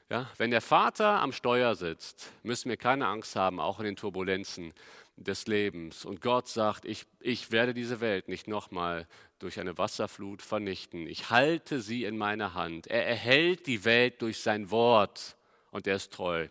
Ja, 0.09 0.31
wenn 0.37 0.53
der 0.53 0.61
Vater 0.61 1.21
am 1.21 1.33
Steuer 1.33 1.75
sitzt, 1.75 2.31
müssen 2.45 2.69
wir 2.69 2.77
keine 2.77 3.09
Angst 3.09 3.35
haben, 3.35 3.59
auch 3.59 3.81
in 3.81 3.87
den 3.87 3.97
Turbulenzen 3.97 4.73
des 5.17 5.49
Lebens. 5.49 6.05
Und 6.05 6.21
Gott 6.21 6.47
sagt, 6.47 6.85
ich, 6.85 7.07
ich 7.21 7.51
werde 7.51 7.75
diese 7.75 8.01
Welt 8.01 8.29
nicht 8.29 8.47
nochmal 8.47 9.09
durch 9.41 9.59
eine 9.59 9.79
Wasserflut 9.79 10.43
vernichten. 10.43 11.09
Ich 11.09 11.31
halte 11.31 11.81
sie 11.81 12.05
in 12.05 12.17
meiner 12.17 12.55
Hand. 12.55 12.87
Er 12.87 13.05
erhält 13.05 13.67
die 13.67 13.85
Welt 13.85 14.23
durch 14.23 14.41
sein 14.41 14.71
Wort 14.71 15.37
und 15.73 15.89
er 15.89 15.97
ist 15.97 16.13
treu 16.13 16.49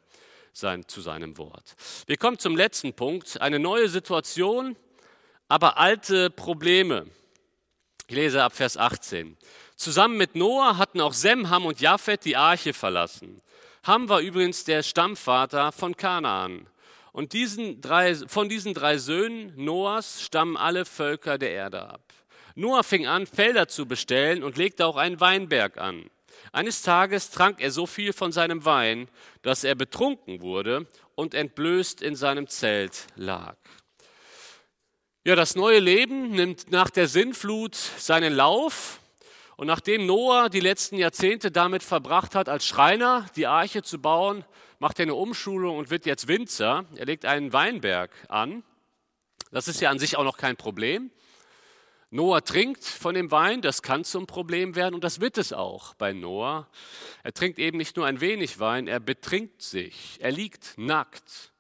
sein, 0.52 0.86
zu 0.88 1.00
seinem 1.00 1.38
Wort. 1.38 1.76
Wir 2.08 2.18
kommen 2.18 2.40
zum 2.40 2.58
letzten 2.58 2.94
Punkt. 2.94 3.40
Eine 3.40 3.60
neue 3.60 3.88
Situation, 3.88 4.76
aber 5.48 5.78
alte 5.78 6.30
Probleme. 6.30 7.08
Ich 8.08 8.16
lese 8.16 8.44
ab 8.44 8.54
Vers 8.54 8.76
18. 8.76 9.38
Zusammen 9.76 10.18
mit 10.18 10.36
Noah 10.36 10.78
hatten 10.78 11.02
auch 11.02 11.14
Sem, 11.14 11.50
Ham 11.50 11.66
und 11.66 11.82
Japhet 11.82 12.24
die 12.26 12.38
Arche 12.38 12.74
verlassen. 12.74 13.42
Ham 13.86 14.10
war 14.10 14.20
übrigens 14.20 14.64
der 14.64 14.82
Stammvater 14.82 15.72
von 15.72 15.96
Kanaan. 15.96 16.68
Und 17.12 17.34
diesen 17.34 17.82
drei, 17.82 18.16
von 18.16 18.50
diesen 18.50 18.74
drei 18.74 18.98
Söhnen 18.98 19.54
Noahs 19.56 20.24
stammen 20.24 20.58
alle 20.58 20.86
Völker 20.86 21.38
der 21.38 21.52
Erde 21.52 21.88
ab. 21.88 22.02
Noah 22.56 22.84
fing 22.84 23.06
an, 23.06 23.28
Felder 23.28 23.68
zu 23.68 23.86
bestellen 23.86 24.44
und 24.44 24.58
legte 24.58 24.88
auch 24.88 24.98
einen 24.98 25.20
Weinberg 25.20 25.78
an. 25.78 26.10
Eines 26.52 26.82
Tages 26.82 27.30
trank 27.30 27.62
er 27.62 27.70
so 27.70 27.86
viel 27.86 28.12
von 28.12 28.32
seinem 28.32 28.66
Wein, 28.66 29.08
dass 29.44 29.64
er 29.64 29.76
betrunken 29.76 30.42
wurde 30.42 30.88
und 31.14 31.36
entblößt 31.36 32.02
in 32.02 32.16
seinem 32.16 32.48
Zelt 32.48 33.06
lag. 33.16 33.56
Ja, 35.26 35.36
das 35.36 35.56
neue 35.56 35.80
Leben 35.80 36.32
nimmt 36.32 36.72
nach 36.72 36.90
der 36.90 37.08
Sinnflut 37.08 37.76
seinen 37.76 38.34
Lauf. 38.34 39.00
Und 39.58 39.68
nachdem 39.68 40.06
Noah 40.06 40.50
die 40.50 40.60
letzten 40.60 40.98
Jahrzehnte 40.98 41.52
damit 41.52 41.84
verbracht 41.84 42.36
hat, 42.36 42.50
als 42.50 42.66
Schreiner 42.66 43.26
die 43.36 43.48
Arche 43.48 43.84
zu 43.84 44.00
bauen, 44.00 44.44
macht 44.80 45.00
er 45.00 45.04
eine 45.04 45.16
Umschulung 45.16 45.78
und 45.78 45.90
wird 45.90 46.06
jetzt 46.06 46.28
Winzer. 46.28 46.86
Er 46.96 47.06
legt 47.06 47.26
einen 47.26 47.54
Weinberg 47.54 48.12
an. 48.28 48.64
Das 49.52 49.68
ist 49.68 49.80
ja 49.80 49.90
an 49.90 50.00
sich 50.00 50.18
auch 50.18 50.26
noch 50.26 50.38
kein 50.38 50.58
Problem. 50.58 51.12
Noah 52.12 52.44
trinkt 52.44 52.84
von 52.84 53.16
dem 53.16 53.32
Wein, 53.32 53.62
das 53.62 53.82
kann 53.82 54.04
zum 54.04 54.28
Problem 54.28 54.76
werden 54.76 54.96
und 54.96 55.04
das 55.04 55.20
wird 55.22 55.38
es 55.38 55.54
auch 55.54 55.96
bei 55.96 56.14
Noah. 56.14 56.70
Er 57.24 57.34
trinkt 57.34 57.60
eben 57.60 57.78
nicht 57.78 57.98
nur 57.98 58.06
ein 58.06 58.22
wenig 58.22 58.60
Wein, 58.60 58.88
er 58.88 59.00
betrinkt 59.00 59.62
sich, 59.62 60.18
er 60.22 60.32
liegt 60.32 60.78
nackt 60.78 61.52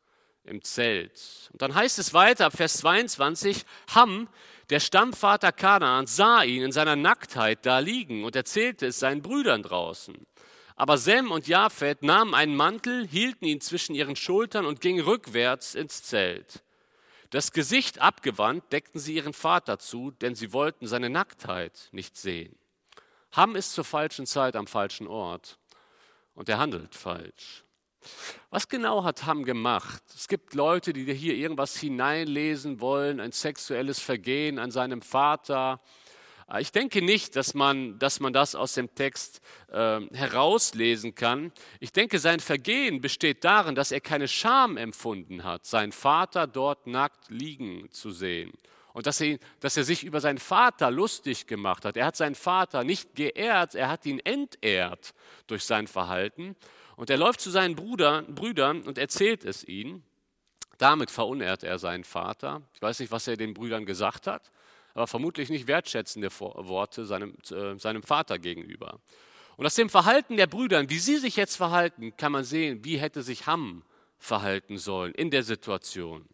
im 0.43 0.61
Zelt. 0.61 1.49
Und 1.51 1.61
dann 1.61 1.75
heißt 1.75 1.99
es 1.99 2.13
weiter 2.13 2.45
ab 2.45 2.53
Vers 2.55 2.77
22, 2.77 3.65
Ham, 3.95 4.29
der 4.69 4.79
Stammvater 4.79 5.51
Kanaans, 5.51 6.15
sah 6.15 6.43
ihn 6.43 6.63
in 6.63 6.71
seiner 6.71 6.95
Nacktheit 6.95 7.65
da 7.65 7.79
liegen 7.79 8.23
und 8.23 8.35
erzählte 8.35 8.87
es 8.87 8.99
seinen 8.99 9.21
Brüdern 9.21 9.63
draußen. 9.63 10.25
Aber 10.75 10.97
Sem 10.97 11.31
und 11.31 11.47
Japhet 11.47 12.03
nahmen 12.03 12.33
einen 12.33 12.55
Mantel, 12.55 13.07
hielten 13.07 13.45
ihn 13.45 13.61
zwischen 13.61 13.95
ihren 13.95 14.15
Schultern 14.15 14.65
und 14.65 14.81
gingen 14.81 15.03
rückwärts 15.03 15.75
ins 15.75 16.03
Zelt. 16.03 16.63
Das 17.29 17.51
Gesicht 17.51 17.99
abgewandt 17.99 18.71
deckten 18.71 18.99
sie 18.99 19.15
ihren 19.15 19.33
Vater 19.33 19.79
zu, 19.79 20.11
denn 20.11 20.35
sie 20.35 20.53
wollten 20.53 20.87
seine 20.87 21.09
Nacktheit 21.09 21.89
nicht 21.91 22.15
sehen. 22.17 22.57
Ham 23.33 23.55
ist 23.55 23.73
zur 23.73 23.83
falschen 23.83 24.25
Zeit 24.25 24.55
am 24.55 24.67
falschen 24.67 25.07
Ort 25.07 25.57
und 26.33 26.47
er 26.47 26.59
handelt 26.59 26.95
falsch. 26.95 27.64
Was 28.49 28.67
genau 28.67 29.03
hat 29.03 29.25
Ham 29.25 29.43
gemacht? 29.43 30.03
Es 30.15 30.27
gibt 30.27 30.53
Leute, 30.53 30.93
die 30.93 31.13
hier 31.13 31.35
irgendwas 31.35 31.77
hineinlesen 31.77 32.81
wollen, 32.81 33.19
ein 33.19 33.31
sexuelles 33.31 33.99
Vergehen 33.99 34.59
an 34.59 34.71
seinem 34.71 35.01
Vater, 35.01 35.81
äh, 36.51 36.61
ich 36.61 36.71
denke 36.71 37.01
nicht, 37.01 37.35
dass 37.35 37.53
man, 37.53 37.97
dass 37.99 38.19
man 38.19 38.33
das 38.33 38.55
aus 38.55 38.73
dem 38.73 38.93
Text 38.95 39.41
äh, 39.71 40.01
herauslesen 40.13 41.15
kann. 41.15 41.51
Ich 41.79 41.91
denke, 41.91 42.19
sein 42.19 42.39
Vergehen 42.39 43.01
besteht 43.01 43.43
darin, 43.43 43.75
dass 43.75 43.91
er 43.91 44.01
keine 44.01 44.27
Scham 44.27 44.77
empfunden 44.77 45.43
hat, 45.43 45.65
seinen 45.65 45.91
Vater 45.91 46.47
dort 46.47 46.87
nackt 46.87 47.29
liegen 47.29 47.89
zu 47.91 48.11
sehen. 48.11 48.51
Und 48.93 49.07
dass 49.07 49.19
er, 49.19 49.37
dass 49.59 49.75
er 49.75 49.83
sich 49.83 50.05
über 50.05 50.21
seinen 50.21 50.37
Vater 50.37 50.89
lustig 50.89 51.47
gemacht 51.47 51.83
hat. 51.83 51.97
Er 51.97 52.05
hat 52.05 52.15
seinen 52.15 52.35
Vater 52.35 52.85
nicht 52.85 53.13
geehrt, 53.13 53.75
er 53.75 53.89
hat 53.89 54.05
ihn 54.05 54.19
entehrt 54.19 55.13
durch 55.47 55.65
sein 55.65 55.87
Verhalten. 55.87 56.55
Und 56.95 57.09
er 57.09 57.17
läuft 57.17 57.41
zu 57.41 57.49
seinen 57.49 57.75
Bruder, 57.75 58.23
Brüdern 58.23 58.83
und 58.83 58.97
erzählt 58.97 59.43
es 59.43 59.67
ihnen. 59.67 60.03
Damit 60.77 61.11
verunehrt 61.11 61.63
er 61.63 61.79
seinen 61.79 62.03
Vater. 62.03 62.61
Ich 62.73 62.81
weiß 62.81 62.99
nicht, 62.99 63.11
was 63.11 63.27
er 63.27 63.37
den 63.37 63.53
Brüdern 63.53 63.85
gesagt 63.85 64.27
hat 64.27 64.51
aber 64.95 65.07
vermutlich 65.07 65.49
nicht 65.49 65.67
wertschätzende 65.67 66.29
Worte 66.39 67.05
seinem, 67.05 67.35
äh, 67.51 67.77
seinem 67.77 68.01
Vater 68.01 68.39
gegenüber. 68.39 68.99
Und 69.57 69.65
aus 69.65 69.75
dem 69.75 69.89
Verhalten 69.89 70.37
der 70.37 70.47
Brüder, 70.47 70.89
wie 70.89 70.97
sie 70.97 71.17
sich 71.17 71.35
jetzt 71.35 71.57
verhalten, 71.57 72.15
kann 72.17 72.31
man 72.31 72.43
sehen, 72.43 72.83
wie 72.83 72.97
hätte 72.97 73.21
sich 73.21 73.45
Ham 73.45 73.83
verhalten 74.17 74.77
sollen 74.77 75.13
in 75.13 75.31
der 75.31 75.43
Situation. 75.43 76.25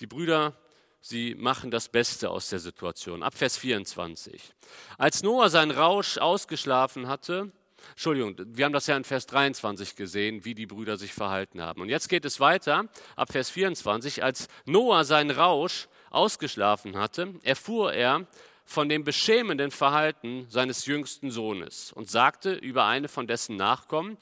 Die 0.00 0.06
Brüder, 0.06 0.56
sie 1.00 1.34
machen 1.34 1.70
das 1.70 1.88
Beste 1.88 2.30
aus 2.30 2.48
der 2.48 2.58
Situation. 2.58 3.22
Ab 3.22 3.34
Vers 3.34 3.58
24. 3.58 4.54
Als 4.96 5.22
Noah 5.22 5.50
seinen 5.50 5.70
Rausch 5.70 6.18
ausgeschlafen 6.18 7.06
hatte, 7.06 7.52
Entschuldigung, 7.90 8.36
wir 8.38 8.64
haben 8.64 8.72
das 8.72 8.86
ja 8.86 8.96
in 8.96 9.04
Vers 9.04 9.26
23 9.26 9.96
gesehen, 9.96 10.44
wie 10.44 10.54
die 10.54 10.66
Brüder 10.66 10.96
sich 10.96 11.12
verhalten 11.12 11.60
haben. 11.60 11.80
Und 11.80 11.88
jetzt 11.88 12.08
geht 12.08 12.24
es 12.24 12.40
weiter, 12.40 12.88
ab 13.16 13.32
Vers 13.32 13.50
24. 13.50 14.22
Als 14.22 14.48
Noah 14.64 15.04
seinen 15.04 15.30
Rausch 15.30 15.88
ausgeschlafen 16.10 16.96
hatte, 16.96 17.34
erfuhr 17.42 17.92
er 17.92 18.26
von 18.64 18.88
dem 18.88 19.04
beschämenden 19.04 19.70
Verhalten 19.70 20.46
seines 20.48 20.86
jüngsten 20.86 21.30
Sohnes 21.30 21.92
und 21.92 22.10
sagte 22.10 22.54
über 22.54 22.86
eine 22.86 23.08
von 23.08 23.26
dessen 23.26 23.56
Nachkommen, 23.56 24.16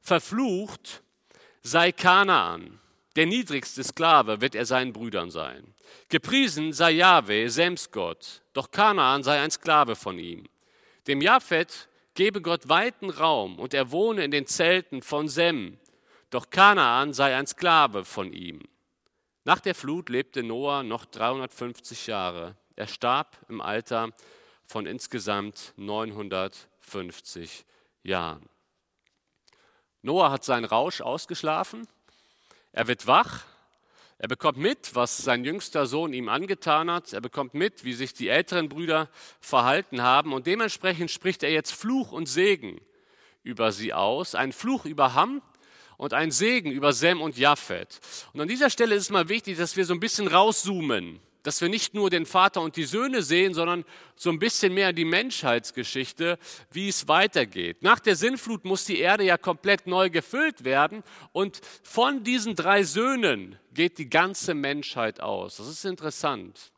verflucht 0.00 1.02
sei 1.62 1.92
Kanaan, 1.92 2.80
der 3.16 3.26
niedrigste 3.26 3.82
Sklave 3.82 4.40
wird 4.40 4.54
er 4.54 4.64
seinen 4.64 4.92
Brüdern 4.92 5.30
sein. 5.30 5.74
Gepriesen 6.08 6.72
sei 6.72 6.92
Jahwe, 6.92 7.50
Sems 7.50 7.90
Gott, 7.90 8.42
doch 8.52 8.70
Kanaan 8.70 9.22
sei 9.22 9.40
ein 9.40 9.50
Sklave 9.50 9.96
von 9.96 10.18
ihm. 10.18 10.44
Dem 11.06 11.20
Japhet 11.20 11.88
gebe 12.14 12.42
Gott 12.42 12.68
weiten 12.68 13.10
Raum 13.10 13.58
und 13.58 13.74
er 13.74 13.90
wohne 13.92 14.24
in 14.24 14.30
den 14.30 14.46
Zelten 14.46 15.02
von 15.02 15.28
Sem, 15.28 15.78
doch 16.30 16.50
Kanaan 16.50 17.12
sei 17.12 17.36
ein 17.36 17.46
Sklave 17.46 18.04
von 18.04 18.32
ihm. 18.32 18.60
Nach 19.44 19.60
der 19.60 19.74
Flut 19.74 20.08
lebte 20.08 20.42
Noah 20.42 20.82
noch 20.82 21.06
350 21.06 22.06
Jahre. 22.06 22.56
Er 22.76 22.86
starb 22.86 23.38
im 23.48 23.60
Alter 23.60 24.10
von 24.66 24.86
insgesamt 24.86 25.72
950 25.76 27.64
Jahren. 28.02 28.48
Noah 30.02 30.30
hat 30.30 30.44
seinen 30.44 30.64
Rausch 30.64 31.00
ausgeschlafen. 31.00 31.86
Er 32.72 32.86
wird 32.86 33.06
wach. 33.06 33.44
Er 34.22 34.28
bekommt 34.28 34.58
mit, 34.58 34.94
was 34.94 35.16
sein 35.16 35.46
jüngster 35.46 35.86
Sohn 35.86 36.12
ihm 36.12 36.28
angetan 36.28 36.90
hat. 36.90 37.14
Er 37.14 37.22
bekommt 37.22 37.54
mit, 37.54 37.84
wie 37.84 37.94
sich 37.94 38.12
die 38.12 38.28
älteren 38.28 38.68
Brüder 38.68 39.08
verhalten 39.40 40.02
haben. 40.02 40.34
Und 40.34 40.46
dementsprechend 40.46 41.10
spricht 41.10 41.42
er 41.42 41.50
jetzt 41.50 41.72
Fluch 41.72 42.12
und 42.12 42.26
Segen 42.26 42.82
über 43.42 43.72
sie 43.72 43.94
aus. 43.94 44.34
Ein 44.34 44.52
Fluch 44.52 44.84
über 44.84 45.14
Ham, 45.14 45.40
und 45.96 46.14
ein 46.14 46.30
Segen 46.30 46.70
über 46.70 46.94
Sem 46.94 47.20
und 47.20 47.36
Japhet. 47.36 48.00
Und 48.32 48.40
an 48.40 48.48
dieser 48.48 48.70
Stelle 48.70 48.94
ist 48.94 49.02
es 49.02 49.10
mal 49.10 49.28
wichtig, 49.28 49.58
dass 49.58 49.76
wir 49.76 49.84
so 49.84 49.92
ein 49.92 50.00
bisschen 50.00 50.28
rauszoomen, 50.28 51.20
dass 51.42 51.60
wir 51.60 51.68
nicht 51.68 51.94
nur 51.94 52.10
den 52.10 52.26
Vater 52.26 52.60
und 52.60 52.76
die 52.76 52.84
Söhne 52.84 53.22
sehen, 53.22 53.54
sondern 53.54 53.84
so 54.16 54.30
ein 54.30 54.38
bisschen 54.38 54.74
mehr 54.74 54.92
die 54.92 55.04
Menschheitsgeschichte, 55.04 56.38
wie 56.70 56.88
es 56.88 57.08
weitergeht. 57.08 57.82
Nach 57.82 58.00
der 58.00 58.16
Sinnflut 58.16 58.64
muss 58.64 58.84
die 58.84 58.98
Erde 58.98 59.24
ja 59.24 59.38
komplett 59.38 59.86
neu 59.86 60.10
gefüllt 60.10 60.64
werden 60.64 61.02
und 61.32 61.60
von 61.82 62.24
diesen 62.24 62.54
drei 62.54 62.82
Söhnen 62.82 63.58
geht 63.72 63.98
die 63.98 64.10
ganze 64.10 64.54
Menschheit 64.54 65.20
aus. 65.20 65.56
Das 65.56 65.68
ist 65.68 65.84
interessant. 65.84 66.72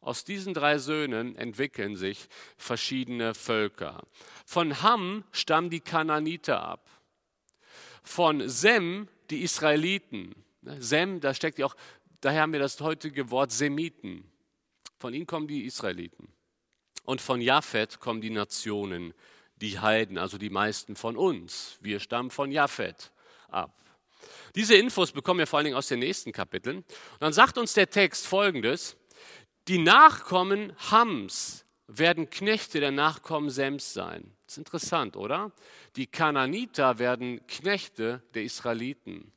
Aus 0.00 0.24
diesen 0.24 0.52
drei 0.52 0.78
Söhnen 0.78 1.36
entwickeln 1.36 1.96
sich 1.96 2.26
verschiedene 2.56 3.34
Völker. 3.34 4.02
Von 4.44 4.82
Ham 4.82 5.22
stammen 5.30 5.70
die 5.70 5.80
Kananiter 5.80 6.60
ab 6.60 6.88
von 8.02 8.48
Sem 8.48 9.08
die 9.30 9.42
Israeliten. 9.42 10.34
Sem, 10.78 11.20
da 11.20 11.34
steckt 11.34 11.58
ja 11.58 11.66
auch, 11.66 11.76
daher 12.22 12.42
haben 12.42 12.52
wir 12.52 12.60
das 12.60 12.80
heutige 12.80 13.30
Wort 13.30 13.52
Semiten. 13.52 14.24
Von 14.98 15.12
ihnen 15.12 15.26
kommen 15.26 15.46
die 15.46 15.64
Israeliten. 15.64 16.28
Und 17.04 17.20
von 17.20 17.40
Japhet 17.40 18.00
kommen 18.00 18.20
die 18.20 18.30
Nationen, 18.30 19.12
die 19.56 19.78
Heiden, 19.78 20.16
also 20.16 20.38
die 20.38 20.50
meisten 20.50 20.96
von 20.96 21.16
uns. 21.16 21.78
Wir 21.80 22.00
stammen 22.00 22.30
von 22.30 22.50
Japhet 22.50 23.12
ab. 23.48 23.76
Diese 24.54 24.74
Infos 24.76 25.12
bekommen 25.12 25.38
wir 25.38 25.46
vor 25.46 25.58
allen 25.58 25.64
Dingen 25.64 25.76
aus 25.76 25.88
den 25.88 25.98
nächsten 25.98 26.32
Kapiteln. 26.32 26.78
Und 26.78 27.20
dann 27.20 27.32
sagt 27.32 27.58
uns 27.58 27.74
der 27.74 27.90
Text 27.90 28.26
folgendes: 28.26 28.96
Die 29.68 29.78
Nachkommen 29.78 30.72
Hams 30.90 31.64
werden 31.86 32.30
Knechte 32.30 32.80
der 32.80 32.92
Nachkommen 32.92 33.50
Sems 33.50 33.92
sein. 33.92 34.36
Das 34.46 34.54
ist 34.54 34.58
interessant, 34.58 35.16
oder? 35.16 35.52
Die 35.96 36.06
Kananiter 36.06 36.98
werden 36.98 37.46
Knechte 37.46 38.22
der 38.34 38.44
Israeliten. 38.44 39.32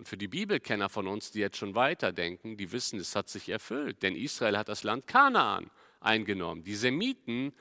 Und 0.00 0.08
für 0.08 0.16
die 0.16 0.28
Bibelkenner 0.28 0.88
von 0.88 1.06
uns, 1.06 1.30
die 1.30 1.40
jetzt 1.40 1.58
schon 1.58 1.74
weiterdenken, 1.74 2.56
die 2.56 2.72
wissen, 2.72 2.98
es 2.98 3.14
hat 3.14 3.28
sich 3.28 3.50
erfüllt, 3.50 4.02
denn 4.02 4.16
Israel 4.16 4.56
hat 4.56 4.70
das 4.70 4.82
Land 4.82 5.06
Kanaan 5.06 5.70
eingenommen. 6.00 6.64
Die 6.64 6.74
Semiten, 6.74 7.52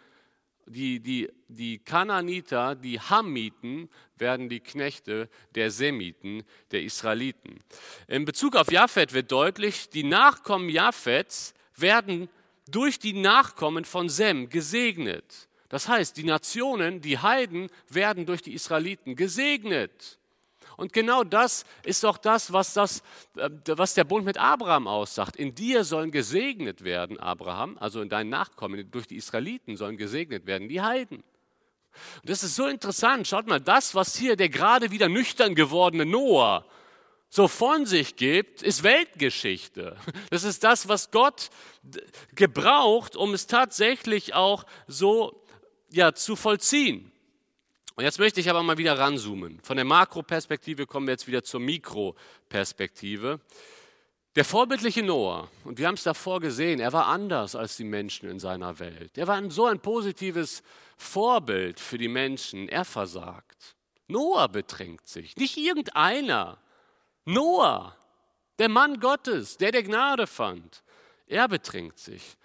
die, 0.65 1.01
die, 1.01 1.29
die 1.49 1.79
Kananiter, 1.79 2.75
die 2.75 2.97
Hamiten 2.97 3.89
werden 4.15 4.47
die 4.47 4.61
Knechte 4.61 5.27
der 5.53 5.69
Semiten, 5.69 6.43
der 6.71 6.83
Israeliten. 6.83 7.59
In 8.07 8.23
Bezug 8.23 8.55
auf 8.55 8.71
Japhet 8.71 9.11
wird 9.11 9.33
deutlich, 9.33 9.89
die 9.89 10.05
Nachkommen 10.05 10.69
Japhets 10.69 11.53
werden 11.75 12.29
durch 12.69 12.99
die 12.99 13.11
Nachkommen 13.11 13.83
von 13.83 14.07
Sem 14.07 14.47
gesegnet. 14.47 15.49
Das 15.67 15.89
heißt, 15.89 16.15
die 16.15 16.23
Nationen, 16.23 17.01
die 17.01 17.17
Heiden 17.17 17.69
werden 17.89 18.25
durch 18.25 18.41
die 18.41 18.53
Israeliten 18.53 19.17
gesegnet. 19.17 20.18
Und 20.79 20.93
genau 20.93 21.25
das 21.25 21.65
ist 21.83 22.05
doch 22.05 22.17
das, 22.17 22.53
was, 22.53 22.73
das, 22.73 23.03
äh, 23.35 23.49
was 23.65 23.93
der 23.95 24.05
Bund 24.05 24.23
mit 24.23 24.37
Abraham 24.37 24.87
aussagt. 24.87 25.35
In 25.35 25.53
dir 25.53 25.83
sollen 25.83 26.09
gesegnet 26.09 26.85
werden, 26.85 27.19
Abraham, 27.19 27.77
also 27.79 28.01
in 28.01 28.07
deinen 28.07 28.29
Nachkommen, 28.29 28.89
durch 28.89 29.05
die 29.05 29.17
Israeliten 29.17 29.75
sollen 29.75 29.97
gesegnet 29.97 30.45
werden, 30.45 30.69
die 30.69 30.81
Heiden. 30.81 31.17
Und 32.21 32.29
das 32.29 32.43
ist 32.43 32.55
so 32.55 32.67
interessant. 32.67 33.27
Schaut 33.27 33.47
mal, 33.47 33.59
das, 33.59 33.93
was 33.93 34.15
hier 34.15 34.37
der 34.37 34.47
gerade 34.47 34.89
wieder 34.91 35.09
nüchtern 35.09 35.53
gewordene 35.53 36.05
Noah 36.05 36.65
so 37.27 37.47
von 37.47 37.85
sich 37.85 38.15
gibt, 38.15 38.63
ist 38.63 38.81
Weltgeschichte. 38.83 39.97
Das 40.31 40.43
ist 40.43 40.63
das, 40.63 40.87
was 40.87 41.11
Gott 41.11 41.49
gebraucht, 42.35 43.15
um 43.15 43.33
es 43.33 43.47
tatsächlich 43.47 44.33
auch 44.33 44.63
so 44.87 45.43
ja, 45.91 46.13
zu 46.13 46.35
vollziehen. 46.35 47.11
Und 47.99 48.05
jetzt 48.05 48.17
möchte 48.17 48.39
ich 48.39 48.49
aber 48.49 48.63
mal 48.63 48.77
wieder 48.77 48.97
ranzoomen. 48.97 49.59
Von 49.61 49.75
der 49.75 49.83
Makroperspektive 49.83 50.85
kommen 50.85 51.05
wir 51.05 51.15
jetzt 51.15 51.27
wieder 51.27 51.43
zur 51.43 51.59
Mikroperspektive. 51.59 53.41
Der 54.37 54.45
vorbildliche 54.45 55.03
Noah, 55.03 55.49
und 55.65 55.77
wir 55.77 55.85
haben 55.85 55.95
es 55.95 56.03
davor 56.03 56.39
gesehen, 56.39 56.79
er 56.79 56.93
war 56.93 57.07
anders 57.07 57.57
als 57.57 57.75
die 57.75 57.83
Menschen 57.83 58.29
in 58.29 58.39
seiner 58.39 58.79
Welt. 58.79 59.17
Er 59.17 59.27
war 59.27 59.51
so 59.51 59.65
ein 59.65 59.81
positives 59.81 60.63
Vorbild 60.95 61.77
für 61.77 61.97
die 61.97 62.07
Menschen. 62.07 62.69
Er 62.69 62.85
versagt. 62.85 63.75
Noah 64.07 64.47
betrinkt 64.47 65.09
sich, 65.09 65.35
nicht 65.35 65.57
irgendeiner. 65.57 66.57
Noah, 67.25 67.97
der 68.59 68.69
Mann 68.69 69.01
Gottes, 69.01 69.57
der 69.57 69.73
der 69.73 69.83
Gnade 69.83 70.25
fand. 70.25 70.83
Er 71.27 71.49
betrinkt 71.49 71.99
sich. 71.99 72.37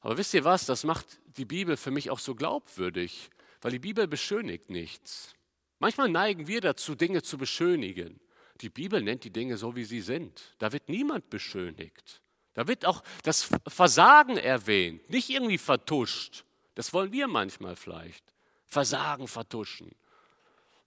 Aber 0.00 0.16
wisst 0.16 0.32
ihr 0.32 0.44
was, 0.44 0.64
das 0.64 0.82
macht 0.82 1.18
die 1.36 1.44
Bibel 1.44 1.76
für 1.76 1.90
mich 1.90 2.10
auch 2.10 2.20
so 2.20 2.34
glaubwürdig, 2.34 3.28
weil 3.64 3.72
die 3.72 3.78
Bibel 3.78 4.06
beschönigt 4.06 4.68
nichts. 4.68 5.34
Manchmal 5.78 6.10
neigen 6.10 6.46
wir 6.46 6.60
dazu, 6.60 6.94
Dinge 6.94 7.22
zu 7.22 7.38
beschönigen. 7.38 8.20
Die 8.60 8.68
Bibel 8.68 9.00
nennt 9.00 9.24
die 9.24 9.30
Dinge 9.30 9.56
so, 9.56 9.74
wie 9.74 9.84
sie 9.84 10.02
sind. 10.02 10.54
Da 10.58 10.70
wird 10.70 10.90
niemand 10.90 11.30
beschönigt. 11.30 12.20
Da 12.52 12.68
wird 12.68 12.84
auch 12.84 13.02
das 13.22 13.48
Versagen 13.66 14.36
erwähnt, 14.36 15.08
nicht 15.08 15.30
irgendwie 15.30 15.56
vertuscht. 15.56 16.44
Das 16.74 16.92
wollen 16.92 17.10
wir 17.10 17.26
manchmal 17.26 17.74
vielleicht. 17.74 18.22
Versagen, 18.66 19.28
vertuschen. 19.28 19.92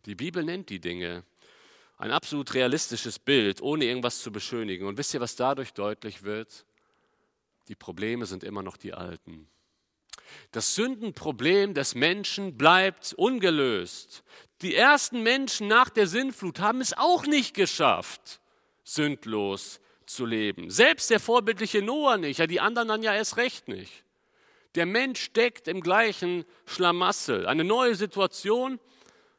Die 0.05 0.13
Bibel 0.13 0.43
nennt 0.43 0.69
die 0.69 0.79
Dinge. 0.79 1.23
Ein 1.97 2.11
absolut 2.11 2.53
realistisches 2.53 3.17
Bild, 3.17 3.59
ohne 3.59 3.85
irgendwas 3.85 4.21
zu 4.21 4.31
beschönigen. 4.31 4.85
Und 4.85 4.99
wisst 4.99 5.15
ihr, 5.15 5.19
was 5.19 5.35
dadurch 5.35 5.73
deutlich 5.73 6.21
wird? 6.21 6.63
Die 7.69 7.75
Probleme 7.75 8.27
sind 8.27 8.43
immer 8.43 8.61
noch 8.61 8.77
die 8.77 8.93
alten. 8.93 9.47
Das 10.51 10.75
Sündenproblem 10.75 11.73
des 11.73 11.95
Menschen 11.95 12.57
bleibt 12.57 13.13
ungelöst. 13.13 14.23
Die 14.61 14.75
ersten 14.75 15.21
Menschen 15.21 15.67
nach 15.67 15.89
der 15.89 16.07
Sintflut 16.07 16.59
haben 16.59 16.81
es 16.81 16.97
auch 16.97 17.25
nicht 17.25 17.53
geschafft, 17.53 18.39
sündlos 18.83 19.79
zu 20.05 20.25
leben. 20.25 20.69
Selbst 20.69 21.09
der 21.09 21.19
vorbildliche 21.19 21.81
Noah 21.81 22.17
nicht, 22.17 22.39
ja 22.39 22.47
die 22.47 22.59
anderen 22.59 22.87
dann 22.87 23.03
ja 23.03 23.13
erst 23.13 23.37
recht 23.37 23.67
nicht. 23.67 24.03
Der 24.75 24.85
Mensch 24.85 25.21
steckt 25.21 25.67
im 25.67 25.81
gleichen 25.81 26.45
Schlamassel. 26.65 27.45
Eine 27.45 27.63
neue 27.63 27.95
Situation, 27.95 28.79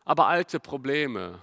aber 0.04 0.26
alte 0.26 0.60
Probleme. 0.60 1.42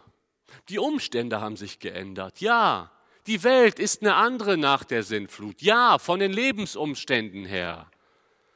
Die 0.69 0.80
Umstände 0.80 1.41
haben 1.41 1.56
sich 1.56 1.80
geändert. 1.80 2.41
Ja, 2.41 2.91
die 3.28 3.43
Welt 3.43 3.80
ist 3.80 4.01
eine 4.01 4.15
andere 4.15 4.58
nach 4.58 4.84
der 4.84 5.04
Sintflut. 5.04 5.62
Ja, 5.62 5.97
von 5.97 6.19
den 6.19 6.32
Lebensumständen 6.32 7.45
her. 7.45 7.89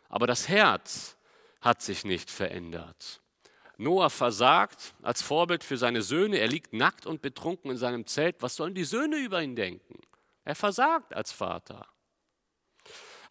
Aber 0.09 0.27
das 0.27 0.49
Herz 0.49 1.15
hat 1.61 1.81
sich 1.81 2.03
nicht 2.03 2.29
verändert. 2.29 3.21
Noah 3.77 4.09
versagt 4.09 4.93
als 5.01 5.21
Vorbild 5.21 5.63
für 5.63 5.77
seine 5.77 6.01
Söhne. 6.01 6.37
Er 6.37 6.47
liegt 6.47 6.73
nackt 6.73 7.05
und 7.05 7.21
betrunken 7.21 7.71
in 7.71 7.77
seinem 7.77 8.05
Zelt. 8.05 8.41
Was 8.41 8.55
sollen 8.55 8.75
die 8.75 8.83
Söhne 8.83 9.15
über 9.15 9.41
ihn 9.41 9.55
denken? 9.55 9.99
Er 10.43 10.55
versagt 10.55 11.13
als 11.13 11.31
Vater. 11.31 11.87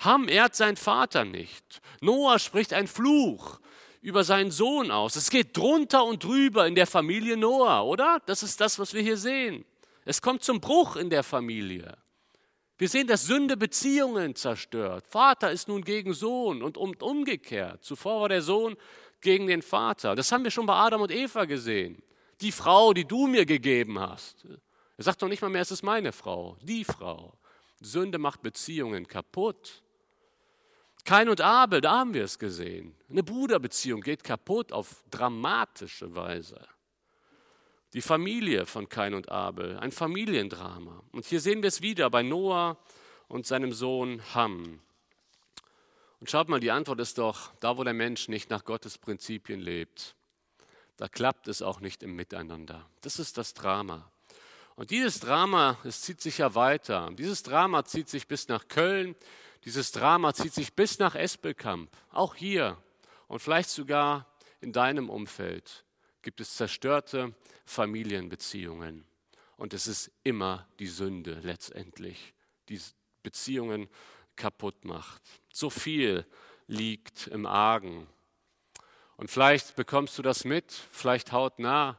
Ham 0.00 0.28
ehrt 0.28 0.54
seinen 0.54 0.76
Vater 0.76 1.24
nicht. 1.24 1.82
Noah 2.00 2.38
spricht 2.38 2.72
einen 2.72 2.88
Fluch 2.88 3.60
über 4.00 4.24
seinen 4.24 4.50
Sohn 4.50 4.90
aus. 4.90 5.16
Es 5.16 5.28
geht 5.28 5.56
drunter 5.56 6.04
und 6.04 6.22
drüber 6.22 6.66
in 6.66 6.76
der 6.76 6.86
Familie 6.86 7.36
Noah, 7.36 7.84
oder? 7.84 8.22
Das 8.26 8.42
ist 8.42 8.60
das, 8.60 8.78
was 8.78 8.94
wir 8.94 9.02
hier 9.02 9.16
sehen. 9.16 9.64
Es 10.04 10.22
kommt 10.22 10.44
zum 10.44 10.60
Bruch 10.60 10.96
in 10.96 11.10
der 11.10 11.24
Familie. 11.24 11.98
Wir 12.78 12.88
sehen, 12.88 13.08
dass 13.08 13.26
Sünde 13.26 13.56
Beziehungen 13.56 14.36
zerstört. 14.36 15.04
Vater 15.08 15.50
ist 15.50 15.66
nun 15.66 15.82
gegen 15.82 16.14
Sohn 16.14 16.62
und 16.62 16.76
umgekehrt. 16.76 17.82
Zuvor 17.82 18.22
war 18.22 18.28
der 18.28 18.40
Sohn 18.40 18.76
gegen 19.20 19.48
den 19.48 19.62
Vater. 19.62 20.14
Das 20.14 20.30
haben 20.30 20.44
wir 20.44 20.52
schon 20.52 20.66
bei 20.66 20.74
Adam 20.74 21.02
und 21.02 21.10
Eva 21.10 21.44
gesehen. 21.44 22.00
Die 22.40 22.52
Frau, 22.52 22.92
die 22.92 23.04
du 23.04 23.26
mir 23.26 23.44
gegeben 23.46 23.98
hast. 23.98 24.46
Er 24.96 25.04
sagt 25.04 25.20
doch 25.20 25.28
nicht 25.28 25.42
mal 25.42 25.48
mehr, 25.48 25.62
es 25.62 25.72
ist 25.72 25.82
meine 25.82 26.12
Frau, 26.12 26.56
die 26.62 26.84
Frau. 26.84 27.36
Sünde 27.80 28.18
macht 28.18 28.42
Beziehungen 28.42 29.08
kaputt. 29.08 29.82
Kain 31.04 31.28
und 31.28 31.40
Abel, 31.40 31.80
da 31.80 31.98
haben 31.98 32.14
wir 32.14 32.24
es 32.24 32.38
gesehen. 32.38 32.94
Eine 33.08 33.24
Bruderbeziehung 33.24 34.02
geht 34.02 34.22
kaputt 34.22 34.72
auf 34.72 35.02
dramatische 35.10 36.14
Weise. 36.14 36.60
Die 37.94 38.02
Familie 38.02 38.66
von 38.66 38.88
Kain 38.88 39.14
und 39.14 39.30
Abel, 39.30 39.78
ein 39.78 39.92
Familiendrama. 39.92 41.02
Und 41.12 41.24
hier 41.24 41.40
sehen 41.40 41.62
wir 41.62 41.68
es 41.68 41.80
wieder 41.80 42.10
bei 42.10 42.22
Noah 42.22 42.76
und 43.28 43.46
seinem 43.46 43.72
Sohn 43.72 44.22
Ham. 44.34 44.80
Und 46.20 46.30
schaut 46.30 46.48
mal, 46.48 46.60
die 46.60 46.70
Antwort 46.70 47.00
ist 47.00 47.16
doch, 47.16 47.52
da 47.60 47.78
wo 47.78 47.84
der 47.84 47.94
Mensch 47.94 48.28
nicht 48.28 48.50
nach 48.50 48.64
Gottes 48.64 48.98
Prinzipien 48.98 49.60
lebt, 49.60 50.16
da 50.96 51.08
klappt 51.08 51.48
es 51.48 51.62
auch 51.62 51.80
nicht 51.80 52.02
im 52.02 52.14
Miteinander. 52.14 52.84
Das 53.00 53.18
ist 53.18 53.38
das 53.38 53.54
Drama. 53.54 54.10
Und 54.74 54.90
dieses 54.90 55.20
Drama, 55.20 55.78
es 55.84 56.02
zieht 56.02 56.20
sich 56.20 56.38
ja 56.38 56.54
weiter. 56.54 57.10
Dieses 57.16 57.42
Drama 57.42 57.84
zieht 57.84 58.08
sich 58.08 58.26
bis 58.26 58.48
nach 58.48 58.68
Köln, 58.68 59.16
dieses 59.64 59.92
Drama 59.92 60.34
zieht 60.34 60.54
sich 60.54 60.74
bis 60.74 60.98
nach 60.98 61.14
Espelkamp, 61.14 61.90
auch 62.10 62.34
hier 62.34 62.76
und 63.28 63.40
vielleicht 63.40 63.70
sogar 63.70 64.26
in 64.60 64.72
deinem 64.72 65.08
Umfeld 65.08 65.84
gibt 66.28 66.42
es 66.42 66.56
zerstörte 66.56 67.34
Familienbeziehungen. 67.64 69.06
Und 69.56 69.72
es 69.72 69.86
ist 69.86 70.10
immer 70.24 70.68
die 70.78 70.86
Sünde 70.86 71.40
letztendlich, 71.42 72.34
die 72.68 72.78
Beziehungen 73.22 73.88
kaputt 74.36 74.84
macht. 74.84 75.22
So 75.50 75.70
viel 75.70 76.26
liegt 76.66 77.28
im 77.28 77.46
Argen. 77.46 78.06
Und 79.16 79.30
vielleicht 79.30 79.74
bekommst 79.74 80.18
du 80.18 80.22
das 80.22 80.44
mit, 80.44 80.70
vielleicht 80.70 81.32
hautnah. 81.32 81.98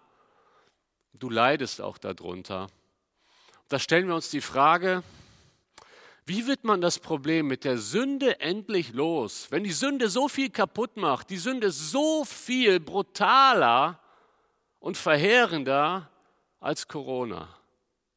Du 1.13 1.31
leidest 1.31 1.81
auch 1.81 1.97
darunter. 1.97 2.67
Da 3.67 3.79
stellen 3.79 4.09
wir 4.09 4.13
uns 4.13 4.29
die 4.29 4.41
Frage, 4.41 5.01
wie 6.25 6.45
wird 6.45 6.65
man 6.65 6.81
das 6.81 6.99
Problem 6.99 7.47
mit 7.47 7.63
der 7.63 7.79
Sünde 7.79 8.39
endlich 8.41 8.93
los, 8.93 9.47
wenn 9.49 9.63
die 9.63 9.71
Sünde 9.71 10.07
so 10.07 10.27
viel 10.27 10.51
kaputt 10.51 10.97
macht, 10.97 11.31
die 11.31 11.37
Sünde 11.37 11.71
so 11.71 12.25
viel 12.25 12.79
brutaler 12.79 13.99
und 14.79 14.97
verheerender 14.97 16.09
als 16.59 16.87
Corona. 16.87 17.55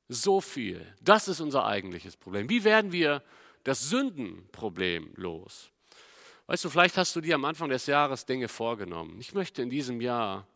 So 0.08 0.40
viel. 0.40 0.86
Das 1.00 1.28
ist 1.28 1.40
unser 1.40 1.64
eigentliches 1.64 2.16
Problem. 2.16 2.48
Wie 2.48 2.64
werden 2.64 2.92
wir 2.92 3.22
das 3.64 3.88
Sündenproblem 3.88 5.12
los? 5.16 5.70
Weißt 6.46 6.64
du, 6.64 6.68
vielleicht 6.68 6.96
hast 6.96 7.14
du 7.16 7.20
dir 7.20 7.36
am 7.36 7.44
Anfang 7.44 7.68
des 7.68 7.86
Jahres 7.86 8.26
Dinge 8.26 8.48
vorgenommen. 8.48 9.16
Ich 9.20 9.32
möchte 9.32 9.62
in 9.62 9.70
diesem 9.70 10.00
Jahr 10.00 10.46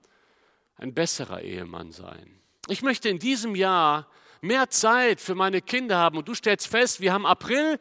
ein 0.76 0.92
besserer 0.92 1.40
Ehemann 1.42 1.92
sein. 1.92 2.38
Ich 2.68 2.82
möchte 2.82 3.08
in 3.08 3.18
diesem 3.18 3.54
Jahr 3.54 4.08
mehr 4.40 4.68
Zeit 4.68 5.20
für 5.20 5.34
meine 5.34 5.62
Kinder 5.62 5.96
haben. 5.96 6.18
Und 6.18 6.28
du 6.28 6.34
stellst 6.34 6.66
fest, 6.66 7.00
wir 7.00 7.12
haben 7.12 7.26
April 7.26 7.78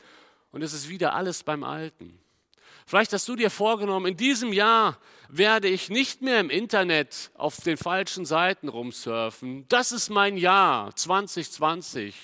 und 0.52 0.62
es 0.62 0.74
ist 0.74 0.90
wieder 0.90 1.14
alles 1.14 1.44
beim 1.44 1.64
Alten. 1.64 2.20
Vielleicht 2.88 3.14
hast 3.14 3.28
du 3.28 3.36
dir 3.36 3.50
vorgenommen, 3.50 4.06
in 4.06 4.18
diesem 4.18 4.54
Jahr 4.54 5.00
werde 5.28 5.68
ich 5.68 5.90
nicht 5.90 6.22
mehr 6.22 6.40
im 6.40 6.52
Internet 6.52 7.32
auf 7.34 7.60
den 7.62 7.78
falschen 7.78 8.26
Seiten 8.26 8.70
rumsurfen. 8.70 9.68
Das 9.70 9.92
ist 9.92 10.10
mein 10.10 10.38
Jahr 10.38 10.96
2020. 10.96 12.16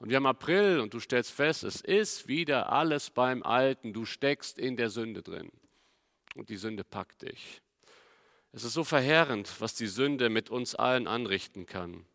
Und 0.00 0.08
wir 0.08 0.16
haben 0.16 0.26
April 0.26 0.80
und 0.80 0.94
du 0.94 1.00
stellst 1.00 1.32
fest, 1.32 1.64
es 1.64 1.82
ist 1.82 2.28
wieder 2.28 2.72
alles 2.72 3.10
beim 3.10 3.42
Alten. 3.42 3.92
Du 3.92 4.06
steckst 4.06 4.58
in 4.58 4.76
der 4.76 4.88
Sünde 4.88 5.22
drin. 5.22 5.50
Und 6.34 6.48
die 6.48 6.56
Sünde 6.56 6.84
packt 6.84 7.22
dich. 7.22 7.60
Es 8.52 8.64
ist 8.64 8.72
so 8.72 8.84
verheerend, 8.84 9.60
was 9.60 9.74
die 9.74 9.86
Sünde 9.86 10.30
mit 10.30 10.48
uns 10.48 10.74
allen 10.74 11.06
anrichten 11.06 11.66
kann. 11.66 12.06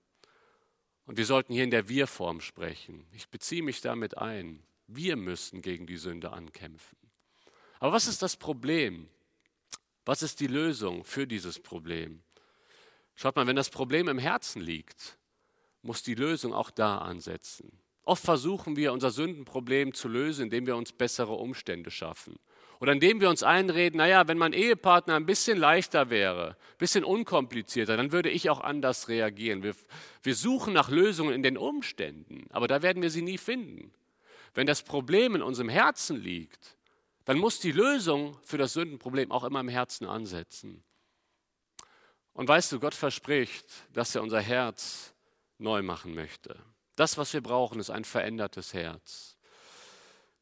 Und 1.06 1.18
wir 1.18 1.26
sollten 1.26 1.54
hier 1.54 1.66
in 1.66 1.72
der 1.72 1.90
Wir-Form 1.90 2.42
sprechen. 2.42 3.06
Ich 3.14 3.30
beziehe 3.30 3.62
mich 3.62 3.82
damit 3.82 4.18
ein. 4.18 4.64
Wir 4.88 5.18
müssen 5.18 5.62
gegen 5.62 5.86
die 5.86 5.98
Sünde 5.98 6.32
ankämpfen. 6.32 7.03
Aber 7.84 7.92
was 7.92 8.08
ist 8.08 8.22
das 8.22 8.38
Problem? 8.38 9.10
Was 10.06 10.24
ist 10.24 10.40
die 10.40 10.48
Lösung 10.48 11.04
für 11.04 11.28
dieses 11.28 11.60
Problem? 11.60 12.22
Schaut 13.14 13.36
mal, 13.36 13.46
wenn 13.46 13.58
das 13.58 13.70
Problem 13.70 14.08
im 14.08 14.20
Herzen 14.20 14.62
liegt, 14.62 15.18
muss 15.82 16.02
die 16.02 16.16
Lösung 16.16 16.54
auch 16.54 16.72
da 16.72 17.00
ansetzen. 17.00 17.78
Oft 18.06 18.24
versuchen 18.24 18.78
wir, 18.78 18.94
unser 18.94 19.12
Sündenproblem 19.12 19.94
zu 19.94 20.08
lösen, 20.08 20.44
indem 20.44 20.66
wir 20.66 20.78
uns 20.78 20.94
bessere 20.94 21.34
Umstände 21.34 21.92
schaffen. 21.92 22.40
Oder 22.80 22.94
indem 22.94 23.20
wir 23.20 23.30
uns 23.30 23.44
einreden, 23.44 23.98
naja, 23.98 24.30
wenn 24.30 24.38
mein 24.38 24.54
Ehepartner 24.54 25.16
ein 25.16 25.26
bisschen 25.26 25.58
leichter 25.58 26.10
wäre, 26.10 26.52
ein 26.52 26.78
bisschen 26.78 27.04
unkomplizierter, 27.04 27.98
dann 27.98 28.14
würde 28.14 28.30
ich 28.30 28.50
auch 28.50 28.62
anders 28.62 29.10
reagieren. 29.10 29.62
Wir, 29.62 29.76
wir 30.22 30.36
suchen 30.36 30.72
nach 30.72 30.90
Lösungen 30.90 31.34
in 31.34 31.44
den 31.44 31.58
Umständen, 31.58 32.46
aber 32.52 32.70
da 32.70 32.82
werden 32.82 33.04
wir 33.04 33.10
sie 33.10 33.24
nie 33.24 33.38
finden. 33.38 33.92
Wenn 34.54 34.68
das 34.68 34.84
Problem 34.84 35.36
in 35.36 35.42
unserem 35.42 35.68
Herzen 35.68 36.16
liegt, 36.16 36.78
dann 37.26 37.38
muss 37.38 37.60
die 37.60 37.72
Lösung 37.72 38.38
für 38.44 38.58
das 38.58 38.74
Sündenproblem 38.74 39.32
auch 39.32 39.44
immer 39.44 39.60
im 39.60 39.70
Herzen 39.70 40.08
ansetzen. 40.08 40.84
Und 42.34 42.48
weißt 42.48 42.72
du, 42.72 42.80
Gott 42.80 42.96
verspricht, 42.96 43.66
dass 43.94 44.16
er 44.16 44.24
unser 44.24 44.42
Herz 44.42 45.14
neu 45.58 45.84
machen 45.84 46.14
möchte. 46.14 46.60
Das, 46.96 47.18
was 47.18 47.34
wir 47.34 47.42
brauchen, 47.42 47.80
ist 47.80 47.90
ein 47.90 48.06
verändertes 48.06 48.74
Herz. 48.74 49.38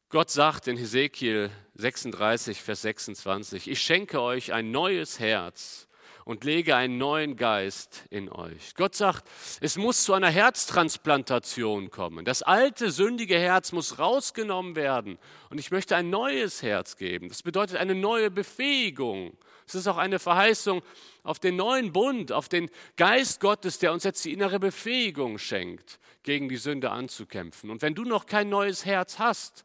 Gott 0.08 0.30
sagt 0.30 0.68
in 0.68 0.76
Hesekiel 0.76 1.50
36, 1.74 2.60
Vers 2.60 2.82
26, 2.82 3.68
ich 3.68 3.80
schenke 3.80 4.20
euch 4.20 4.52
ein 4.52 4.70
neues 4.70 5.18
Herz 5.18 5.88
und 6.24 6.44
lege 6.44 6.76
einen 6.76 6.98
neuen 6.98 7.36
Geist 7.36 8.04
in 8.10 8.30
euch. 8.30 8.74
Gott 8.74 8.94
sagt, 8.94 9.28
es 9.60 9.76
muss 9.76 10.04
zu 10.04 10.14
einer 10.14 10.30
Herztransplantation 10.30 11.90
kommen. 11.90 12.24
Das 12.24 12.42
alte, 12.42 12.90
sündige 12.90 13.38
Herz 13.38 13.72
muss 13.72 13.98
rausgenommen 13.98 14.76
werden 14.76 15.18
und 15.50 15.58
ich 15.58 15.70
möchte 15.70 15.96
ein 15.96 16.10
neues 16.10 16.62
Herz 16.62 16.96
geben. 16.96 17.28
Das 17.28 17.42
bedeutet 17.42 17.76
eine 17.76 17.94
neue 17.94 18.30
Befähigung. 18.30 19.36
Es 19.66 19.74
ist 19.74 19.86
auch 19.86 19.98
eine 19.98 20.18
Verheißung 20.18 20.82
auf 21.22 21.38
den 21.38 21.56
neuen 21.56 21.92
Bund, 21.92 22.32
auf 22.32 22.48
den 22.48 22.68
Geist 22.96 23.40
Gottes, 23.40 23.78
der 23.78 23.92
uns 23.92 24.04
jetzt 24.04 24.24
die 24.24 24.32
innere 24.32 24.58
Befähigung 24.58 25.38
schenkt, 25.38 25.98
gegen 26.22 26.48
die 26.48 26.56
Sünde 26.56 26.90
anzukämpfen. 26.90 27.70
Und 27.70 27.82
wenn 27.82 27.94
du 27.94 28.04
noch 28.04 28.26
kein 28.26 28.48
neues 28.48 28.84
Herz 28.84 29.18
hast, 29.18 29.64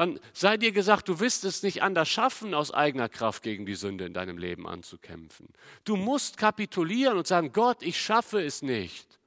dann 0.00 0.18
sei 0.32 0.56
dir 0.56 0.72
gesagt, 0.72 1.10
du 1.10 1.20
wirst 1.20 1.44
es 1.44 1.62
nicht 1.62 1.82
anders 1.82 2.08
schaffen, 2.08 2.54
aus 2.54 2.72
eigener 2.72 3.10
Kraft 3.10 3.42
gegen 3.42 3.66
die 3.66 3.74
Sünde 3.74 4.06
in 4.06 4.14
deinem 4.14 4.38
Leben 4.38 4.66
anzukämpfen. 4.66 5.48
Du 5.84 5.96
musst 5.96 6.38
kapitulieren 6.38 7.18
und 7.18 7.26
sagen, 7.26 7.52
Gott, 7.52 7.82
ich 7.82 8.00
schaffe 8.00 8.40
es 8.40 8.62
nicht. 8.62 9.20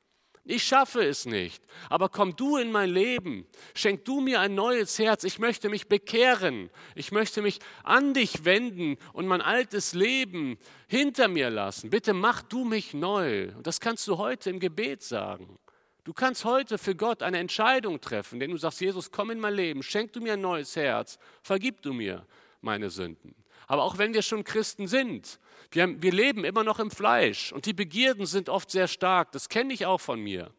Ich 0.46 0.64
schaffe 0.64 1.06
es 1.06 1.28
nicht. 1.28 1.64
Aber 1.90 2.10
komm 2.10 2.36
du 2.36 2.58
in 2.58 2.72
mein 2.72 2.90
Leben. 2.90 3.46
Schenk 3.76 4.04
du 4.06 4.20
mir 4.20 4.40
ein 4.40 4.56
neues 4.56 4.98
Herz. 4.98 5.24
Ich 5.24 5.38
möchte 5.38 5.70
mich 5.70 5.88
bekehren. 5.88 6.72
Ich 6.96 7.12
möchte 7.12 7.44
mich 7.44 7.60
an 7.84 8.16
dich 8.16 8.44
wenden 8.44 8.98
und 9.14 9.28
mein 9.28 9.42
altes 9.42 9.94
Leben 9.94 10.58
hinter 10.88 11.28
mir 11.28 11.52
lassen. 11.52 11.92
Bitte 11.92 12.14
mach 12.14 12.42
du 12.42 12.66
mich 12.66 12.96
neu. 12.96 13.54
Und 13.56 13.68
das 13.68 13.80
kannst 13.80 14.08
du 14.08 14.18
heute 14.18 14.50
im 14.50 14.60
Gebet 14.60 15.04
sagen. 15.04 15.60
Du 16.04 16.12
kannst 16.12 16.44
heute 16.44 16.78
für 16.78 16.96
Gott 16.96 17.24
eine 17.24 17.38
Entscheidung 17.38 18.02
treffen, 18.02 18.40
denn 18.40 18.52
du 18.52 18.58
sagst, 18.58 18.82
Jesus, 18.82 19.12
komm 19.12 19.32
in 19.32 19.40
mein 19.40 19.54
Leben, 19.54 19.84
schenk 19.84 20.12
du 20.14 20.20
mir 20.20 20.34
ein 20.34 20.42
neues 20.42 20.76
Herz, 20.76 21.18
vergib 21.42 21.82
du 21.82 21.94
mir 21.94 22.26
meine 22.62 22.90
Sünden. 22.90 23.36
Aber 23.68 23.84
auch 23.84 23.98
wenn 23.98 24.14
wir 24.14 24.22
schon 24.22 24.44
Christen 24.44 24.88
sind, 24.88 25.40
wir, 25.72 25.84
haben, 25.84 26.04
wir 26.04 26.12
leben 26.12 26.44
immer 26.44 26.66
noch 26.66 26.80
im 26.80 26.92
Fleisch 26.92 27.54
und 27.54 27.66
die 27.66 27.74
Begierden 27.74 28.26
sind 28.26 28.50
oft 28.50 28.70
sehr 28.70 28.88
stark, 28.90 29.32
das 29.32 29.48
kenne 29.48 29.74
ich 29.74 29.86
auch 29.86 30.02
von 30.02 30.20
mir. 30.20 30.52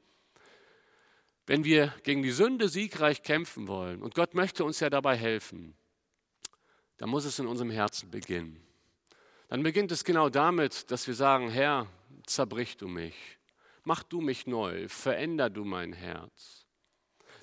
Wenn 1.47 1.65
wir 1.65 1.93
gegen 2.05 2.23
die 2.23 2.31
Sünde 2.31 2.71
siegreich 2.71 3.23
kämpfen 3.23 3.69
wollen, 3.69 4.03
und 4.03 4.15
Gott 4.15 4.33
möchte 4.33 4.65
uns 4.65 4.81
ja 4.81 4.89
dabei 4.89 5.15
helfen, 5.15 5.77
dann 6.97 7.11
muss 7.11 7.27
es 7.27 7.39
in 7.39 7.47
unserem 7.47 7.71
Herzen 7.71 8.11
beginnen. 8.11 8.65
Dann 9.49 9.63
beginnt 9.63 9.93
es 9.93 10.05
genau 10.05 10.31
damit, 10.31 10.91
dass 10.91 11.07
wir 11.07 11.15
sagen, 11.15 11.51
Herr, 11.51 11.87
zerbrich 12.25 12.79
du 12.79 12.89
mich. 12.89 13.15
Mach 13.85 14.03
du 14.03 14.21
mich 14.21 14.47
neu, 14.47 14.89
veränder 14.89 15.51
du 15.51 15.65
mein 15.65 15.93
Herz. 15.93 16.67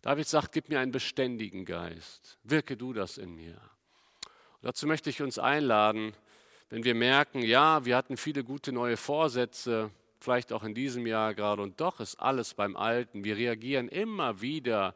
David 0.02 0.28
sagt, 0.28 0.52
gib 0.52 0.70
mir 0.70 0.80
einen 0.80 0.92
beständigen 0.92 1.66
Geist, 1.66 2.40
wirke 2.44 2.76
du 2.76 2.94
das 2.94 3.20
in 3.20 3.36
mir. 3.36 3.62
Und 4.62 4.64
dazu 4.64 4.88
möchte 4.88 5.12
ich 5.12 5.22
uns 5.22 5.38
einladen, 5.38 6.14
wenn 6.70 6.84
wir 6.84 6.96
merken, 6.96 7.42
ja, 7.42 7.86
wir 7.86 7.96
hatten 7.96 8.18
viele 8.18 8.44
gute 8.44 8.72
neue 8.72 8.98
Vorsätze, 8.98 9.92
vielleicht 10.20 10.52
auch 10.52 10.64
in 10.64 10.74
diesem 10.74 11.06
Jahr 11.06 11.36
gerade, 11.36 11.62
und 11.62 11.80
doch 11.80 12.00
ist 12.00 12.16
alles 12.16 12.56
beim 12.56 12.76
Alten. 12.76 13.24
Wir 13.24 13.38
reagieren 13.38 13.88
immer 13.90 14.42
wieder 14.42 14.96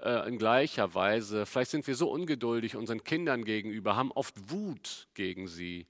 äh, 0.00 0.28
in 0.28 0.38
gleicher 0.38 0.94
Weise. 0.94 1.46
Vielleicht 1.46 1.72
sind 1.72 1.86
wir 1.86 1.96
so 1.96 2.10
ungeduldig 2.10 2.76
unseren 2.76 3.02
Kindern 3.02 3.44
gegenüber, 3.44 3.96
haben 3.96 4.12
oft 4.12 4.50
Wut 4.50 5.08
gegen 5.14 5.48
sie. 5.48 5.86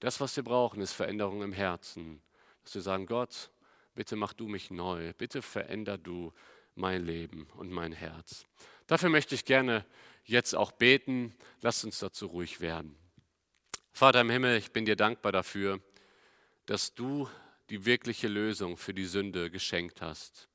Das, 0.00 0.20
was 0.20 0.34
wir 0.36 0.42
brauchen, 0.42 0.80
ist 0.80 0.92
Veränderung 0.92 1.42
im 1.42 1.52
Herzen. 1.52 2.20
Dass 2.64 2.74
wir 2.74 2.82
sagen, 2.82 3.06
Gott, 3.06 3.50
bitte 3.96 4.14
mach 4.14 4.32
du 4.32 4.46
mich 4.46 4.70
neu, 4.70 5.12
bitte 5.14 5.42
veränder 5.42 5.98
du 5.98 6.32
mein 6.76 7.04
Leben 7.04 7.48
und 7.56 7.72
mein 7.72 7.92
Herz. 7.92 8.46
Dafür 8.86 9.08
möchte 9.08 9.34
ich 9.34 9.44
gerne 9.44 9.84
jetzt 10.24 10.54
auch 10.54 10.70
beten. 10.70 11.34
Lasst 11.62 11.84
uns 11.84 11.98
dazu 11.98 12.26
ruhig 12.26 12.60
werden. 12.60 12.96
Vater 13.92 14.20
im 14.20 14.30
Himmel, 14.30 14.58
ich 14.58 14.70
bin 14.70 14.84
dir 14.84 14.94
dankbar 14.94 15.32
dafür, 15.32 15.80
dass 16.66 16.94
du 16.94 17.28
die 17.70 17.84
wirkliche 17.84 18.28
Lösung 18.28 18.76
für 18.76 18.94
die 18.94 19.06
Sünde 19.06 19.50
geschenkt 19.50 20.02
hast. 20.02 20.48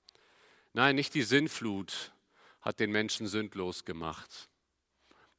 Nein, 0.74 0.96
nicht 0.96 1.14
die 1.16 1.24
Sinnflut 1.24 2.14
hat 2.62 2.80
den 2.80 2.92
Menschen 2.92 3.28
sündlos 3.28 3.84
gemacht. 3.84 4.50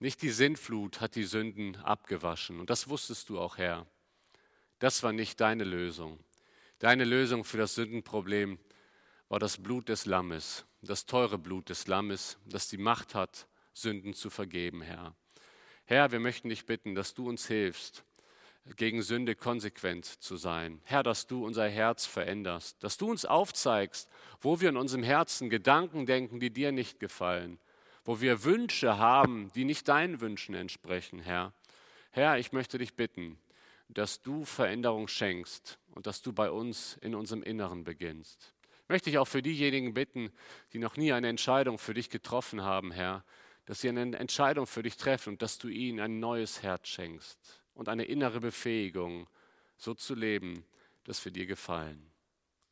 Nicht 0.01 0.21
die 0.21 0.31
Sinnflut 0.31 1.01
hat 1.01 1.15
die 1.15 1.25
Sünden 1.25 1.77
abgewaschen. 1.77 2.59
Und 2.59 2.69
das 2.69 2.89
wusstest 2.89 3.29
du 3.29 3.39
auch, 3.39 3.57
Herr. 3.57 3.87
Das 4.81 5.05
war 5.05 5.13
nicht 5.13 5.41
deine 5.41 5.63
Lösung. 5.63 6.19
Deine 6.83 7.05
Lösung 7.05 7.45
für 7.45 7.59
das 7.59 7.76
Sündenproblem 7.76 8.59
war 9.28 9.39
das 9.39 9.57
Blut 9.57 9.89
des 9.89 10.05
Lammes, 10.05 10.66
das 10.80 11.07
teure 11.07 11.39
Blut 11.39 11.68
des 11.68 11.87
Lammes, 11.87 12.39
das 12.45 12.68
die 12.68 12.76
Macht 12.76 13.14
hat, 13.14 13.47
Sünden 13.72 14.14
zu 14.14 14.30
vergeben, 14.30 14.83
Herr. 14.83 15.14
Herr, 15.85 16.11
wir 16.11 16.18
möchten 16.18 16.49
dich 16.49 16.66
bitten, 16.66 16.97
dass 16.97 17.14
du 17.14 17.28
uns 17.28 17.47
hilfst, 17.47 18.03
gegen 18.74 19.03
Sünde 19.03 19.37
konsequent 19.37 20.07
zu 20.07 20.37
sein. 20.37 20.80
Herr, 20.83 21.05
dass 21.05 21.28
du 21.28 21.47
unser 21.47 21.68
Herz 21.68 22.05
veränderst, 22.05 22.83
dass 22.83 22.97
du 22.97 23.09
uns 23.09 23.26
aufzeigst, 23.26 24.09
wo 24.41 24.61
wir 24.61 24.70
in 24.70 24.76
unserem 24.76 25.05
Herzen 25.05 25.51
Gedanken 25.51 26.05
denken, 26.05 26.41
die 26.41 26.51
dir 26.51 26.72
nicht 26.72 26.99
gefallen, 26.99 27.61
wo 28.05 28.20
wir 28.20 28.43
Wünsche 28.43 28.99
haben, 28.99 29.53
die 29.55 29.64
nicht 29.64 29.87
deinen 29.87 30.20
Wünschen 30.20 30.57
entsprechen, 30.57 31.20
Herr. 31.20 31.53
Herr, 32.11 32.39
ich 32.39 32.51
möchte 32.51 32.76
dich 32.76 32.95
bitten, 32.95 33.39
dass 33.95 34.22
du 34.22 34.45
Veränderung 34.45 35.09
schenkst 35.09 35.78
und 35.95 36.07
dass 36.07 36.22
du 36.22 36.32
bei 36.32 36.51
uns 36.51 36.97
in 37.01 37.14
unserem 37.14 37.43
Inneren 37.43 37.84
beginnst. 37.84 38.55
Möchte 38.88 39.11
ich 39.11 39.18
auch 39.18 39.28
für 39.28 39.43
diejenigen 39.43 39.95
bitten, 39.95 40.32
die 40.72 40.78
noch 40.78 40.97
nie 40.97 41.12
eine 41.12 41.28
Entscheidung 41.28 41.78
für 41.78 41.95
dich 41.95 42.11
getroffen 42.11 42.62
haben, 42.62 42.93
Herr, 42.93 43.24
dass 43.64 43.80
sie 43.80 43.88
eine 43.88 44.16
Entscheidung 44.16 44.66
für 44.66 44.82
dich 44.82 44.97
treffen 44.97 45.34
und 45.34 45.43
dass 45.43 45.59
du 45.59 45.68
ihnen 45.68 46.01
ein 46.01 46.18
neues 46.18 46.62
Herz 46.62 46.88
schenkst 46.88 47.62
und 47.74 47.88
eine 47.88 48.05
innere 48.05 48.40
Befähigung, 48.40 49.28
so 49.76 49.95
zu 49.95 50.14
leben, 50.14 50.64
dass 51.05 51.24
wir 51.24 51.32
dir 51.32 51.47
gefallen. 51.47 52.11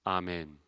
Amen. 0.04 0.60